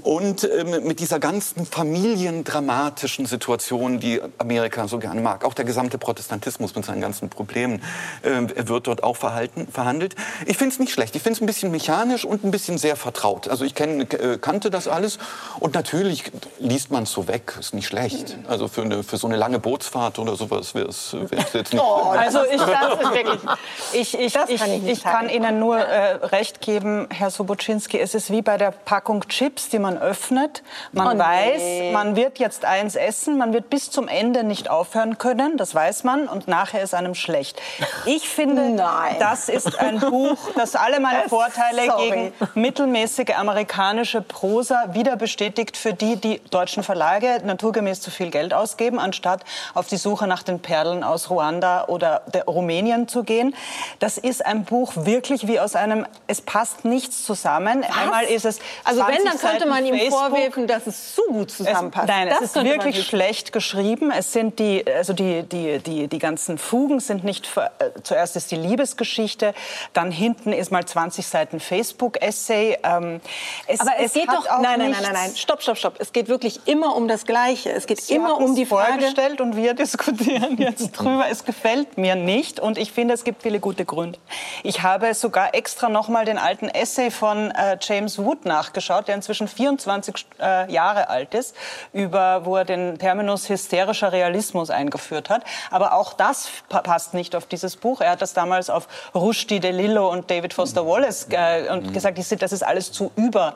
Und 0.01 0.43
ähm, 0.43 0.83
mit 0.85 0.99
dieser 0.99 1.19
ganzen 1.19 1.65
familiendramatischen 1.65 3.25
Situation, 3.25 3.99
die 3.99 4.21
Amerika 4.37 4.87
so 4.87 4.99
gerne 4.99 5.21
mag. 5.21 5.45
Auch 5.45 5.53
der 5.53 5.65
gesamte 5.65 5.97
Protestantismus 5.97 6.75
mit 6.75 6.85
seinen 6.85 7.01
ganzen 7.01 7.29
Problemen 7.29 7.81
äh, 8.23 8.67
wird 8.67 8.87
dort 8.87 9.03
auch 9.03 9.15
verhalten, 9.15 9.67
verhandelt. 9.71 10.15
Ich 10.45 10.57
finde 10.57 10.73
es 10.73 10.79
nicht 10.79 10.91
schlecht. 10.91 11.15
Ich 11.15 11.21
finde 11.21 11.37
es 11.37 11.41
ein 11.41 11.47
bisschen 11.47 11.71
mechanisch 11.71 12.25
und 12.25 12.43
ein 12.43 12.51
bisschen 12.51 12.77
sehr 12.77 12.97
vertraut. 12.97 13.47
Also 13.47 13.63
ich 13.63 13.73
kenn, 13.73 14.01
äh, 14.01 14.37
kannte 14.39 14.69
das 14.69 14.87
alles. 14.87 15.17
Und 15.59 15.75
natürlich 15.75 16.31
liest 16.59 16.91
man 16.91 17.03
es 17.03 17.11
so 17.11 17.27
weg. 17.27 17.55
Ist 17.59 17.73
nicht 17.73 17.87
schlecht. 17.87 18.37
Also 18.47 18.67
für, 18.67 18.81
eine, 18.81 19.03
für 19.03 19.17
so 19.17 19.27
eine 19.27 19.37
lange 19.37 19.59
Bootsfahrt 19.59 20.19
oder 20.19 20.35
sowas 20.35 20.75
wäre 20.75 20.89
es 20.89 21.15
jetzt 21.53 21.73
nicht. 21.73 21.77
Oh, 21.87 22.09
also 22.09 22.39
ich 22.43 22.59
dachte, 22.97 23.57
ich, 23.93 24.13
ich, 24.13 24.19
ich, 24.19 24.33
kann, 24.33 24.71
ich, 24.71 24.87
ich 24.87 25.03
kann 25.03 25.29
Ihnen 25.29 25.59
nur 25.59 25.77
äh, 25.77 26.25
recht 26.25 26.61
geben, 26.61 27.07
Herr 27.11 27.29
Sobocinski, 27.29 27.99
es 27.99 28.15
ist 28.15 28.31
wie 28.31 28.41
bei 28.41 28.57
der 28.57 28.71
Packung 28.71 29.27
Chips, 29.27 29.69
die 29.69 29.79
man 29.79 29.97
öffnet. 29.97 30.63
Man 30.91 31.17
oh, 31.17 31.19
weiß, 31.19 31.61
nee. 31.61 31.91
man 31.91 32.15
wird 32.15 32.39
jetzt 32.39 32.65
eins 32.65 32.95
essen, 32.95 33.37
man 33.37 33.53
wird 33.53 33.69
bis 33.69 33.91
zum 33.91 34.07
Ende 34.07 34.43
nicht 34.43 34.69
aufhören 34.69 35.17
können, 35.17 35.57
das 35.57 35.73
weiß 35.75 36.03
man, 36.03 36.27
und 36.27 36.47
nachher 36.47 36.81
ist 36.81 36.93
einem 36.93 37.15
schlecht. 37.15 37.61
Ich 38.05 38.27
finde, 38.29 38.69
Nein. 38.69 39.15
das 39.19 39.49
ist 39.49 39.77
ein 39.79 39.99
Buch, 39.99 40.37
das 40.55 40.75
alle 40.75 40.99
meine 40.99 41.27
Vorteile 41.29 41.85
Sorry. 41.85 42.09
gegen 42.09 42.33
mittelmäßige 42.55 43.35
amerikanische 43.37 44.21
Prosa 44.21 44.93
wieder 44.93 45.15
bestätigt 45.15 45.77
für 45.77 45.93
die, 45.93 46.15
die 46.15 46.39
deutschen 46.51 46.83
Verlage 46.83 47.41
naturgemäß 47.43 48.01
zu 48.01 48.11
viel 48.11 48.31
Geld 48.31 48.53
ausgeben, 48.53 48.99
anstatt 48.99 49.43
auf 49.73 49.87
die 49.87 49.97
Suche 49.97 50.27
nach 50.27 50.43
den 50.43 50.59
Perlen 50.59 51.03
aus 51.03 51.29
Ruanda 51.29 51.85
oder 51.87 52.23
Rumänien 52.47 52.86
zu 53.07 53.23
gehen. 53.23 53.55
Das 53.99 54.17
ist 54.17 54.45
ein 54.45 54.63
Buch 54.63 54.93
wirklich 54.95 55.47
wie 55.47 55.59
aus 55.59 55.75
einem, 55.75 56.05
es 56.27 56.41
passt 56.41 56.85
nichts 56.85 57.23
zusammen. 57.23 57.83
Was? 57.87 57.97
Einmal 57.97 58.23
ist 58.25 58.45
es 58.45 58.59
Also 58.83 59.01
wenn, 59.07 59.23
dann 59.25 59.37
könnte 59.37 59.67
man 59.67 59.85
ihm 59.85 59.95
Facebook. 59.95 60.19
vorwerfen, 60.19 60.67
dass 60.67 60.87
es 60.87 61.13
zu 61.15 61.21
gut 61.29 61.51
zusammenpasst. 61.51 62.09
Es, 62.09 62.15
nein, 62.15 62.29
das 62.29 62.41
es 62.41 62.55
ist 62.55 62.63
wirklich 62.63 63.05
schlecht 63.05 63.51
geschrieben. 63.51 64.11
Es 64.11 64.33
sind 64.33 64.59
die, 64.59 64.85
also 64.87 65.13
die, 65.13 65.43
die, 65.43 65.79
die, 65.79 66.07
die 66.07 66.19
ganzen 66.19 66.57
Fugen 66.57 66.99
sind 66.99 67.23
nicht, 67.23 67.47
für, 67.47 67.71
äh, 67.79 68.01
zuerst 68.03 68.35
ist 68.35 68.51
die 68.51 68.55
Liebesgeschichte, 68.55 69.53
dann 69.93 70.11
hinten 70.11 70.53
ist 70.53 70.71
mal 70.71 70.85
20 70.85 71.25
Seiten 71.27 71.59
Facebook-Essay. 71.59 72.77
Ähm, 72.83 73.21
es, 73.67 73.79
Aber 73.79 73.91
es, 73.97 74.07
es 74.07 74.13
geht 74.13 74.29
doch, 74.29 74.45
nein, 74.61 74.79
nein, 74.79 74.91
nein, 74.91 75.01
nein, 75.01 75.13
nein, 75.13 75.35
stopp, 75.35 75.61
stopp, 75.61 75.77
stopp. 75.77 75.95
Es 75.99 76.13
geht 76.13 76.27
wirklich 76.27 76.61
immer 76.65 76.95
um 76.95 77.07
das 77.07 77.25
Gleiche. 77.25 77.71
Es 77.71 77.87
geht 77.87 78.01
Sie 78.01 78.15
immer 78.15 78.37
um 78.37 78.55
die 78.55 78.65
Frage. 78.65 78.93
vorgestellt 78.93 79.41
und 79.41 79.55
wir 79.55 79.73
diskutieren 79.73 80.57
jetzt 80.57 80.91
drüber. 80.91 81.25
Es 81.29 81.45
gefällt 81.45 81.97
mir 81.97 82.15
nicht 82.15 82.59
und 82.59 82.76
ich 82.77 82.91
finde, 82.91 83.13
es 83.13 83.23
gibt 83.23 83.43
viele 83.43 83.59
gute 83.59 83.85
Gründe. 83.85 84.19
Ich 84.63 84.83
habe 84.83 85.13
sogar 85.13 85.53
extra 85.53 85.89
noch 85.89 86.07
mal 86.07 86.25
den 86.25 86.37
alten 86.37 86.69
Essay 86.69 87.11
von 87.11 87.51
äh, 87.51 87.77
James 87.81 88.17
Wood 88.19 88.45
nachgeschaut, 88.45 89.07
der 89.07 89.15
inzwischen 89.15 89.47
24 89.47 90.25
äh, 90.39 90.71
Jahre 90.71 91.09
alt 91.09 91.33
ist, 91.33 91.55
über, 91.93 92.45
wo 92.45 92.55
er 92.55 92.65
den 92.65 92.97
Terminus 92.97 93.49
hysterischer 93.49 94.11
Realismus 94.11 94.69
eingeführt 94.69 95.29
hat. 95.29 95.43
Aber 95.71 95.93
auch 95.93 96.13
das 96.13 96.49
passt 96.69 97.13
nicht 97.13 97.35
auf 97.35 97.45
dieses 97.45 97.75
Buch. 97.75 98.01
Er 98.01 98.11
hat 98.11 98.21
das 98.21 98.33
damals 98.33 98.69
auf 98.69 98.87
Rushdie 99.13 99.59
de 99.59 99.71
Lillo 99.71 100.09
und 100.09 100.29
David 100.29 100.53
Foster 100.53 100.85
Wallace 100.85 101.27
äh, 101.31 101.69
und 101.71 101.93
gesagt, 101.93 102.17
das 102.17 102.51
ist 102.51 102.63
alles 102.63 102.91
zu 102.91 103.11
über, 103.15 103.55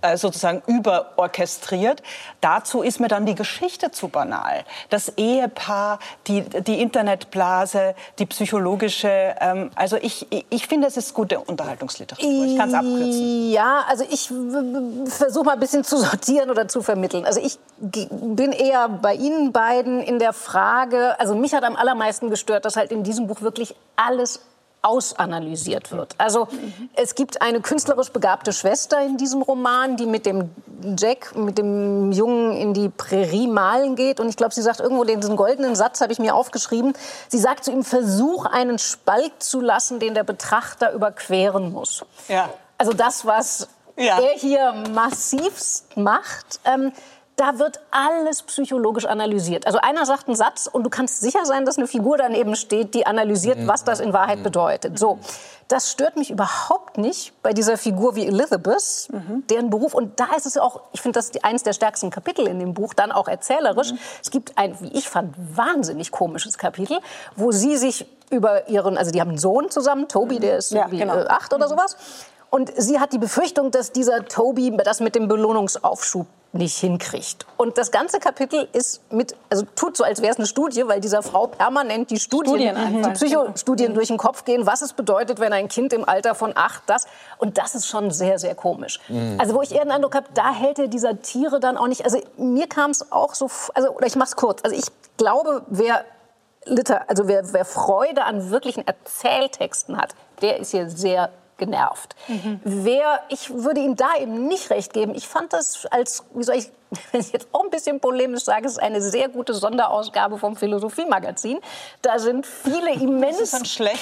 äh, 0.00 0.16
sozusagen 0.16 0.62
überorchestriert. 0.66 2.02
Dazu 2.40 2.82
ist 2.82 3.00
mir 3.00 3.08
dann 3.08 3.26
die 3.26 3.34
Geschichte 3.34 3.90
zu 3.90 4.08
banal. 4.08 4.64
Das 4.90 5.16
Ehepaar, 5.16 5.98
die, 6.26 6.42
die 6.42 6.80
Internetblase, 6.80 7.94
die 8.18 8.26
psychologische, 8.62 9.34
ähm, 9.40 9.70
also 9.74 9.96
ich, 9.96 10.26
ich 10.50 10.66
finde, 10.66 10.86
es 10.86 10.96
ist 10.96 11.14
gute 11.14 11.40
Unterhaltungsliteratur. 11.40 12.44
Ich 12.44 12.56
kann 12.56 12.68
es 12.68 12.74
abkürzen. 12.74 13.50
Ja, 13.50 13.84
also 13.88 14.04
ich 14.08 14.28
versuche 15.10 15.44
mal 15.44 15.52
ein 15.52 15.60
bisschen 15.60 15.84
zu 15.84 15.96
sortieren 15.98 16.50
oder 16.50 16.68
zu 16.68 16.82
vermitteln. 16.82 17.24
Also 17.26 17.40
ich 17.40 17.58
bin 17.78 18.52
eher 18.52 18.88
bei 18.88 19.14
Ihnen 19.14 19.52
beiden 19.52 20.00
in 20.00 20.18
der 20.18 20.32
Frage, 20.32 21.18
also 21.18 21.34
mich 21.34 21.54
hat 21.54 21.64
am 21.64 21.76
allermeisten 21.76 22.30
gestört, 22.30 22.64
dass 22.64 22.76
halt 22.76 22.92
in 22.92 23.02
diesem 23.02 23.26
Buch 23.26 23.42
wirklich 23.42 23.74
alles 23.96 24.40
ausanalysiert 24.82 25.92
wird. 25.92 26.14
Also 26.18 26.48
es 26.94 27.14
gibt 27.14 27.40
eine 27.40 27.60
künstlerisch 27.60 28.10
begabte 28.10 28.52
Schwester 28.52 29.00
in 29.00 29.16
diesem 29.16 29.40
Roman, 29.40 29.96
die 29.96 30.06
mit 30.06 30.26
dem 30.26 30.50
Jack, 30.98 31.36
mit 31.36 31.56
dem 31.56 32.10
Jungen 32.10 32.52
in 32.56 32.74
die 32.74 32.88
Prärie 32.88 33.46
malen 33.46 33.94
geht. 33.94 34.18
Und 34.18 34.28
ich 34.28 34.36
glaube, 34.36 34.52
sie 34.52 34.62
sagt 34.62 34.80
irgendwo 34.80 35.04
diesen 35.04 35.36
goldenen 35.36 35.76
Satz, 35.76 36.00
habe 36.00 36.12
ich 36.12 36.18
mir 36.18 36.34
aufgeschrieben. 36.34 36.94
Sie 37.28 37.38
sagt 37.38 37.64
zu 37.64 37.70
ihm, 37.70 37.84
versuch 37.84 38.44
einen 38.46 38.78
Spalt 38.78 39.42
zu 39.42 39.60
lassen, 39.60 40.00
den 40.00 40.14
der 40.14 40.24
Betrachter 40.24 40.92
überqueren 40.92 41.72
muss. 41.72 42.04
Ja. 42.28 42.50
Also 42.76 42.92
das, 42.92 43.24
was 43.24 43.68
ja. 43.96 44.18
er 44.18 44.36
hier 44.36 44.72
massivst 44.92 45.96
macht. 45.96 46.60
Ähm, 46.64 46.92
da 47.42 47.58
wird 47.58 47.80
alles 47.90 48.44
psychologisch 48.44 49.04
analysiert. 49.04 49.66
Also 49.66 49.80
einer 49.82 50.06
sagt 50.06 50.28
einen 50.28 50.36
Satz 50.36 50.68
und 50.72 50.84
du 50.84 50.90
kannst 50.90 51.20
sicher 51.20 51.44
sein, 51.44 51.64
dass 51.64 51.76
eine 51.76 51.88
Figur 51.88 52.16
daneben 52.16 52.54
steht, 52.54 52.94
die 52.94 53.04
analysiert, 53.04 53.58
mhm. 53.58 53.66
was 53.66 53.82
das 53.82 53.98
in 53.98 54.12
Wahrheit 54.12 54.38
mhm. 54.38 54.44
bedeutet. 54.44 54.96
So, 54.96 55.18
das 55.66 55.90
stört 55.90 56.16
mich 56.16 56.30
überhaupt 56.30 56.98
nicht 56.98 57.32
bei 57.42 57.52
dieser 57.52 57.76
Figur 57.76 58.14
wie 58.14 58.28
Elizabeth, 58.28 59.08
mhm. 59.10 59.42
deren 59.50 59.70
Beruf. 59.70 59.92
Und 59.92 60.20
da 60.20 60.26
ist 60.36 60.46
es 60.46 60.56
auch, 60.56 60.82
ich 60.92 61.00
finde 61.00 61.18
das 61.18 61.30
ist 61.30 61.44
eines 61.44 61.64
der 61.64 61.72
stärksten 61.72 62.10
Kapitel 62.10 62.46
in 62.46 62.60
dem 62.60 62.74
Buch, 62.74 62.94
dann 62.94 63.10
auch 63.10 63.26
erzählerisch. 63.26 63.90
Mhm. 63.90 63.98
Es 64.22 64.30
gibt 64.30 64.56
ein, 64.56 64.80
wie 64.80 64.96
ich 64.96 65.08
fand, 65.08 65.34
wahnsinnig 65.36 66.12
komisches 66.12 66.58
Kapitel, 66.58 67.00
wo 67.34 67.50
sie 67.50 67.76
sich 67.76 68.06
über 68.30 68.68
ihren, 68.68 68.96
also 68.96 69.10
die 69.10 69.20
haben 69.20 69.30
einen 69.30 69.38
Sohn 69.38 69.68
zusammen, 69.68 70.06
Toby, 70.06 70.38
der 70.38 70.58
ist 70.58 70.70
ja, 70.70 70.86
genau. 70.86 71.16
Äh, 71.16 71.26
acht 71.26 71.52
oder 71.52 71.66
mhm. 71.66 71.70
sowas. 71.70 71.96
Und 72.54 72.70
sie 72.76 73.00
hat 73.00 73.14
die 73.14 73.18
Befürchtung, 73.18 73.70
dass 73.70 73.92
dieser 73.92 74.26
Toby 74.26 74.76
das 74.84 75.00
mit 75.00 75.14
dem 75.14 75.26
Belohnungsaufschub 75.26 76.26
nicht 76.52 76.76
hinkriegt. 76.76 77.46
Und 77.56 77.78
das 77.78 77.90
ganze 77.90 78.18
Kapitel 78.18 78.68
ist 78.74 79.00
mit, 79.10 79.34
also 79.48 79.64
tut 79.74 79.96
so, 79.96 80.04
als 80.04 80.20
wäre 80.20 80.32
es 80.32 80.36
eine 80.36 80.46
Studie, 80.46 80.86
weil 80.86 81.00
dieser 81.00 81.22
Frau 81.22 81.46
permanent 81.46 82.10
die 82.10 82.18
Studien, 82.18 82.76
Studien 82.76 83.02
die 83.04 83.10
Psychostudien 83.12 83.92
mhm. 83.92 83.94
durch 83.94 84.08
den 84.08 84.18
Kopf 84.18 84.44
gehen, 84.44 84.66
was 84.66 84.82
es 84.82 84.92
bedeutet, 84.92 85.40
wenn 85.40 85.54
ein 85.54 85.68
Kind 85.68 85.94
im 85.94 86.06
Alter 86.06 86.34
von 86.34 86.52
acht 86.54 86.82
das. 86.88 87.06
Und 87.38 87.56
das 87.56 87.74
ist 87.74 87.86
schon 87.86 88.10
sehr, 88.10 88.38
sehr 88.38 88.54
komisch. 88.54 89.00
Mhm. 89.08 89.36
Also 89.38 89.54
wo 89.54 89.62
ich 89.62 89.74
eher 89.74 89.84
den 89.84 89.92
Eindruck 89.92 90.14
habe, 90.14 90.26
da 90.34 90.52
hält 90.52 90.78
er 90.78 90.88
dieser 90.88 91.22
Tiere 91.22 91.58
dann 91.58 91.78
auch 91.78 91.86
nicht. 91.86 92.04
Also 92.04 92.18
mir 92.36 92.66
kam 92.66 92.90
es 92.90 93.10
auch 93.10 93.32
so, 93.32 93.48
also 93.72 93.92
oder 93.92 94.06
ich 94.06 94.16
mach's 94.16 94.36
kurz. 94.36 94.60
Also 94.62 94.76
ich 94.76 94.84
glaube, 95.16 95.62
wer 95.68 96.04
Liter, 96.66 97.08
also 97.08 97.28
wer, 97.28 97.50
wer 97.54 97.64
Freude 97.64 98.24
an 98.24 98.50
wirklichen 98.50 98.86
Erzähltexten 98.86 99.96
hat, 99.96 100.14
der 100.42 100.58
ist 100.58 100.72
hier 100.72 100.90
sehr 100.90 101.30
genervt. 101.62 102.16
Mhm. 102.26 102.60
Wer, 102.64 103.22
ich 103.28 103.50
würde 103.50 103.80
ihm 103.80 103.94
da 103.94 104.16
eben 104.20 104.48
nicht 104.48 104.70
recht 104.70 104.92
geben. 104.92 105.14
Ich 105.14 105.28
fand 105.28 105.52
das 105.52 105.86
als, 105.86 106.24
wie 106.34 106.42
soll 106.42 106.56
ich 106.56 106.70
wenn 107.12 107.20
ich 107.20 107.32
jetzt 107.32 107.48
auch 107.52 107.64
ein 107.64 107.70
bisschen 107.70 108.00
polemisch 108.00 108.44
sage, 108.44 108.66
ist 108.66 108.80
eine 108.80 109.00
sehr 109.00 109.28
gute 109.28 109.54
Sonderausgabe 109.54 110.38
vom 110.38 110.56
Philosophie-Magazin. 110.56 111.58
Da 112.02 112.18
sind 112.18 112.46
viele 112.46 112.92
immens 113.00 113.52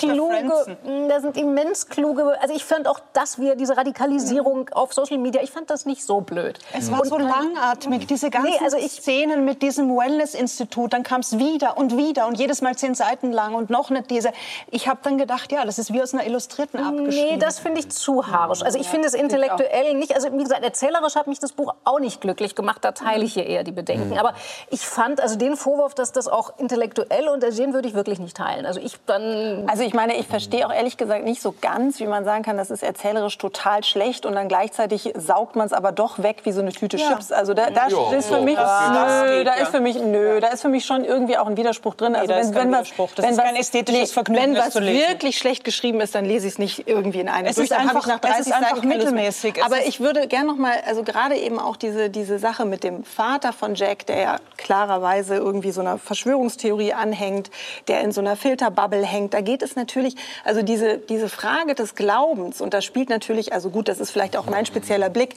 kluge, 0.00 0.76
da 1.08 1.20
sind 1.20 1.36
immens 1.36 1.88
kluge, 1.88 2.40
also 2.40 2.54
ich 2.54 2.64
fand 2.64 2.88
auch 2.88 3.00
das 3.12 3.38
wieder, 3.38 3.56
diese 3.56 3.76
Radikalisierung 3.76 4.60
mhm. 4.60 4.72
auf 4.72 4.92
Social 4.92 5.18
Media, 5.18 5.42
ich 5.42 5.50
fand 5.50 5.70
das 5.70 5.86
nicht 5.86 6.04
so 6.04 6.20
blöd. 6.20 6.58
Es 6.76 6.90
war 6.90 7.00
und 7.00 7.08
so 7.08 7.18
langatmig, 7.18 8.06
diese 8.06 8.30
ganzen 8.30 8.50
nee, 8.50 8.58
also 8.64 8.76
ich, 8.76 8.92
Szenen 8.92 9.44
mit 9.44 9.62
diesem 9.62 9.96
Wellness-Institut, 9.96 10.92
dann 10.92 11.02
kam 11.02 11.20
es 11.20 11.38
wieder 11.38 11.76
und 11.76 11.96
wieder 11.96 12.26
und 12.26 12.38
jedes 12.38 12.62
Mal 12.62 12.76
zehn 12.76 12.94
Seiten 12.94 13.32
lang 13.32 13.54
und 13.54 13.70
noch 13.70 13.90
nicht 13.90 14.10
diese. 14.10 14.32
Ich 14.70 14.88
habe 14.88 15.00
dann 15.02 15.18
gedacht, 15.18 15.52
ja, 15.52 15.64
das 15.64 15.78
ist 15.78 15.92
wie 15.92 16.02
aus 16.02 16.14
einer 16.14 16.26
Illustrierten 16.26 16.80
abgeschrieben. 16.80 17.34
Nee, 17.34 17.38
das 17.38 17.58
finde 17.58 17.80
ich 17.80 17.90
zu 17.90 18.26
haarisch. 18.26 18.62
Also 18.62 18.78
ich 18.78 18.88
finde 18.88 19.06
es 19.06 19.14
intellektuell 19.14 19.94
nicht, 19.94 20.14
also 20.14 20.32
wie 20.32 20.42
gesagt, 20.42 20.62
erzählerisch 20.62 21.14
hat 21.14 21.26
mich 21.26 21.38
das 21.38 21.52
Buch 21.52 21.74
auch 21.84 22.00
nicht 22.00 22.20
glücklich 22.20 22.54
gemacht 22.54 22.79
da 22.80 22.92
teile 22.92 23.24
ich 23.24 23.34
hier 23.34 23.46
eher 23.46 23.64
die 23.64 23.72
Bedenken. 23.72 24.10
Mhm. 24.10 24.18
Aber 24.18 24.34
ich 24.70 24.86
fand, 24.86 25.20
also 25.20 25.36
den 25.36 25.56
Vorwurf, 25.56 25.94
dass 25.94 26.12
das 26.12 26.28
auch 26.28 26.58
intellektuell 26.58 27.28
untersehen, 27.28 27.72
würde 27.72 27.88
ich 27.88 27.94
wirklich 27.94 28.18
nicht 28.18 28.36
teilen. 28.36 28.66
Also 28.66 28.80
ich 28.80 28.96
dann. 29.06 29.68
Also 29.68 29.82
ich 29.82 29.94
meine, 29.94 30.16
ich 30.16 30.26
verstehe 30.26 30.66
auch 30.66 30.72
ehrlich 30.72 30.96
gesagt 30.96 31.24
nicht 31.24 31.42
so 31.42 31.54
ganz, 31.60 32.00
wie 32.00 32.06
man 32.06 32.24
sagen 32.24 32.42
kann, 32.42 32.56
das 32.56 32.70
ist 32.70 32.82
erzählerisch 32.82 33.38
total 33.38 33.84
schlecht 33.84 34.26
und 34.26 34.34
dann 34.34 34.48
gleichzeitig 34.48 35.12
saugt 35.16 35.56
man 35.56 35.66
es 35.66 35.72
aber 35.72 35.92
doch 35.92 36.22
weg 36.22 36.38
wie 36.44 36.52
so 36.52 36.60
eine 36.60 36.72
Tüte 36.72 36.96
ja. 36.96 37.08
Chips. 37.08 37.32
Also 37.32 37.54
da, 37.54 37.70
da 37.70 37.88
jo, 37.88 38.12
ist 38.16 38.28
für 38.28 38.40
mich, 38.40 38.56
das 38.56 39.22
nö, 39.24 39.44
da 39.44 39.54
ist 39.54 39.70
für 39.70 39.80
mich, 39.80 39.96
nö, 40.00 40.40
da 40.40 40.48
ist 40.48 40.62
für 40.62 40.68
mich 40.68 40.84
schon 40.84 41.04
irgendwie 41.04 41.36
auch 41.38 41.46
ein 41.46 41.56
Widerspruch 41.56 41.94
drin. 41.94 42.14
Also 42.14 42.32
nee, 42.32 42.40
wenn, 42.40 42.54
wenn 42.54 42.72
was, 42.72 42.88
das 42.96 43.24
wenn 43.24 43.30
ist 43.30 43.40
kein 43.40 43.56
ästhetisches 43.56 44.12
Vergnügen, 44.12 44.54
Wenn 44.54 44.56
was 44.56 44.74
wirklich 44.74 45.38
schlecht 45.38 45.64
geschrieben 45.64 46.00
ist, 46.00 46.14
dann 46.14 46.24
lese 46.24 46.46
ich 46.46 46.54
es 46.54 46.58
nicht 46.58 46.88
irgendwie 46.88 47.20
in 47.20 47.28
einem 47.28 47.46
es 47.46 47.58
Ist 47.58 47.72
einfach, 47.72 48.06
es 48.06 48.46
ist 48.46 48.52
einfach 48.52 48.82
mittelmäßig. 48.82 49.62
Aber 49.64 49.86
ich 49.86 50.00
würde 50.00 50.26
gerne 50.28 50.48
noch 50.48 50.56
mal, 50.56 50.74
also 50.86 51.02
gerade 51.02 51.36
eben 51.36 51.58
auch 51.58 51.76
diese, 51.76 52.10
diese 52.10 52.38
Sache 52.38 52.64
mit 52.70 52.84
dem 52.84 53.04
Vater 53.04 53.52
von 53.52 53.74
Jack, 53.74 54.06
der 54.06 54.18
ja 54.18 54.36
klarerweise 54.56 55.34
irgendwie 55.34 55.72
so 55.72 55.80
einer 55.80 55.98
Verschwörungstheorie 55.98 56.94
anhängt, 56.94 57.50
der 57.88 58.00
in 58.00 58.12
so 58.12 58.20
einer 58.20 58.36
Filterbubble 58.36 59.04
hängt. 59.04 59.34
Da 59.34 59.40
geht 59.40 59.62
es 59.62 59.76
natürlich, 59.76 60.16
also 60.44 60.62
diese, 60.62 60.98
diese 60.98 61.28
Frage 61.28 61.74
des 61.74 61.94
Glaubens, 61.94 62.60
und 62.60 62.72
da 62.72 62.80
spielt 62.80 63.10
natürlich, 63.10 63.52
also 63.52 63.70
gut, 63.70 63.88
das 63.88 64.00
ist 64.00 64.10
vielleicht 64.10 64.36
auch 64.36 64.46
mein 64.46 64.64
spezieller 64.64 65.10
Blick, 65.10 65.34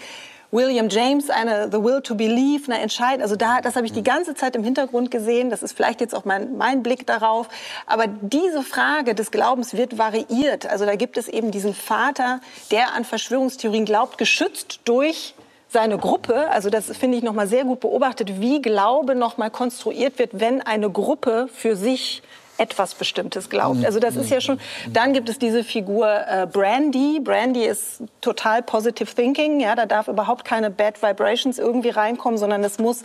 William 0.53 0.87
James, 0.87 1.31
eine 1.31 1.71
The 1.71 1.83
Will 1.83 2.01
to 2.01 2.13
Believe, 2.13 2.71
eine 2.71 2.79
Entscheidung. 2.79 3.23
Also 3.23 3.35
da, 3.35 3.59
das 3.61 3.75
habe 3.75 3.87
ich 3.87 3.91
die 3.91 4.03
ganze 4.03 4.35
Zeit 4.35 4.55
im 4.55 4.63
Hintergrund 4.63 5.09
gesehen. 5.09 5.49
Das 5.49 5.63
ist 5.63 5.75
vielleicht 5.75 5.99
jetzt 5.99 6.13
auch 6.13 6.25
mein, 6.25 6.57
mein 6.57 6.83
Blick 6.83 7.07
darauf. 7.07 7.49
Aber 7.87 8.05
diese 8.05 8.61
Frage 8.61 9.15
des 9.15 9.31
Glaubens 9.31 9.73
wird 9.73 9.97
variiert. 9.97 10.67
Also 10.67 10.85
da 10.85 10.95
gibt 10.95 11.17
es 11.17 11.27
eben 11.27 11.49
diesen 11.49 11.73
Vater, 11.73 12.39
der 12.69 12.93
an 12.93 13.03
Verschwörungstheorien 13.03 13.85
glaubt, 13.85 14.19
geschützt 14.19 14.81
durch 14.85 15.33
seine 15.73 15.97
Gruppe, 15.97 16.49
also 16.51 16.69
das 16.69 16.95
finde 16.95 17.17
ich 17.17 17.23
noch 17.23 17.33
mal 17.33 17.47
sehr 17.47 17.65
gut 17.65 17.81
beobachtet, 17.81 18.39
wie 18.39 18.61
Glaube 18.61 19.15
noch 19.15 19.37
mal 19.37 19.49
konstruiert 19.49 20.19
wird, 20.19 20.39
wenn 20.39 20.61
eine 20.61 20.89
Gruppe 20.89 21.49
für 21.53 21.75
sich 21.75 22.21
etwas 22.57 22.93
Bestimmtes 22.93 23.49
glaubt. 23.49 23.79
Mhm. 23.79 23.85
Also 23.85 23.99
das 23.99 24.15
ist 24.15 24.29
ja 24.29 24.39
schon. 24.39 24.59
Dann 24.87 25.13
gibt 25.13 25.27
es 25.27 25.39
diese 25.39 25.63
Figur 25.63 26.07
äh, 26.07 26.45
Brandy. 26.45 27.19
Brandy 27.19 27.65
ist 27.65 28.03
total 28.21 28.61
positive 28.61 29.13
thinking. 29.13 29.59
Ja, 29.59 29.75
da 29.75 29.87
darf 29.87 30.07
überhaupt 30.07 30.45
keine 30.45 30.69
Bad 30.69 31.01
Vibrations 31.01 31.57
irgendwie 31.57 31.89
reinkommen, 31.89 32.37
sondern 32.37 32.63
es 32.63 32.77
muss 32.77 33.01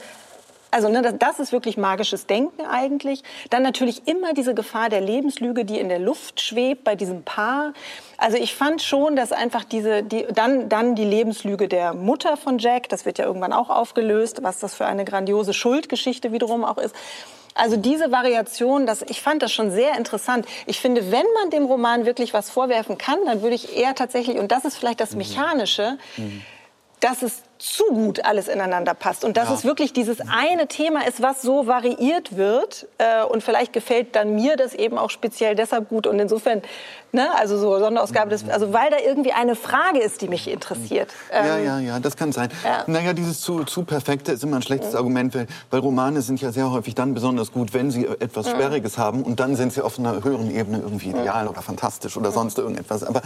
Also 0.71 0.89
ne, 0.89 1.01
das, 1.03 1.15
das 1.19 1.41
ist 1.41 1.53
wirklich 1.53 1.77
magisches 1.77 2.27
Denken 2.27 2.67
eigentlich. 2.67 3.23
Dann 3.51 3.63
natürlich 3.63 4.07
immer 4.07 4.35
diese 4.35 4.55
Gefahr 4.55 4.89
der 4.91 5.01
Lebenslüge, 5.01 5.65
die 5.65 5.79
in 5.79 5.89
der 5.89 5.99
Luft 5.99 6.41
schwebt 6.41 6.85
bei 6.85 6.95
diesem 6.95 7.23
Paar. 7.23 7.73
Also 8.19 8.37
ich 8.37 8.55
fand 8.55 8.83
schon, 8.83 9.17
dass 9.17 9.33
einfach 9.33 9.65
diese, 9.65 10.03
die, 10.03 10.27
dann, 10.33 10.69
dann 10.69 10.95
die 10.95 11.05
Lebenslüge 11.05 11.69
der 11.69 11.95
Mutter 11.95 12.37
von 12.37 12.59
Jack, 12.59 12.89
das 12.89 13.07
wird 13.07 13.19
ja 13.19 13.25
irgendwann 13.25 13.53
auch 13.53 13.71
aufgelöst, 13.71 14.43
was 14.43 14.59
das 14.59 14.75
für 14.75 14.87
eine 14.87 15.05
grandiose 15.05 15.55
Schuldgeschichte 15.55 16.33
wiederum 16.33 16.65
auch 16.65 16.79
ist. 16.79 16.95
Also 17.55 17.77
diese 17.77 18.13
Variation, 18.13 18.87
das, 18.87 19.03
ich 19.03 19.21
fand 19.21 19.43
das 19.43 19.53
schon 19.53 19.73
sehr 19.73 19.97
interessant. 19.97 20.47
Ich 20.67 20.81
finde, 20.81 21.11
wenn 21.11 21.27
man 21.35 21.51
dem 21.51 21.65
Roman 21.65 22.07
wirklich 22.07 22.33
was 22.33 22.51
vorwerfen 22.51 22.99
kann, 22.99 23.19
dann 23.27 23.43
würde 23.43 23.57
ich 23.57 23.77
eher 23.77 23.97
tatsächlich, 23.97 24.39
und 24.39 24.53
das 24.53 24.65
ist 24.65 24.77
vielleicht 24.77 25.01
das 25.01 25.17
Mechanische, 25.17 25.99
mhm. 26.17 26.43
dass 27.01 27.23
es 27.23 27.43
zu 27.59 27.85
gut 27.87 28.25
alles 28.25 28.49
ineinander 28.49 28.95
passt 28.95 29.25
und 29.25 29.37
dass 29.37 29.49
ja. 29.49 29.55
es 29.55 29.65
wirklich 29.65 29.93
dieses 29.93 30.19
eine 30.21 30.69
Thema 30.69 31.07
ist, 31.07 31.21
was 31.21 31.43
so 31.43 31.67
variiert 31.67 32.37
wird 32.37 32.87
äh, 32.99 33.25
und 33.25 33.43
vielleicht 33.43 33.73
gefällt 33.73 34.15
dann 34.15 34.35
mir 34.35 34.57
das 34.57 34.75
eben 34.75 34.97
auch 34.97 35.11
speziell 35.11 35.57
deshalb 35.57 35.89
gut 35.89 36.07
und 36.07 36.21
insofern, 36.21 36.63
ne, 37.13 37.29
also 37.37 37.59
so 37.59 37.79
Sonderausgabe, 37.79 38.31
des, 38.31 38.49
also 38.49 38.73
weil 38.73 38.91
da 38.91 38.99
irgendwie 39.05 39.33
eine 39.33 39.57
Frage 39.57 39.99
ist, 39.99 40.21
die 40.21 40.29
mich 40.29 40.49
interessiert. 40.49 41.13
Ja, 41.33 41.57
ähm, 41.57 41.65
ja, 41.65 41.79
ja, 41.81 42.01
das 42.01 42.17
kann 42.17 42.33
sein. 42.33 42.49
Ja. 42.63 42.85
Naja, 42.87 43.13
dieses 43.13 43.41
zu, 43.41 43.65
zu 43.65 43.83
perfekte 43.85 44.33
ist 44.33 44.45
immer 44.45 44.57
ein 44.57 44.63
schlechtes 44.63 44.93
mhm. 44.93 44.99
Argument, 44.99 45.35
weil, 45.35 45.47
weil, 45.71 45.81
Romane 45.81 46.23
sind 46.23 46.41
ja 46.41 46.53
sehr 46.53 46.71
häufig 46.71 46.95
dann 46.95 47.15
besonders 47.15 47.53
gut, 47.53 47.75
wenn 47.75 47.91
sie 47.91 48.07
etwas 48.07 48.47
mhm. 48.47 48.51
Sperriges 48.51 48.99
haben 48.99 49.23
und 49.23 49.41
dann 49.41 49.57
sind 49.57 49.73
sie 49.73 49.83
auf 49.83 49.99
einer 49.99 50.23
höheren 50.23 50.55
Ebene 50.55 50.79
irgendwie 50.79 51.09
mhm. 51.09 51.21
ideal 51.21 51.45
mhm. 51.45 51.51
oder 51.51 51.63
fantastisch 51.63 52.17
oder 52.17 52.31
sonst 52.31 52.59
irgendetwas. 52.59 53.03
Aber 53.03 53.23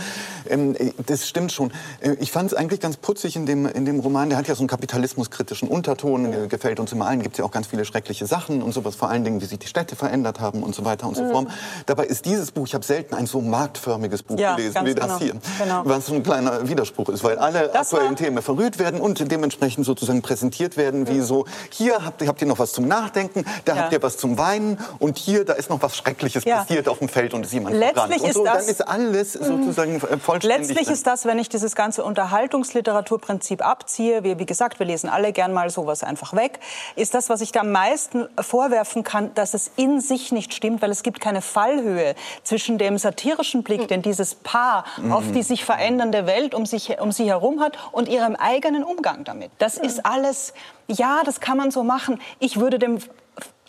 ähm, 0.49 0.75
das 1.07 1.29
stimmt 1.29 1.53
schon. 1.53 1.71
Äh, 2.01 2.17
ich 2.21 2.33
fand 2.33 2.51
es 2.51 2.57
eigentlich 2.57 2.81
ganz 2.81 2.97
putzig 2.97 3.37
in 3.37 3.45
dem, 3.45 3.67
in 3.67 3.85
dem 3.85 4.01
Roman, 4.01 4.22
Roman, 4.23 4.31
der 4.31 4.39
hat 4.39 4.47
ja 4.49 4.55
so 4.55 4.61
einen 4.61 4.69
kapitalismuskritischen 4.69 5.69
Unterton, 5.69 6.33
ja. 6.33 6.47
gefällt 6.47 6.79
uns 6.79 6.93
immer 6.93 7.07
allen, 7.07 7.23
gibt 7.23 7.35
es 7.35 7.39
ja 7.39 7.45
auch 7.45 7.51
ganz 7.51 7.67
viele 7.67 7.85
schreckliche 7.85 8.27
Sachen 8.27 8.63
und 8.63 8.73
sowas, 8.73 8.95
vor 8.95 9.11
allen 9.11 9.25
Dingen, 9.25 9.41
wie 9.41 9.47
sich 9.47 9.59
die 9.59 9.67
Städte 9.67 9.97
verändert 9.97 10.39
haben 10.39 10.63
und 10.63 10.75
so 10.75 10.85
weiter 10.85 11.09
und 11.09 11.17
so 11.17 11.29
fort. 11.29 11.49
Dabei 11.87 12.05
ist 12.05 12.25
dieses 12.25 12.53
Buch, 12.53 12.67
ich 12.67 12.75
habe 12.75 12.85
selten 12.85 13.15
ein 13.15 13.27
so 13.27 13.41
marktförmiges 13.41 14.23
Buch 14.23 14.39
ja, 14.39 14.55
gelesen 14.55 14.85
wie 14.85 14.95
das 14.95 15.07
genau. 15.07 15.19
hier, 15.19 15.35
genau. 15.59 15.83
was 15.85 16.07
so 16.07 16.15
ein 16.15 16.23
kleiner 16.23 16.69
Widerspruch 16.69 17.09
ist, 17.09 17.25
weil 17.25 17.39
alle 17.39 17.69
das 17.73 17.93
aktuellen 17.93 18.17
Themen 18.17 18.43
verrührt 18.43 18.79
werden 18.79 19.01
und 19.01 19.31
dementsprechend 19.31 19.85
sozusagen 19.85 20.23
präsentiert 20.23 20.77
werden, 20.77 21.09
wie 21.09 21.21
so, 21.21 21.47
hier 21.71 22.05
habt, 22.05 22.27
habt 22.27 22.41
ihr 22.41 22.47
noch 22.47 22.59
was 22.59 22.73
zum 22.73 22.87
Nachdenken, 22.87 23.45
da 23.65 23.77
habt 23.77 23.93
ihr 23.93 24.03
was 24.03 24.19
zum 24.19 24.39
Weinen 24.39 24.79
und 25.01 25.19
hier, 25.19 25.45
da 25.45 25.55
ist 25.55 25.69
noch 25.69 25.83
was 25.83 25.97
Schreckliches 25.97 26.45
passiert 26.45 26.89
auf 26.89 26.99
dem 26.99 27.09
Feld 27.09 27.35
und 27.35 27.45
ist 27.45 27.53
jemand 27.53 27.77
Letztlich 27.77 28.21
verbrannt. 28.21 28.25
Und 28.25 28.33
so, 28.33 28.45
ist 28.45 28.47
das, 28.47 28.67
dann 28.67 28.75
ist 28.75 28.89
alles 28.89 29.33
sozusagen 29.33 30.01
vollständig. 30.01 30.69
Letztlich 30.69 30.89
ist 30.89 31.07
das, 31.07 31.25
wenn 31.25 31.39
ich 31.39 31.49
dieses 31.49 31.75
ganze 31.75 32.05
Unterhaltungsliteraturprinzip 32.05 33.67
abziehe, 33.67 34.12
hier, 34.13 34.25
wir, 34.25 34.39
wie 34.39 34.47
gesagt, 34.47 34.79
wir 34.79 34.87
lesen 34.87 35.09
alle 35.09 35.33
gern 35.33 35.53
mal 35.53 35.71
sowas 35.71 36.05
einfach 36.05 36.35
weg, 36.35 36.61
ist 36.97 37.15
das, 37.15 37.31
was 37.31 37.41
ich 37.41 37.53
da 37.53 37.61
am 37.61 37.73
meisten 37.73 38.29
vorwerfen 38.39 39.05
kann, 39.05 39.35
dass 39.35 39.55
es 39.55 39.71
in 39.77 40.01
sich 40.01 40.33
nicht 40.33 40.53
stimmt, 40.55 40.83
weil 40.83 40.91
es 40.91 41.03
gibt 41.03 41.21
keine 41.21 41.41
Fallhöhe 41.41 42.15
zwischen 42.43 42.79
dem 42.79 42.99
satirischen 42.99 43.63
Blick, 43.63 43.89
den 43.89 44.03
dieses 44.03 44.35
Paar 44.35 44.85
auf 45.11 45.25
die 45.33 45.43
sich 45.43 45.65
verändernde 45.65 46.27
Welt 46.27 46.55
um, 46.55 46.67
sich, 46.67 47.01
um 47.01 47.13
sie 47.13 47.27
herum 47.27 47.61
hat 47.61 47.79
und 47.93 48.09
ihrem 48.09 48.37
eigenen 48.37 48.85
Umgang 48.85 49.25
damit. 49.25 49.51
Das 49.59 49.79
ist 49.79 50.05
alles, 50.05 50.53
ja, 50.89 51.23
das 51.25 51.41
kann 51.41 51.57
man 51.57 51.71
so 51.71 51.83
machen. 51.83 52.21
Ich 52.39 52.61
würde 52.61 52.79
dem 52.79 52.99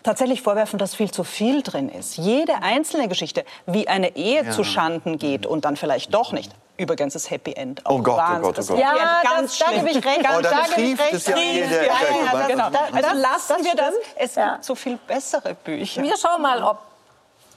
tatsächlich 0.04 0.41
vorwerfen, 0.41 0.78
dass 0.80 0.96
viel 0.96 1.12
zu 1.12 1.24
viel 1.24 1.62
drin 1.62 1.88
ist. 1.88 2.18
Jede 2.18 2.62
einzelne 2.62 3.08
Geschichte, 3.08 3.46
wie 3.66 3.88
eine 3.88 4.18
Ehe 4.18 4.44
ja. 4.44 4.52
zu 4.52 4.64
Schanden 4.64 5.18
geht 5.18 5.46
und 5.46 5.64
dann 5.64 5.78
vielleicht 5.78 6.14
doch 6.14 6.34
nicht. 6.34 6.52
Übrigens 6.76 7.14
das 7.14 7.30
Happy 7.30 7.54
End. 7.54 7.82
oh 7.86 8.02
Gott, 8.02 8.20
oh 8.20 8.40
Gott, 8.40 8.60
oh 8.60 8.66
Gott. 8.66 8.80
Ja, 8.80 9.22
ganz 9.24 9.58
das, 9.58 9.68
da 9.68 9.76
gebe 9.76 9.90
ich 9.92 10.06
recht. 10.06 10.28
Oh, 10.36 10.42
da 10.42 10.64
gebe 10.76 10.82
ich 10.82 11.00
recht. 11.00 11.28
Ja, 11.28 11.38
jeder, 11.38 11.86
ja, 11.86 11.94
ja, 12.34 12.48
genau. 12.48 12.66
Also 12.66 13.16
lassen 13.16 13.64
wir 13.64 13.76
das. 13.76 13.94
Es 14.16 14.36
gibt 14.36 14.66
so 14.66 14.74
viel 14.74 14.98
bessere 15.08 15.54
Bücher. 15.54 16.02
Wir 16.02 16.18
schauen 16.18 16.42
mal, 16.42 16.64
ob 16.64 16.80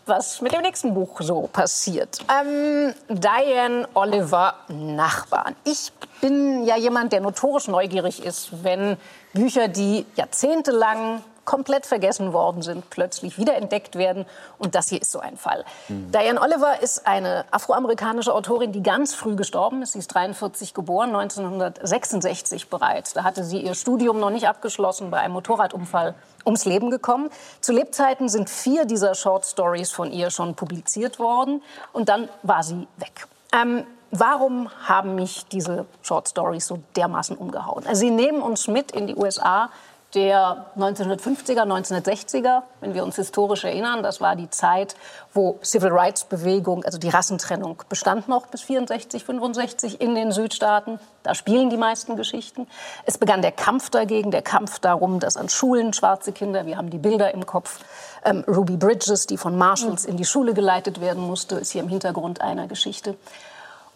was 0.07 0.41
mit 0.41 0.53
dem 0.53 0.63
nächsten 0.63 0.95
Buch 0.95 1.21
so 1.21 1.49
passiert. 1.53 2.19
Ähm, 2.31 2.95
Diane 3.09 3.89
Oliver 3.95 4.55
Nachbarn. 4.69 5.57
Ich 5.65 5.93
bin 6.21 6.65
ja 6.65 6.77
jemand, 6.77 7.13
der 7.13 7.21
notorisch 7.21 7.69
neugierig 7.69 8.25
ist, 8.25 8.63
wenn 8.63 8.97
Bücher, 9.33 9.69
die 9.69 10.07
jahrzehntelang 10.15 11.23
komplett 11.47 11.87
vergessen 11.87 12.35
worden 12.35 12.61
sind, 12.61 12.91
plötzlich 12.91 13.39
wiederentdeckt 13.39 13.97
werden. 13.97 14.27
Und 14.59 14.75
das 14.75 14.91
hier 14.91 15.01
ist 15.01 15.11
so 15.11 15.21
ein 15.21 15.39
Fall. 15.39 15.65
Mhm. 15.89 16.13
Diane 16.13 16.41
Oliver 16.41 16.83
ist 16.83 17.07
eine 17.07 17.47
afroamerikanische 17.51 18.35
Autorin, 18.35 18.73
die 18.73 18.83
ganz 18.83 19.15
früh 19.15 19.37
gestorben 19.37 19.81
ist. 19.81 19.93
Sie 19.93 20.01
ist 20.01 20.09
43 20.09 20.75
geboren, 20.75 21.15
1966 21.17 22.69
bereits. 22.69 23.15
Da 23.15 23.25
hatte 23.25 23.45
sie 23.45 23.61
ihr 23.61 23.75
Studium 23.75 24.21
noch 24.21 24.31
nicht 24.31 24.47
abgeschlossen, 24.47 25.11
bei 25.11 25.21
einem 25.21 25.33
Motorradunfall 25.33 26.15
ums 26.45 26.67
Leben 26.67 26.91
gekommen. 26.91 27.31
Zu 27.61 27.73
Lebzeiten 27.73 28.29
sind 28.29 28.51
vier 28.51 28.85
dieser 28.85 29.15
Short 29.15 29.47
Stories 29.47 29.91
von 29.91 30.13
ihr 30.13 30.31
schon 30.31 30.55
publiziert 30.55 31.19
worden. 31.19 31.63
Und 31.93 32.09
dann 32.09 32.29
war 32.43 32.63
sie 32.63 32.87
weg. 32.99 33.27
Ähm, 33.53 33.85
warum 34.11 34.71
haben 34.87 35.15
mich 35.15 35.47
diese 35.47 35.87
Short 36.03 36.29
Stories 36.29 36.67
so 36.67 36.79
dermaßen 36.97 37.37
umgehauen? 37.37 37.87
Also 37.87 38.01
sie 38.01 38.11
nehmen 38.11 38.43
uns 38.43 38.69
mit 38.69 38.93
in 38.93 39.07
die 39.07 39.17
USA 39.17 39.71
der 40.15 40.67
1950er, 40.79 41.63
1960er, 41.63 42.63
wenn 42.81 42.95
wir 42.95 43.05
uns 43.05 43.17
historisch 43.17 43.65
erinnern, 43.65 44.03
das 44.03 44.21
war 44.21 44.37
die 44.37 44.49
Zeit, 44.49 44.95
wo 45.35 45.59
Civil 45.63 45.91
Rights 45.91 46.25
Bewegung, 46.25 46.85
also 46.85 46.97
die 46.97 47.09
Rassentrennung 47.09 47.83
bestand 47.89 48.29
noch 48.29 48.47
bis 48.47 48.63
64, 48.63 49.25
65 49.25 50.01
in 50.01 50.15
den 50.15 50.33
Südstaaten. 50.33 51.01
Da 51.23 51.35
spielen 51.35 51.71
die 51.71 51.77
meisten 51.77 52.17
Geschichten. 52.17 52.67
Es 53.05 53.19
begann 53.19 53.43
der 53.43 53.53
Kampf 53.53 53.91
dagegen, 53.91 54.31
der 54.31 54.43
Kampf 54.43 54.79
darum, 54.79 55.19
dass 55.19 55.37
an 55.37 55.49
Schulen 55.49 55.93
schwarze 55.93 56.33
Kinder, 56.33 56.67
wir 56.67 56.77
haben 56.77 56.91
die 56.91 56.99
Bilder 56.99 57.35
im 57.35 57.45
Kopf, 57.45 57.81
ähm, 58.25 58.45
Ruby 58.47 58.77
Bridges, 58.77 59.27
die 59.27 59.37
von 59.37 59.59
Marshalls 59.59 60.05
in 60.05 60.17
die 60.17 60.25
Schule 60.25 60.55
geleitet 60.55 61.01
werden 61.01 61.23
musste, 61.23 61.57
ist 61.57 61.73
hier 61.73 61.83
im 61.83 61.89
Hintergrund 61.89 62.41
einer 62.41 62.69
Geschichte. 62.69 63.17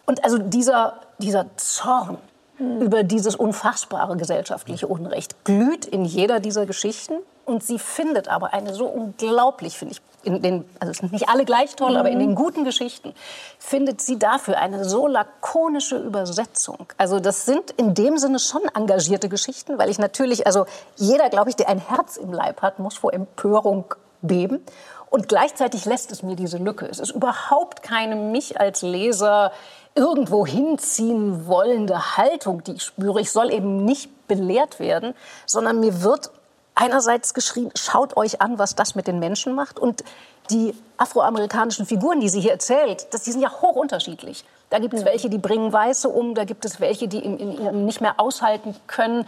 Und 0.06 0.24
also 0.24 0.38
dieser, 0.38 1.00
dieser 1.18 1.46
Zorn, 1.56 2.18
über 2.60 3.02
dieses 3.02 3.34
unfassbare 3.36 4.16
gesellschaftliche 4.16 4.86
Unrecht 4.86 5.44
glüht 5.44 5.86
in 5.86 6.04
jeder 6.04 6.40
dieser 6.40 6.66
Geschichten. 6.66 7.14
Und 7.46 7.64
sie 7.64 7.78
findet 7.80 8.28
aber 8.28 8.52
eine 8.52 8.74
so 8.74 8.86
unglaublich, 8.86 9.76
finde 9.76 9.94
ich, 9.94 10.00
in 10.22 10.42
den, 10.42 10.64
also 10.78 10.92
es 10.92 10.98
sind 10.98 11.12
nicht 11.12 11.28
alle 11.28 11.44
gleich 11.44 11.74
toll, 11.74 11.92
mhm. 11.92 11.96
aber 11.96 12.10
in 12.10 12.18
den 12.18 12.34
guten 12.34 12.64
Geschichten 12.64 13.12
findet 13.58 14.00
sie 14.02 14.18
dafür 14.18 14.58
eine 14.58 14.84
so 14.84 15.08
lakonische 15.08 15.96
Übersetzung. 15.96 16.86
Also 16.96 17.18
das 17.18 17.46
sind 17.46 17.70
in 17.72 17.94
dem 17.94 18.18
Sinne 18.18 18.38
schon 18.38 18.62
engagierte 18.74 19.28
Geschichten, 19.28 19.78
weil 19.78 19.90
ich 19.90 19.98
natürlich, 19.98 20.46
also 20.46 20.66
jeder, 20.96 21.28
glaube 21.30 21.50
ich, 21.50 21.56
der 21.56 21.68
ein 21.68 21.78
Herz 21.78 22.18
im 22.18 22.32
Leib 22.32 22.62
hat, 22.62 22.78
muss 22.78 22.96
vor 22.96 23.12
Empörung 23.12 23.94
beben. 24.22 24.60
Und 25.08 25.26
gleichzeitig 25.28 25.86
lässt 25.86 26.12
es 26.12 26.22
mir 26.22 26.36
diese 26.36 26.58
Lücke. 26.58 26.86
Es 26.86 27.00
ist 27.00 27.10
überhaupt 27.10 27.82
keine 27.82 28.14
mich 28.14 28.60
als 28.60 28.82
Leser 28.82 29.50
irgendwo 29.94 30.46
hinziehen 30.46 31.46
wollende 31.46 32.16
Haltung, 32.16 32.62
die 32.64 32.72
ich 32.72 32.82
spüre. 32.82 33.20
Ich 33.20 33.32
soll 33.32 33.52
eben 33.52 33.84
nicht 33.84 34.28
belehrt 34.28 34.78
werden, 34.78 35.14
sondern 35.46 35.80
mir 35.80 36.02
wird 36.02 36.30
einerseits 36.74 37.34
geschrien, 37.34 37.70
schaut 37.74 38.16
euch 38.16 38.40
an, 38.40 38.58
was 38.58 38.74
das 38.74 38.94
mit 38.94 39.06
den 39.06 39.18
Menschen 39.18 39.54
macht. 39.54 39.78
Und 39.78 40.04
die 40.50 40.74
afroamerikanischen 40.96 41.86
Figuren, 41.86 42.20
die 42.20 42.28
sie 42.28 42.40
hier 42.40 42.52
erzählt, 42.52 43.06
das, 43.12 43.22
die 43.22 43.32
sind 43.32 43.40
ja 43.40 43.50
hoch 43.60 43.76
unterschiedlich. 43.76 44.44
Da 44.70 44.78
gibt 44.78 44.94
es 44.94 45.04
welche, 45.04 45.28
die 45.28 45.38
bringen 45.38 45.72
Weiße 45.72 46.08
um, 46.08 46.34
da 46.34 46.44
gibt 46.44 46.64
es 46.64 46.80
welche, 46.80 47.08
die 47.08 47.18
in, 47.18 47.38
in, 47.38 47.58
in 47.58 47.84
nicht 47.84 48.00
mehr 48.00 48.14
aushalten 48.18 48.74
können, 48.86 49.26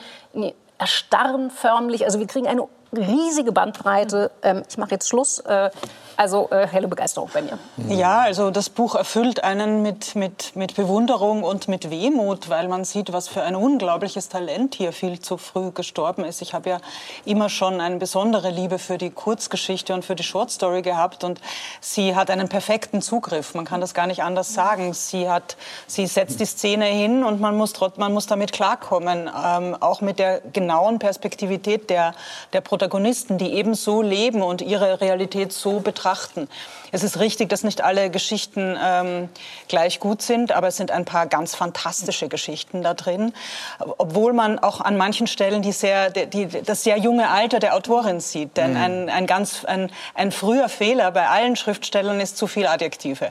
erstarren 0.78 1.50
förmlich. 1.50 2.04
Also 2.04 2.18
wir 2.18 2.26
kriegen 2.26 2.46
eine 2.46 2.66
riesige 2.92 3.52
Bandbreite. 3.52 4.30
Ähm, 4.42 4.62
ich 4.68 4.78
mache 4.78 4.92
jetzt 4.92 5.08
Schluss. 5.08 5.40
Äh, 5.40 5.70
also 6.16 6.48
äh, 6.50 6.66
helle 6.66 6.88
Begeisterung 6.88 7.30
bei 7.32 7.42
mir. 7.42 7.58
Ja, 7.88 8.20
also 8.20 8.50
das 8.50 8.70
Buch 8.70 8.94
erfüllt 8.94 9.44
einen 9.44 9.82
mit, 9.82 10.14
mit, 10.14 10.54
mit 10.56 10.74
Bewunderung 10.74 11.42
und 11.42 11.68
mit 11.68 11.90
Wehmut, 11.90 12.48
weil 12.48 12.68
man 12.68 12.84
sieht, 12.84 13.12
was 13.12 13.28
für 13.28 13.42
ein 13.42 13.56
unglaubliches 13.56 14.28
Talent 14.28 14.74
hier 14.74 14.92
viel 14.92 15.20
zu 15.20 15.36
früh 15.36 15.70
gestorben 15.70 16.24
ist. 16.24 16.42
Ich 16.42 16.54
habe 16.54 16.70
ja 16.70 16.78
immer 17.24 17.48
schon 17.48 17.80
eine 17.80 17.96
besondere 17.96 18.50
Liebe 18.50 18.78
für 18.78 18.98
die 18.98 19.10
Kurzgeschichte 19.10 19.94
und 19.94 20.04
für 20.04 20.14
die 20.14 20.22
Shortstory 20.22 20.82
gehabt 20.82 21.24
und 21.24 21.40
sie 21.80 22.14
hat 22.14 22.30
einen 22.30 22.48
perfekten 22.48 23.02
Zugriff. 23.02 23.54
Man 23.54 23.64
kann 23.64 23.80
das 23.80 23.94
gar 23.94 24.06
nicht 24.06 24.22
anders 24.22 24.54
sagen. 24.54 24.92
Sie, 24.94 25.28
hat, 25.28 25.56
sie 25.86 26.06
setzt 26.06 26.40
die 26.40 26.46
Szene 26.46 26.86
hin 26.86 27.24
und 27.24 27.40
man 27.40 27.56
muss, 27.56 27.72
man 27.96 28.12
muss 28.12 28.26
damit 28.26 28.52
klarkommen, 28.52 29.30
ähm, 29.44 29.76
auch 29.80 30.00
mit 30.00 30.18
der 30.18 30.40
genauen 30.40 30.98
Perspektivität 30.98 31.90
der, 31.90 32.14
der 32.52 32.60
Protagonisten, 32.60 33.38
die 33.38 33.52
eben 33.54 33.74
so 33.74 34.02
leben 34.02 34.42
und 34.42 34.62
ihre 34.62 35.00
Realität 35.00 35.52
so 35.52 35.80
betrachten. 36.02 36.48
Es 36.90 37.02
ist 37.02 37.20
richtig, 37.20 37.48
dass 37.48 37.62
nicht 37.62 37.82
alle 37.82 38.10
Geschichten 38.10 38.76
ähm, 38.82 39.28
gleich 39.68 40.00
gut 40.00 40.20
sind, 40.20 40.52
aber 40.52 40.68
es 40.68 40.76
sind 40.76 40.90
ein 40.90 41.04
paar 41.04 41.26
ganz 41.26 41.54
fantastische 41.54 42.28
Geschichten 42.28 42.82
da 42.82 42.94
drin, 42.94 43.32
obwohl 43.78 44.32
man 44.32 44.58
auch 44.58 44.80
an 44.80 44.96
manchen 44.96 45.26
Stellen 45.26 45.62
die 45.62 45.72
sehr, 45.72 46.10
die, 46.10 46.46
das 46.46 46.82
sehr 46.82 46.98
junge 46.98 47.30
Alter 47.30 47.60
der 47.60 47.74
Autorin 47.74 48.20
sieht. 48.20 48.56
Denn 48.56 48.72
mhm. 48.72 48.76
ein, 48.76 49.10
ein, 49.10 49.26
ganz, 49.26 49.64
ein, 49.64 49.90
ein 50.14 50.32
früher 50.32 50.68
Fehler 50.68 51.12
bei 51.12 51.28
allen 51.28 51.56
Schriftstellern 51.56 52.20
ist 52.20 52.36
zu 52.36 52.46
viel 52.46 52.66
Adjektive. 52.66 53.30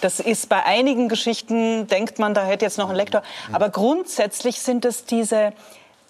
Das 0.00 0.20
ist 0.20 0.48
bei 0.48 0.64
einigen 0.64 1.08
Geschichten, 1.08 1.88
denkt 1.88 2.18
man, 2.18 2.34
da 2.34 2.44
hätte 2.44 2.64
jetzt 2.64 2.78
noch 2.78 2.90
ein 2.90 2.96
Lektor, 2.96 3.22
aber 3.52 3.68
grundsätzlich 3.68 4.60
sind 4.60 4.84
es 4.84 5.04
diese, 5.04 5.52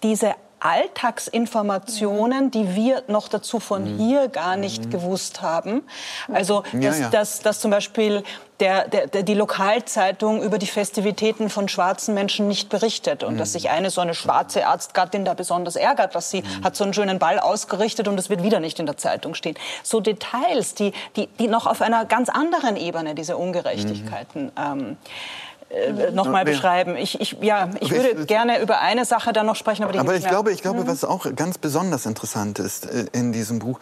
diese 0.03 0.35
Alltagsinformationen, 0.63 2.49
die 2.49 2.73
wir 2.73 3.03
noch 3.07 3.27
dazu 3.27 3.59
von 3.59 3.83
mhm. 3.83 3.97
hier 3.97 4.27
gar 4.29 4.55
nicht 4.55 4.85
mhm. 4.85 4.89
gewusst 4.91 5.41
haben. 5.41 5.83
Also, 6.31 6.63
dass, 6.71 6.81
ja, 6.81 6.95
ja. 6.95 7.09
Dass, 7.09 7.39
dass 7.41 7.59
zum 7.59 7.71
Beispiel 7.71 8.23
der, 8.59 8.87
der, 8.87 9.07
der, 9.07 9.23
die 9.23 9.33
Lokalzeitung 9.33 10.41
über 10.41 10.57
die 10.57 10.67
Festivitäten 10.67 11.49
von 11.49 11.67
schwarzen 11.67 12.13
Menschen 12.13 12.47
nicht 12.47 12.69
berichtet 12.69 13.23
und 13.23 13.33
mhm. 13.33 13.37
dass 13.39 13.53
sich 13.53 13.69
eine 13.69 13.89
so 13.89 13.99
eine 13.99 14.13
schwarze 14.13 14.61
Ärztgattin 14.61 15.25
da 15.25 15.33
besonders 15.33 15.75
ärgert, 15.75 16.15
dass 16.15 16.29
sie 16.29 16.43
mhm. 16.43 16.63
hat 16.63 16.77
so 16.77 16.85
einen 16.85 16.93
schönen 16.93 17.19
Ball 17.19 17.39
ausgerichtet 17.39 18.07
und 18.07 18.17
es 18.17 18.29
wird 18.29 18.41
wieder 18.41 18.61
nicht 18.61 18.79
in 18.79 18.85
der 18.85 18.95
Zeitung 18.95 19.33
stehen. 19.33 19.55
So 19.83 19.99
Details, 19.99 20.75
die, 20.75 20.93
die, 21.17 21.27
die 21.27 21.47
noch 21.47 21.67
auf 21.67 21.81
einer 21.81 22.05
ganz 22.05 22.29
anderen 22.29 22.77
Ebene 22.77 23.15
diese 23.15 23.35
Ungerechtigkeiten 23.35 24.45
mhm. 24.45 24.51
ähm, 24.57 24.97
äh, 25.73 26.11
noch 26.11 26.27
mal 26.29 26.45
beschreiben. 26.45 26.95
Ich, 26.95 27.19
ich, 27.19 27.37
ja, 27.41 27.69
ich 27.79 27.91
würde 27.91 28.09
ich, 28.21 28.27
gerne 28.27 28.61
über 28.61 28.79
eine 28.79 29.05
Sache 29.05 29.33
dann 29.33 29.45
noch 29.45 29.55
sprechen. 29.55 29.83
Aber, 29.83 29.99
aber 29.99 30.15
ich 30.15 30.27
glaube, 30.27 30.51
ich 30.51 30.61
glaube, 30.61 30.81
mhm. 30.81 30.87
was 30.87 31.03
auch 31.03 31.25
ganz 31.35 31.57
besonders 31.57 32.05
interessant 32.05 32.59
ist 32.59 32.85
äh, 32.85 33.05
in 33.11 33.31
diesem 33.31 33.59
Buch, 33.59 33.79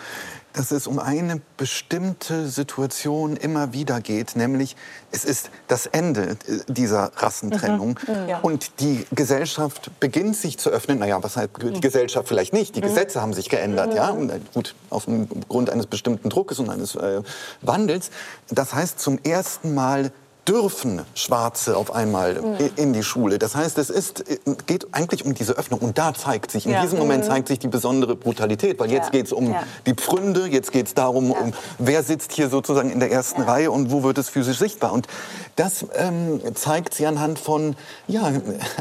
dass 0.54 0.72
es 0.72 0.88
um 0.88 1.00
eine 1.00 1.42
bestimmte 1.58 2.48
Situation 2.48 3.38
immer 3.38 3.74
wieder 3.74 4.02
geht, 4.02 4.36
nämlich 4.36 4.76
es 5.12 5.26
ist 5.26 5.50
das 5.68 5.86
Ende 5.86 6.38
äh, 6.48 6.60
dieser 6.68 7.12
Rassentrennung 7.16 8.00
mhm. 8.08 8.14
mhm. 8.24 8.30
Ja. 8.30 8.40
und 8.40 8.80
die 8.80 9.06
Gesellschaft 9.12 9.92
beginnt 10.00 10.36
sich 10.36 10.58
zu 10.58 10.70
öffnen. 10.70 11.00
Naja, 11.00 11.22
was 11.22 11.38
heißt 11.38 11.50
die 11.62 11.66
mhm. 11.66 11.82
Gesellschaft 11.82 12.28
vielleicht 12.28 12.54
nicht? 12.54 12.76
Die 12.76 12.82
mhm. 12.82 12.86
Gesetze 12.86 13.22
haben 13.22 13.34
sich 13.34 13.50
geändert, 13.50 13.94
ja, 13.94 14.10
und, 14.10 14.32
gut 14.54 14.76
auf 14.90 15.06
dem 15.06 15.28
Grund 15.48 15.70
eines 15.70 15.88
bestimmten 15.88 16.30
Druckes 16.30 16.60
und 16.60 16.70
eines 16.70 16.96
äh, 16.96 17.22
Wandels. 17.62 18.12
Das 18.50 18.74
heißt 18.74 19.00
zum 19.00 19.20
ersten 19.24 19.74
Mal 19.74 20.12
dürfen 20.48 21.02
Schwarze 21.14 21.78
auf 21.78 21.94
einmal 21.94 22.42
mhm. 22.42 22.70
in 22.76 22.94
die 22.94 23.04
Schule. 23.04 23.38
Das 23.38 23.56
heißt, 23.56 23.78
es 23.78 23.90
ist, 23.90 24.24
geht 24.66 24.88
eigentlich 24.92 25.24
um 25.24 25.36
diese 25.36 25.54
Öffnung. 25.54 25.80
Und 25.80 25.98
da 25.98 26.14
zeigt 26.14 26.52
sich, 26.52 26.66
in 26.66 26.72
ja. 26.72 26.82
diesem 26.82 26.98
Moment 26.98 27.24
mhm. 27.24 27.30
zeigt 27.30 27.48
sich 27.48 27.60
die 27.60 27.68
besondere 27.68 28.16
Brutalität. 28.16 28.80
Weil 28.80 28.92
jetzt 28.92 29.06
ja. 29.06 29.12
geht 29.12 29.28
es 29.28 29.34
um 29.34 29.52
ja. 29.52 29.64
die 29.86 29.94
Pfründe, 29.94 30.48
jetzt 30.48 30.72
geht 30.72 30.88
es 30.88 30.94
darum, 30.96 31.32
um, 31.32 31.54
wer 31.78 32.02
sitzt 32.04 32.32
hier 32.32 32.50
sozusagen 32.50 32.90
in 32.90 33.00
der 33.00 33.12
ersten 33.12 33.42
Reihe 33.42 33.70
und 33.70 33.92
wo 33.92 34.04
wird 34.04 34.18
es 34.18 34.30
physisch 34.30 34.58
sichtbar. 34.58 34.94
Und 34.94 35.08
das 35.56 35.86
ähm, 35.96 36.42
zeigt 36.56 36.96
sie 36.96 37.06
anhand 37.06 37.38
von 37.38 37.76
ja, 38.08 38.32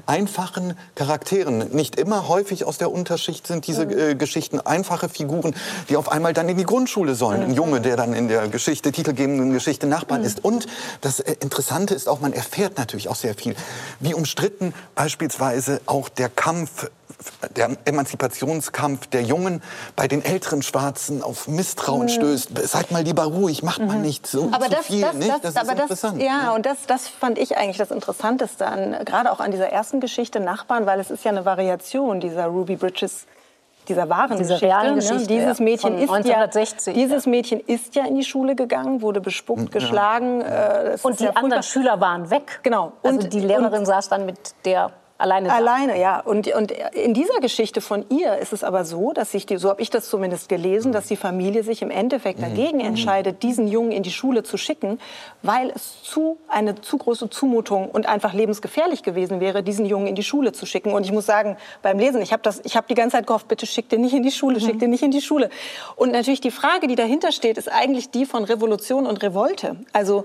einfachen 0.07 0.75
Charakteren. 0.95 1.69
Nicht 1.73 2.01
immer, 2.01 2.29
häufig 2.29 2.65
aus 2.65 2.79
der 2.79 2.91
Unterschicht 2.91 3.47
sind 3.47 3.67
diese 3.67 3.85
mhm. 3.85 3.99
äh, 3.99 4.15
Geschichten 4.15 4.61
einfache 4.61 5.11
Figuren, 5.11 5.55
die 5.91 5.97
auf 5.99 6.11
einmal 6.11 6.33
dann 6.33 6.49
in 6.49 6.57
die 6.57 6.65
Grundschule 6.65 7.15
sollen. 7.15 7.43
Ein 7.43 7.49
mhm. 7.51 7.55
Junge, 7.55 7.81
der 7.83 7.97
dann 7.97 8.15
in 8.15 8.29
der 8.29 8.49
Geschichte, 8.49 8.93
titelgebenden 8.93 9.53
Geschichte 9.53 9.87
Nachbarn 9.87 10.23
mhm. 10.23 10.27
ist. 10.27 10.43
Und 10.43 10.67
das 11.03 11.21
äh, 11.21 11.37
Interessante 11.51 11.97
ist 11.97 12.09
auch, 12.09 12.21
man 12.21 12.33
erfährt 12.33 12.79
natürlich 12.79 13.09
auch 13.09 13.17
sehr 13.17 13.35
viel, 13.35 13.57
wie 13.99 14.15
umstritten 14.15 14.73
beispielsweise 14.95 15.81
auch 15.87 16.09
der 16.09 16.29
Kampf 16.29 16.89
der 17.57 17.77
Emanzipationskampf 17.85 19.09
der 19.09 19.23
Jungen 19.23 19.61
bei 19.97 20.07
den 20.07 20.25
älteren 20.25 20.63
Schwarzen 20.63 21.25
auf 21.25 21.49
Misstrauen 21.49 22.05
mhm. 22.05 22.09
stößt. 22.09 22.51
Seid 22.69 22.93
mal 22.93 23.03
lieber 23.03 23.25
ruhig, 23.25 23.65
macht 23.65 23.81
mal 23.81 23.97
mhm. 23.97 24.03
nicht 24.03 24.29
so, 24.29 24.49
aber 24.53 24.67
so 24.67 24.71
das, 24.71 24.87
viel. 24.87 25.01
Das, 25.01 25.15
nicht? 25.17 25.29
das, 25.29 25.41
das 25.41 25.57
aber 25.57 25.73
ist 25.73 25.81
interessant. 25.81 26.19
Das, 26.19 26.25
ja, 26.25 26.43
ja, 26.45 26.55
und 26.55 26.65
das, 26.65 26.87
das 26.87 27.09
fand 27.09 27.37
ich 27.37 27.57
eigentlich 27.57 27.79
das 27.79 27.91
Interessanteste 27.91 28.65
an, 28.65 29.05
gerade 29.05 29.33
auch 29.33 29.41
an 29.41 29.51
dieser 29.51 29.71
ersten 29.71 29.99
Geschichte 29.99 30.39
Nachbarn, 30.39 30.87
weil 30.87 31.01
es 31.01 31.11
ist 31.11 31.25
ja 31.25 31.33
eine 31.33 31.45
Variation 31.45 32.21
dieser 32.21 32.47
Ruby 32.47 32.77
Bridges 32.77 33.27
dieser 33.91 34.09
wahren 34.09 34.39
Diese 34.39 34.55
Geschichte. 34.55 34.85
Ne? 34.85 34.95
Geschichte 34.95 35.27
dieses 35.27 35.61
Mädchen 35.61 35.99
ist 35.99 36.11
1960, 36.11 36.95
ja, 36.95 37.03
dieses 37.03 37.27
Mädchen 37.27 37.61
ist 37.61 37.95
ja 37.95 38.07
in 38.07 38.15
die 38.15 38.25
Schule 38.25 38.55
gegangen, 38.55 39.03
wurde 39.03 39.21
bespuckt, 39.21 39.63
ja. 39.63 39.69
geschlagen. 39.69 40.41
Äh, 40.41 40.97
und 41.03 41.21
die 41.21 41.29
anderen 41.29 41.63
Schüler 41.63 42.01
waren 42.01 42.31
weg. 42.31 42.61
Genau. 42.63 42.93
Also 43.03 43.19
und 43.19 43.33
die 43.33 43.41
Lehrerin 43.41 43.81
und, 43.81 43.87
saß 43.87 44.09
dann 44.09 44.27
mit 44.27 44.39
der 44.65 44.93
Alleine. 45.21 45.53
Alleine, 45.53 46.01
ja. 46.01 46.21
Und, 46.21 46.53
und 46.55 46.73
in 46.93 47.13
dieser 47.13 47.41
Geschichte 47.41 47.81
von 47.81 48.07
ihr 48.09 48.39
ist 48.39 48.53
es 48.53 48.65
aber 48.65 48.85
so, 48.85 49.13
dass 49.13 49.33
sich 49.33 49.45
die, 49.45 49.59
so 49.59 49.69
habe 49.69 49.83
ich 49.83 49.91
das 49.91 50.09
zumindest 50.09 50.49
gelesen, 50.49 50.93
dass 50.93 51.07
die 51.09 51.17
Familie 51.17 51.63
sich 51.63 51.83
im 51.83 51.91
Endeffekt 51.91 52.39
mhm. 52.39 52.45
dagegen 52.45 52.79
mhm. 52.79 52.87
entscheidet, 52.87 53.43
diesen 53.43 53.69
Jungen 53.69 53.93
in 53.93 54.03
die 54.03 54.11
Schule 54.11 54.43
zu 54.43 54.57
schicken, 54.57 54.99
weil 55.43 55.71
es 55.75 56.03
zu 56.03 56.39
eine 56.49 56.81
zu 56.81 56.97
große 56.97 57.29
Zumutung 57.29 57.91
und 57.91 58.07
einfach 58.07 58.33
lebensgefährlich 58.33 59.03
gewesen 59.03 59.41
wäre, 59.41 59.63
diesen 59.63 59.85
Jungen 59.85 60.07
in 60.07 60.15
die 60.15 60.23
Schule 60.23 60.53
zu 60.53 60.65
schicken. 60.65 60.93
Und 60.93 61.05
ich 61.05 61.13
muss 61.13 61.27
sagen, 61.27 61.59
beim 61.83 61.99
Lesen, 61.99 62.23
ich 62.23 62.33
habe 62.33 62.43
das, 62.43 62.61
ich 62.65 62.77
habe 62.77 62.87
die 62.89 62.95
ganze 62.95 63.19
Zeit 63.19 63.27
gehofft, 63.27 63.47
bitte 63.49 63.67
schick 63.67 63.91
den 63.91 64.01
nicht 64.01 64.15
in 64.15 64.23
die 64.23 64.33
Schule, 64.33 64.59
mhm. 64.59 64.65
schick 64.65 64.79
den 64.79 64.91
nicht 64.91 65.03
in 65.03 65.11
die 65.11 65.21
Schule. 65.21 65.51
Und 65.97 66.13
natürlich 66.13 66.41
die 66.41 66.51
Frage, 66.51 66.87
die 66.87 66.97
dahinter 66.97 67.31
steht, 67.31 67.59
ist 67.59 67.71
eigentlich 67.71 68.11
die 68.11 68.25
von 68.25 68.45
Revolution 68.45 69.07
und 69.07 69.23
Revolte. 69.23 69.77
Also 69.93 70.25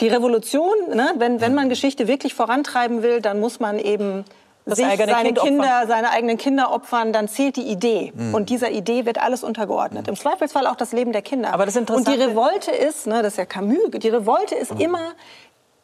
die 0.00 0.08
Revolution, 0.08 0.74
ne, 0.92 1.14
wenn, 1.18 1.40
wenn 1.40 1.54
man 1.54 1.68
Geschichte 1.68 2.08
wirklich 2.08 2.34
vorantreiben 2.34 3.02
will, 3.02 3.20
dann 3.20 3.40
muss 3.40 3.60
man 3.60 3.78
eben 3.78 4.24
das 4.64 4.78
sich 4.78 4.86
eigene 4.86 5.12
seine 5.12 5.32
kind 5.32 5.40
Kinder, 5.40 5.84
seine 5.86 6.10
eigenen 6.10 6.38
Kinder 6.38 6.72
opfern, 6.72 7.12
dann 7.12 7.28
zählt 7.28 7.56
die 7.56 7.68
Idee. 7.68 8.12
Mhm. 8.14 8.34
Und 8.34 8.50
dieser 8.50 8.70
Idee 8.70 9.04
wird 9.04 9.20
alles 9.20 9.44
untergeordnet. 9.44 10.06
Mhm. 10.06 10.10
Im 10.10 10.16
Zweifelsfall 10.16 10.66
auch 10.66 10.76
das 10.76 10.92
Leben 10.92 11.12
der 11.12 11.22
Kinder. 11.22 11.52
Aber 11.52 11.66
das 11.66 11.76
Und 11.76 12.08
die 12.08 12.20
Revolte 12.20 12.70
ist, 12.70 13.06
ne, 13.06 13.22
das 13.22 13.34
ist 13.34 13.38
ja 13.38 13.44
Camus, 13.44 13.90
die 13.92 14.08
Revolte 14.08 14.54
ist 14.54 14.74
mhm. 14.74 14.80
immer 14.80 15.12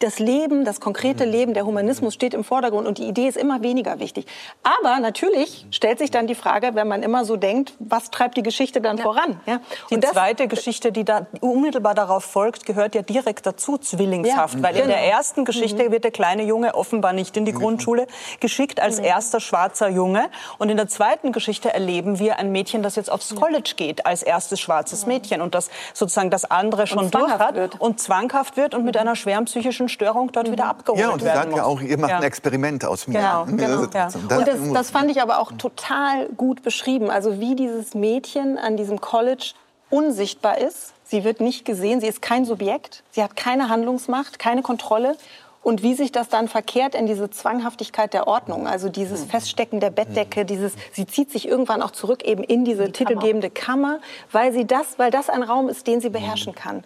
das 0.03 0.19
Leben, 0.19 0.65
das 0.65 0.79
konkrete 0.79 1.25
mhm. 1.25 1.31
Leben, 1.31 1.53
der 1.53 1.65
Humanismus 1.65 2.13
steht 2.13 2.33
im 2.33 2.43
Vordergrund 2.43 2.87
und 2.87 2.97
die 2.97 3.07
Idee 3.07 3.27
ist 3.27 3.37
immer 3.37 3.61
weniger 3.61 3.99
wichtig. 3.99 4.25
Aber 4.63 4.99
natürlich 4.99 5.65
stellt 5.71 5.99
sich 5.99 6.11
dann 6.11 6.27
die 6.27 6.35
Frage, 6.35 6.71
wenn 6.73 6.87
man 6.87 7.03
immer 7.03 7.23
so 7.25 7.37
denkt, 7.37 7.73
was 7.79 8.09
treibt 8.09 8.37
die 8.37 8.43
Geschichte 8.43 8.81
dann 8.81 8.97
ja. 8.97 9.03
voran? 9.03 9.39
Ja? 9.45 9.59
Die 9.89 9.99
das, 9.99 10.11
zweite 10.11 10.47
Geschichte, 10.47 10.91
die 10.91 11.05
da 11.05 11.27
unmittelbar 11.39 11.93
darauf 11.93 12.23
folgt, 12.23 12.65
gehört 12.65 12.95
ja 12.95 13.01
direkt 13.01 13.45
dazu, 13.45 13.77
zwillingshaft. 13.77 14.55
Ja, 14.55 14.63
weil 14.63 14.73
genau. 14.73 14.85
in 14.85 14.89
der 14.89 15.03
ersten 15.03 15.45
Geschichte 15.45 15.83
mhm. 15.83 15.91
wird 15.91 16.03
der 16.03 16.11
kleine 16.11 16.43
Junge 16.43 16.75
offenbar 16.75 17.13
nicht 17.13 17.37
in 17.37 17.45
die 17.45 17.53
mhm. 17.53 17.59
Grundschule 17.59 18.07
geschickt 18.39 18.81
als 18.81 18.97
mhm. 18.97 19.05
erster 19.05 19.39
schwarzer 19.39 19.89
Junge. 19.89 20.29
Und 20.57 20.69
in 20.69 20.77
der 20.77 20.87
zweiten 20.87 21.31
Geschichte 21.31 21.73
erleben 21.73 22.19
wir 22.19 22.39
ein 22.39 22.51
Mädchen, 22.51 22.83
das 22.83 22.95
jetzt 22.95 23.11
aufs 23.11 23.35
College 23.35 23.73
geht 23.75 24.05
als 24.05 24.23
erstes 24.23 24.59
schwarzes 24.59 25.05
Mädchen 25.05 25.41
und 25.41 25.55
das 25.55 25.69
sozusagen 25.93 26.29
das 26.29 26.49
andere 26.49 26.87
schon 26.87 27.11
durch 27.11 27.31
hat 27.31 27.55
wird. 27.55 27.79
und 27.79 27.99
zwanghaft 27.99 28.57
wird 28.57 28.73
und 28.73 28.83
mit 28.83 28.97
einer 28.97 29.15
schweren 29.15 29.45
psychischen 29.45 29.89
Störung 29.91 30.31
dort 30.31 30.47
mhm. 30.47 30.53
wieder 30.53 30.65
abgeholt 30.65 30.99
werden 30.99 31.09
Ja, 31.09 31.13
und 31.13 31.21
sie 31.21 31.27
sagt 31.27 31.55
ja 31.55 31.63
auch, 31.63 31.81
ihr 31.81 31.97
macht 31.97 32.11
ja. 32.11 32.17
ein 32.17 32.23
Experiment 32.23 32.83
aus 32.85 33.07
mir. 33.07 33.19
Genau, 33.19 33.45
genau. 33.45 33.87
Ja. 33.93 34.05
Und 34.05 34.47
das, 34.47 34.73
das 34.73 34.89
fand 34.89 35.11
ich 35.11 35.21
aber 35.21 35.39
auch 35.39 35.51
total 35.51 36.27
gut 36.29 36.63
beschrieben. 36.63 37.11
Also 37.11 37.39
wie 37.39 37.55
dieses 37.55 37.93
Mädchen 37.93 38.57
an 38.57 38.77
diesem 38.77 38.99
College 38.99 39.53
unsichtbar 39.91 40.57
ist. 40.57 40.93
Sie 41.03 41.23
wird 41.23 41.41
nicht 41.41 41.65
gesehen, 41.65 41.99
sie 41.99 42.07
ist 42.07 42.21
kein 42.21 42.45
Subjekt, 42.45 43.03
sie 43.11 43.21
hat 43.21 43.35
keine 43.35 43.69
Handlungsmacht, 43.69 44.39
keine 44.39 44.63
Kontrolle. 44.63 45.15
Und 45.63 45.83
wie 45.83 45.93
sich 45.93 46.11
das 46.11 46.27
dann 46.27 46.47
verkehrt 46.47 46.95
in 46.95 47.05
diese 47.05 47.29
Zwanghaftigkeit 47.29 48.15
der 48.15 48.27
Ordnung, 48.27 48.67
also 48.67 48.89
dieses 48.89 49.25
mhm. 49.25 49.29
Feststecken 49.29 49.79
der 49.79 49.91
Bettdecke, 49.91 50.43
dieses, 50.43 50.73
sie 50.91 51.05
zieht 51.05 51.29
sich 51.29 51.47
irgendwann 51.47 51.83
auch 51.83 51.91
zurück 51.91 52.23
eben 52.23 52.43
in 52.43 52.65
diese 52.65 52.85
die 52.85 52.93
titelgebende 52.93 53.51
Kammer, 53.51 53.99
weil 54.31 54.53
sie 54.53 54.65
das, 54.65 54.97
weil 54.97 55.11
das 55.11 55.29
ein 55.29 55.43
Raum 55.43 55.69
ist, 55.69 55.85
den 55.85 56.01
sie 56.01 56.09
beherrschen 56.09 56.55
kann. 56.55 56.83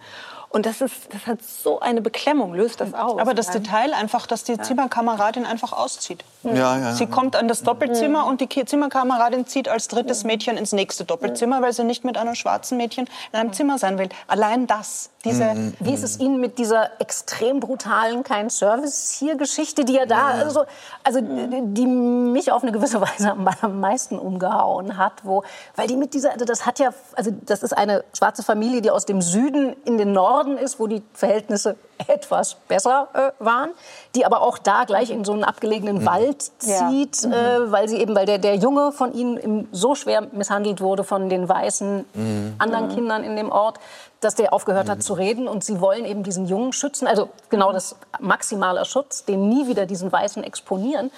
Und 0.50 0.66
das, 0.66 0.82
ist, 0.82 1.14
das 1.14 1.28
hat 1.28 1.44
so 1.44 1.80
eine 1.80 2.02
Beklemmung, 2.02 2.54
löst 2.54 2.82
das 2.82 2.94
aus. 2.94 3.20
Aber 3.20 3.34
das 3.34 3.52
Detail 3.52 3.94
einfach, 3.94 4.28
dass 4.28 4.44
die. 4.44 4.56
Zimmerkameradin 4.66 5.46
einfach 5.46 5.74
auszieht. 5.74 6.24
Ja, 6.44 6.78
ja. 6.78 6.92
Sie 6.94 7.08
kommt 7.08 7.36
an 7.36 7.48
das 7.48 7.64
Doppelzimmer 7.64 8.24
mhm. 8.24 8.30
und 8.30 8.42
die 8.42 8.66
Zimmerkameradin 8.66 9.46
zieht 9.46 9.70
als 9.70 9.88
drittes 9.88 10.24
Mädchen 10.24 10.58
ins 10.58 10.72
nächste 10.72 11.06
Doppelzimmer, 11.06 11.62
weil 11.62 11.74
sie 11.74 11.84
nicht 11.84 12.04
mit 12.04 12.18
einem 12.18 12.36
schwarzen 12.36 12.78
Mädchen 12.78 13.08
in 13.32 13.40
einem 13.40 13.54
Zimmer 13.54 13.78
sein 13.78 13.98
will. 13.98 14.10
Allein 14.28 14.68
das. 14.68 15.10
Diese, 15.26 15.44
mhm. 15.44 15.74
Wie 15.80 15.94
ist 15.94 16.04
es 16.04 16.20
Ihnen 16.20 16.40
mit 16.40 16.60
dieser 16.60 16.90
extrem 17.00 17.60
brutalen 17.60 18.24
kein 18.24 18.50
Service 18.50 19.16
hier 19.18 19.36
Geschichte, 19.36 19.84
die 19.84 19.94
ja 19.94 20.06
da, 20.06 20.28
also, 20.28 20.66
also 21.04 21.20
die 21.22 21.88
mich 21.88 22.52
auf 22.52 22.62
eine 22.62 22.72
gewisse 22.72 23.02
Weise 23.06 23.32
am 23.32 23.80
meisten 23.80 24.20
umgehauen 24.20 24.98
hat, 24.98 25.14
wo, 25.24 25.44
weil 25.76 25.88
die 25.88 25.98
mit 25.98 26.14
dieser, 26.14 26.32
also 26.32 26.46
das 26.46 26.66
hat 26.66 26.80
ja, 26.80 26.94
also 27.16 27.32
das 27.46 27.64
ist 27.64 27.74
eine 27.74 28.04
schwarze 28.16 28.44
Familie, 28.44 28.82
die 28.82 28.92
aus 28.92 29.06
dem 29.06 29.22
Süden 29.22 29.76
in 29.84 29.98
den 29.98 30.14
Norden 30.14 30.58
ist, 30.58 30.80
wo 30.80 30.88
die 30.88 31.02
Verhältnisse 31.14 31.76
etwas 32.08 32.56
besser 32.68 33.08
äh, 33.14 33.44
waren, 33.44 33.70
die 34.16 34.26
aber 34.26 34.42
auch 34.42 34.58
da 34.58 34.84
gleich 34.84 35.10
in 35.10 35.24
so 35.24 35.34
einen 35.34 35.44
abgelegenen 35.44 36.00
mhm. 36.00 36.06
Wald 36.06 36.42
zieht, 36.60 37.24
ja. 37.24 37.32
äh, 37.32 37.60
mhm. 37.60 37.72
weil 37.72 37.90
sie 37.90 37.98
eben, 37.98 38.16
weil 38.16 38.26
der, 38.26 38.38
der 38.38 38.56
Junge 38.56 38.92
von 38.92 39.14
ihnen 39.14 39.68
so 39.72 39.96
schwer 39.96 40.28
misshandelt 40.32 40.82
wurde 40.82 41.04
von 41.04 41.30
den 41.30 41.48
weißen 41.48 42.06
mhm. 42.14 42.56
anderen 42.58 42.88
mhm. 42.88 42.96
Kindern 42.96 43.24
in 43.24 43.36
dem 43.36 43.52
Ort, 43.52 43.80
dass 44.20 44.36
der 44.36 44.54
aufgehört 44.54 44.90
hat 44.90 45.00
mhm. 45.00 45.04
zu 45.04 45.14
reden 45.14 45.48
und 45.48 45.64
sie 45.64 45.80
wollen 45.82 46.06
eben 46.06 46.24
diesen 46.24 46.48
Jungen 46.48 46.74
schützen, 46.74 47.08
also 47.08 47.30
genau 47.50 47.72
das 47.72 47.96
maximaler 48.20 48.86
Schutz, 48.86 49.26
den 49.26 49.50
nie 49.50 49.68
wieder 49.68 49.86
diesen 49.86 50.12
Weißen 50.12 50.44
exponieren. 50.44 51.12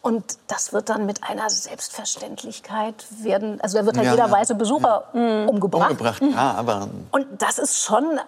Und 0.00 0.24
das 0.48 0.72
wird 0.72 0.88
dann 0.88 1.06
mit 1.06 1.22
einer 1.22 1.48
Selbstverständlichkeit 1.48 3.06
werden, 3.20 3.60
also 3.60 3.78
da 3.78 3.86
wird 3.86 3.96
halt 3.96 4.06
ja, 4.06 4.12
jeder 4.12 4.26
ja. 4.26 4.32
weiße 4.32 4.56
Besucher 4.56 5.04
ja. 5.14 5.46
umgebracht. 5.46 5.92
Umgebracht, 5.92 6.22
ja, 6.22 6.54
aber. 6.58 6.88
Und 7.12 7.26
das 7.38 7.60
ist 7.60 7.84
schon 7.84 8.18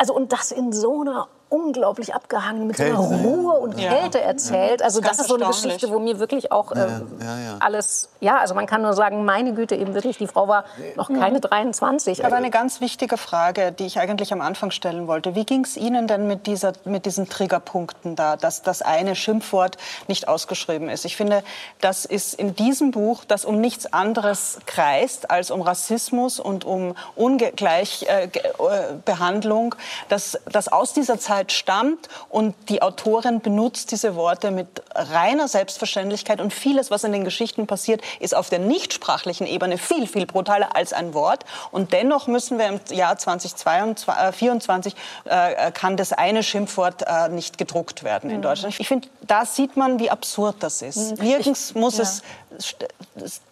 also 0.00 0.14
und 0.14 0.32
das 0.32 0.50
in 0.50 0.72
so 0.72 1.02
einer 1.02 1.28
unglaublich 1.50 2.14
abgehangen, 2.14 2.68
mit 2.68 2.76
Kälte, 2.76 2.96
so 2.96 3.02
einer 3.02 3.22
Ruhe 3.22 3.54
und 3.54 3.78
ja. 3.78 3.92
Kälte 3.92 4.20
erzählt. 4.20 4.82
Also 4.82 5.00
das, 5.00 5.10
das 5.10 5.22
ist 5.22 5.28
so 5.28 5.34
eine 5.34 5.46
Geschichte, 5.46 5.90
wo 5.90 5.98
mir 5.98 6.20
wirklich 6.20 6.52
auch 6.52 6.70
äh, 6.72 6.78
ja, 6.78 7.02
ja, 7.20 7.56
alles, 7.58 8.08
ja, 8.20 8.38
also 8.38 8.54
man 8.54 8.66
kann 8.66 8.82
nur 8.82 8.94
sagen, 8.94 9.24
meine 9.24 9.52
Güte, 9.52 9.74
eben 9.74 9.94
wirklich, 9.94 10.16
die 10.16 10.28
Frau 10.28 10.46
war 10.46 10.64
noch 10.94 11.08
keine 11.08 11.38
mhm. 11.38 11.42
23. 11.42 12.24
Aber 12.24 12.36
eine 12.36 12.50
ganz 12.50 12.80
wichtige 12.80 13.16
Frage, 13.16 13.72
die 13.72 13.86
ich 13.86 13.98
eigentlich 13.98 14.32
am 14.32 14.40
Anfang 14.40 14.70
stellen 14.70 15.08
wollte. 15.08 15.34
Wie 15.34 15.44
ging 15.44 15.64
es 15.64 15.76
Ihnen 15.76 16.06
denn 16.06 16.28
mit, 16.28 16.46
dieser, 16.46 16.72
mit 16.84 17.04
diesen 17.04 17.28
Triggerpunkten 17.28 18.14
da, 18.14 18.36
dass 18.36 18.62
das 18.62 18.80
eine 18.80 19.16
Schimpfwort 19.16 19.76
nicht 20.06 20.28
ausgeschrieben 20.28 20.88
ist? 20.88 21.04
Ich 21.04 21.16
finde, 21.16 21.42
das 21.80 22.04
ist 22.04 22.34
in 22.34 22.54
diesem 22.54 22.92
Buch, 22.92 23.24
das 23.24 23.44
um 23.44 23.60
nichts 23.60 23.92
anderes 23.92 24.60
kreist 24.66 25.32
als 25.32 25.50
um 25.50 25.62
Rassismus 25.62 26.38
und 26.38 26.64
um 26.64 26.94
Ungleichbehandlung, 27.16 29.74
äh, 29.74 29.76
äh 29.76 29.80
dass, 30.08 30.38
dass 30.50 30.68
aus 30.68 30.92
dieser 30.92 31.18
Zeit 31.18 31.39
Zeit 31.40 31.52
stammt 31.52 32.08
und 32.28 32.54
die 32.68 32.82
Autorin 32.82 33.40
benutzt 33.40 33.92
diese 33.92 34.14
Worte 34.14 34.50
mit 34.50 34.82
reiner 34.94 35.48
Selbstverständlichkeit 35.48 36.40
und 36.40 36.52
vieles, 36.52 36.90
was 36.90 37.04
in 37.04 37.12
den 37.12 37.24
Geschichten 37.24 37.66
passiert, 37.66 38.02
ist 38.20 38.34
auf 38.34 38.50
der 38.50 38.58
nichtsprachlichen 38.58 39.46
Ebene 39.46 39.78
viel, 39.78 40.06
viel 40.06 40.26
brutaler 40.26 40.76
als 40.76 40.92
ein 40.92 41.14
Wort 41.14 41.44
und 41.70 41.92
dennoch 41.92 42.26
müssen 42.26 42.58
wir 42.58 42.66
im 42.66 42.80
Jahr 42.90 43.16
2024 43.16 44.94
äh, 45.24 45.72
kann 45.72 45.96
das 45.96 46.12
eine 46.12 46.42
Schimpfwort 46.42 47.04
äh, 47.06 47.28
nicht 47.28 47.58
gedruckt 47.58 48.04
werden 48.04 48.30
in 48.30 48.38
mhm. 48.38 48.42
Deutschland. 48.42 48.78
Ich 48.78 48.88
finde, 48.88 49.08
da 49.22 49.44
sieht 49.46 49.76
man, 49.76 49.98
wie 49.98 50.10
absurd 50.10 50.56
das 50.60 50.82
ist. 50.82 51.18
Mhm. 51.18 51.24
Nirgends 51.24 51.74
muss 51.74 51.96
ja. 51.96 52.04
es 52.04 52.22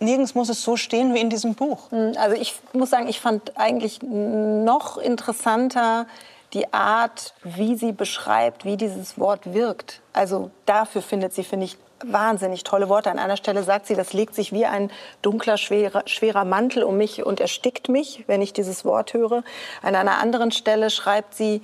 nirgends 0.01 0.35
muss 0.35 0.49
es 0.49 0.63
so 0.63 0.77
stehen 0.77 1.15
wie 1.15 1.21
in 1.21 1.31
diesem 1.31 1.55
Buch. 1.55 1.91
Mhm. 1.91 2.15
Also 2.19 2.37
ich 2.37 2.55
muss 2.73 2.91
sagen, 2.91 3.09
ich 3.09 3.21
fand 3.21 3.57
eigentlich 3.57 4.01
noch 4.03 4.99
interessanter 4.99 6.07
die 6.55 6.73
Art, 6.73 7.35
wie 7.43 7.77
sie 7.77 7.93
beschreibt, 7.93 8.65
wie 8.65 8.77
dieses 8.77 9.19
Wort 9.19 9.53
wirkt. 9.53 10.01
Also 10.13 10.51
dafür 10.67 11.03
findet 11.03 11.35
sie, 11.35 11.45
finde 11.45 11.67
ich, 11.67 11.77
wahnsinnig 12.05 12.65
tolle 12.65 12.89
Worte. 12.89 13.11
An 13.11 13.19
einer 13.19 13.37
Stelle 13.37 13.63
sagt 13.63 13.87
sie, 13.87 13.95
das 13.95 14.13
legt 14.13 14.35
sich 14.35 14.53
wie 14.53 14.67
ein 14.67 14.91
dunkler, 15.23 15.57
schwerer, 15.57 16.03
schwerer 16.07 16.45
Mantel 16.45 16.85
um 16.85 16.97
mich 16.97 17.25
und 17.25 17.41
erstickt 17.41 17.89
mich, 17.89 18.25
wenn 18.27 18.41
ich 18.41 18.53
dieses 18.53 18.85
Wort 18.85 19.15
höre. 19.15 19.43
An 19.83 19.95
einer 19.95 20.19
anderen 20.19 20.53
Stelle 20.53 20.91
schreibt 20.91 21.35
sie, 21.35 21.61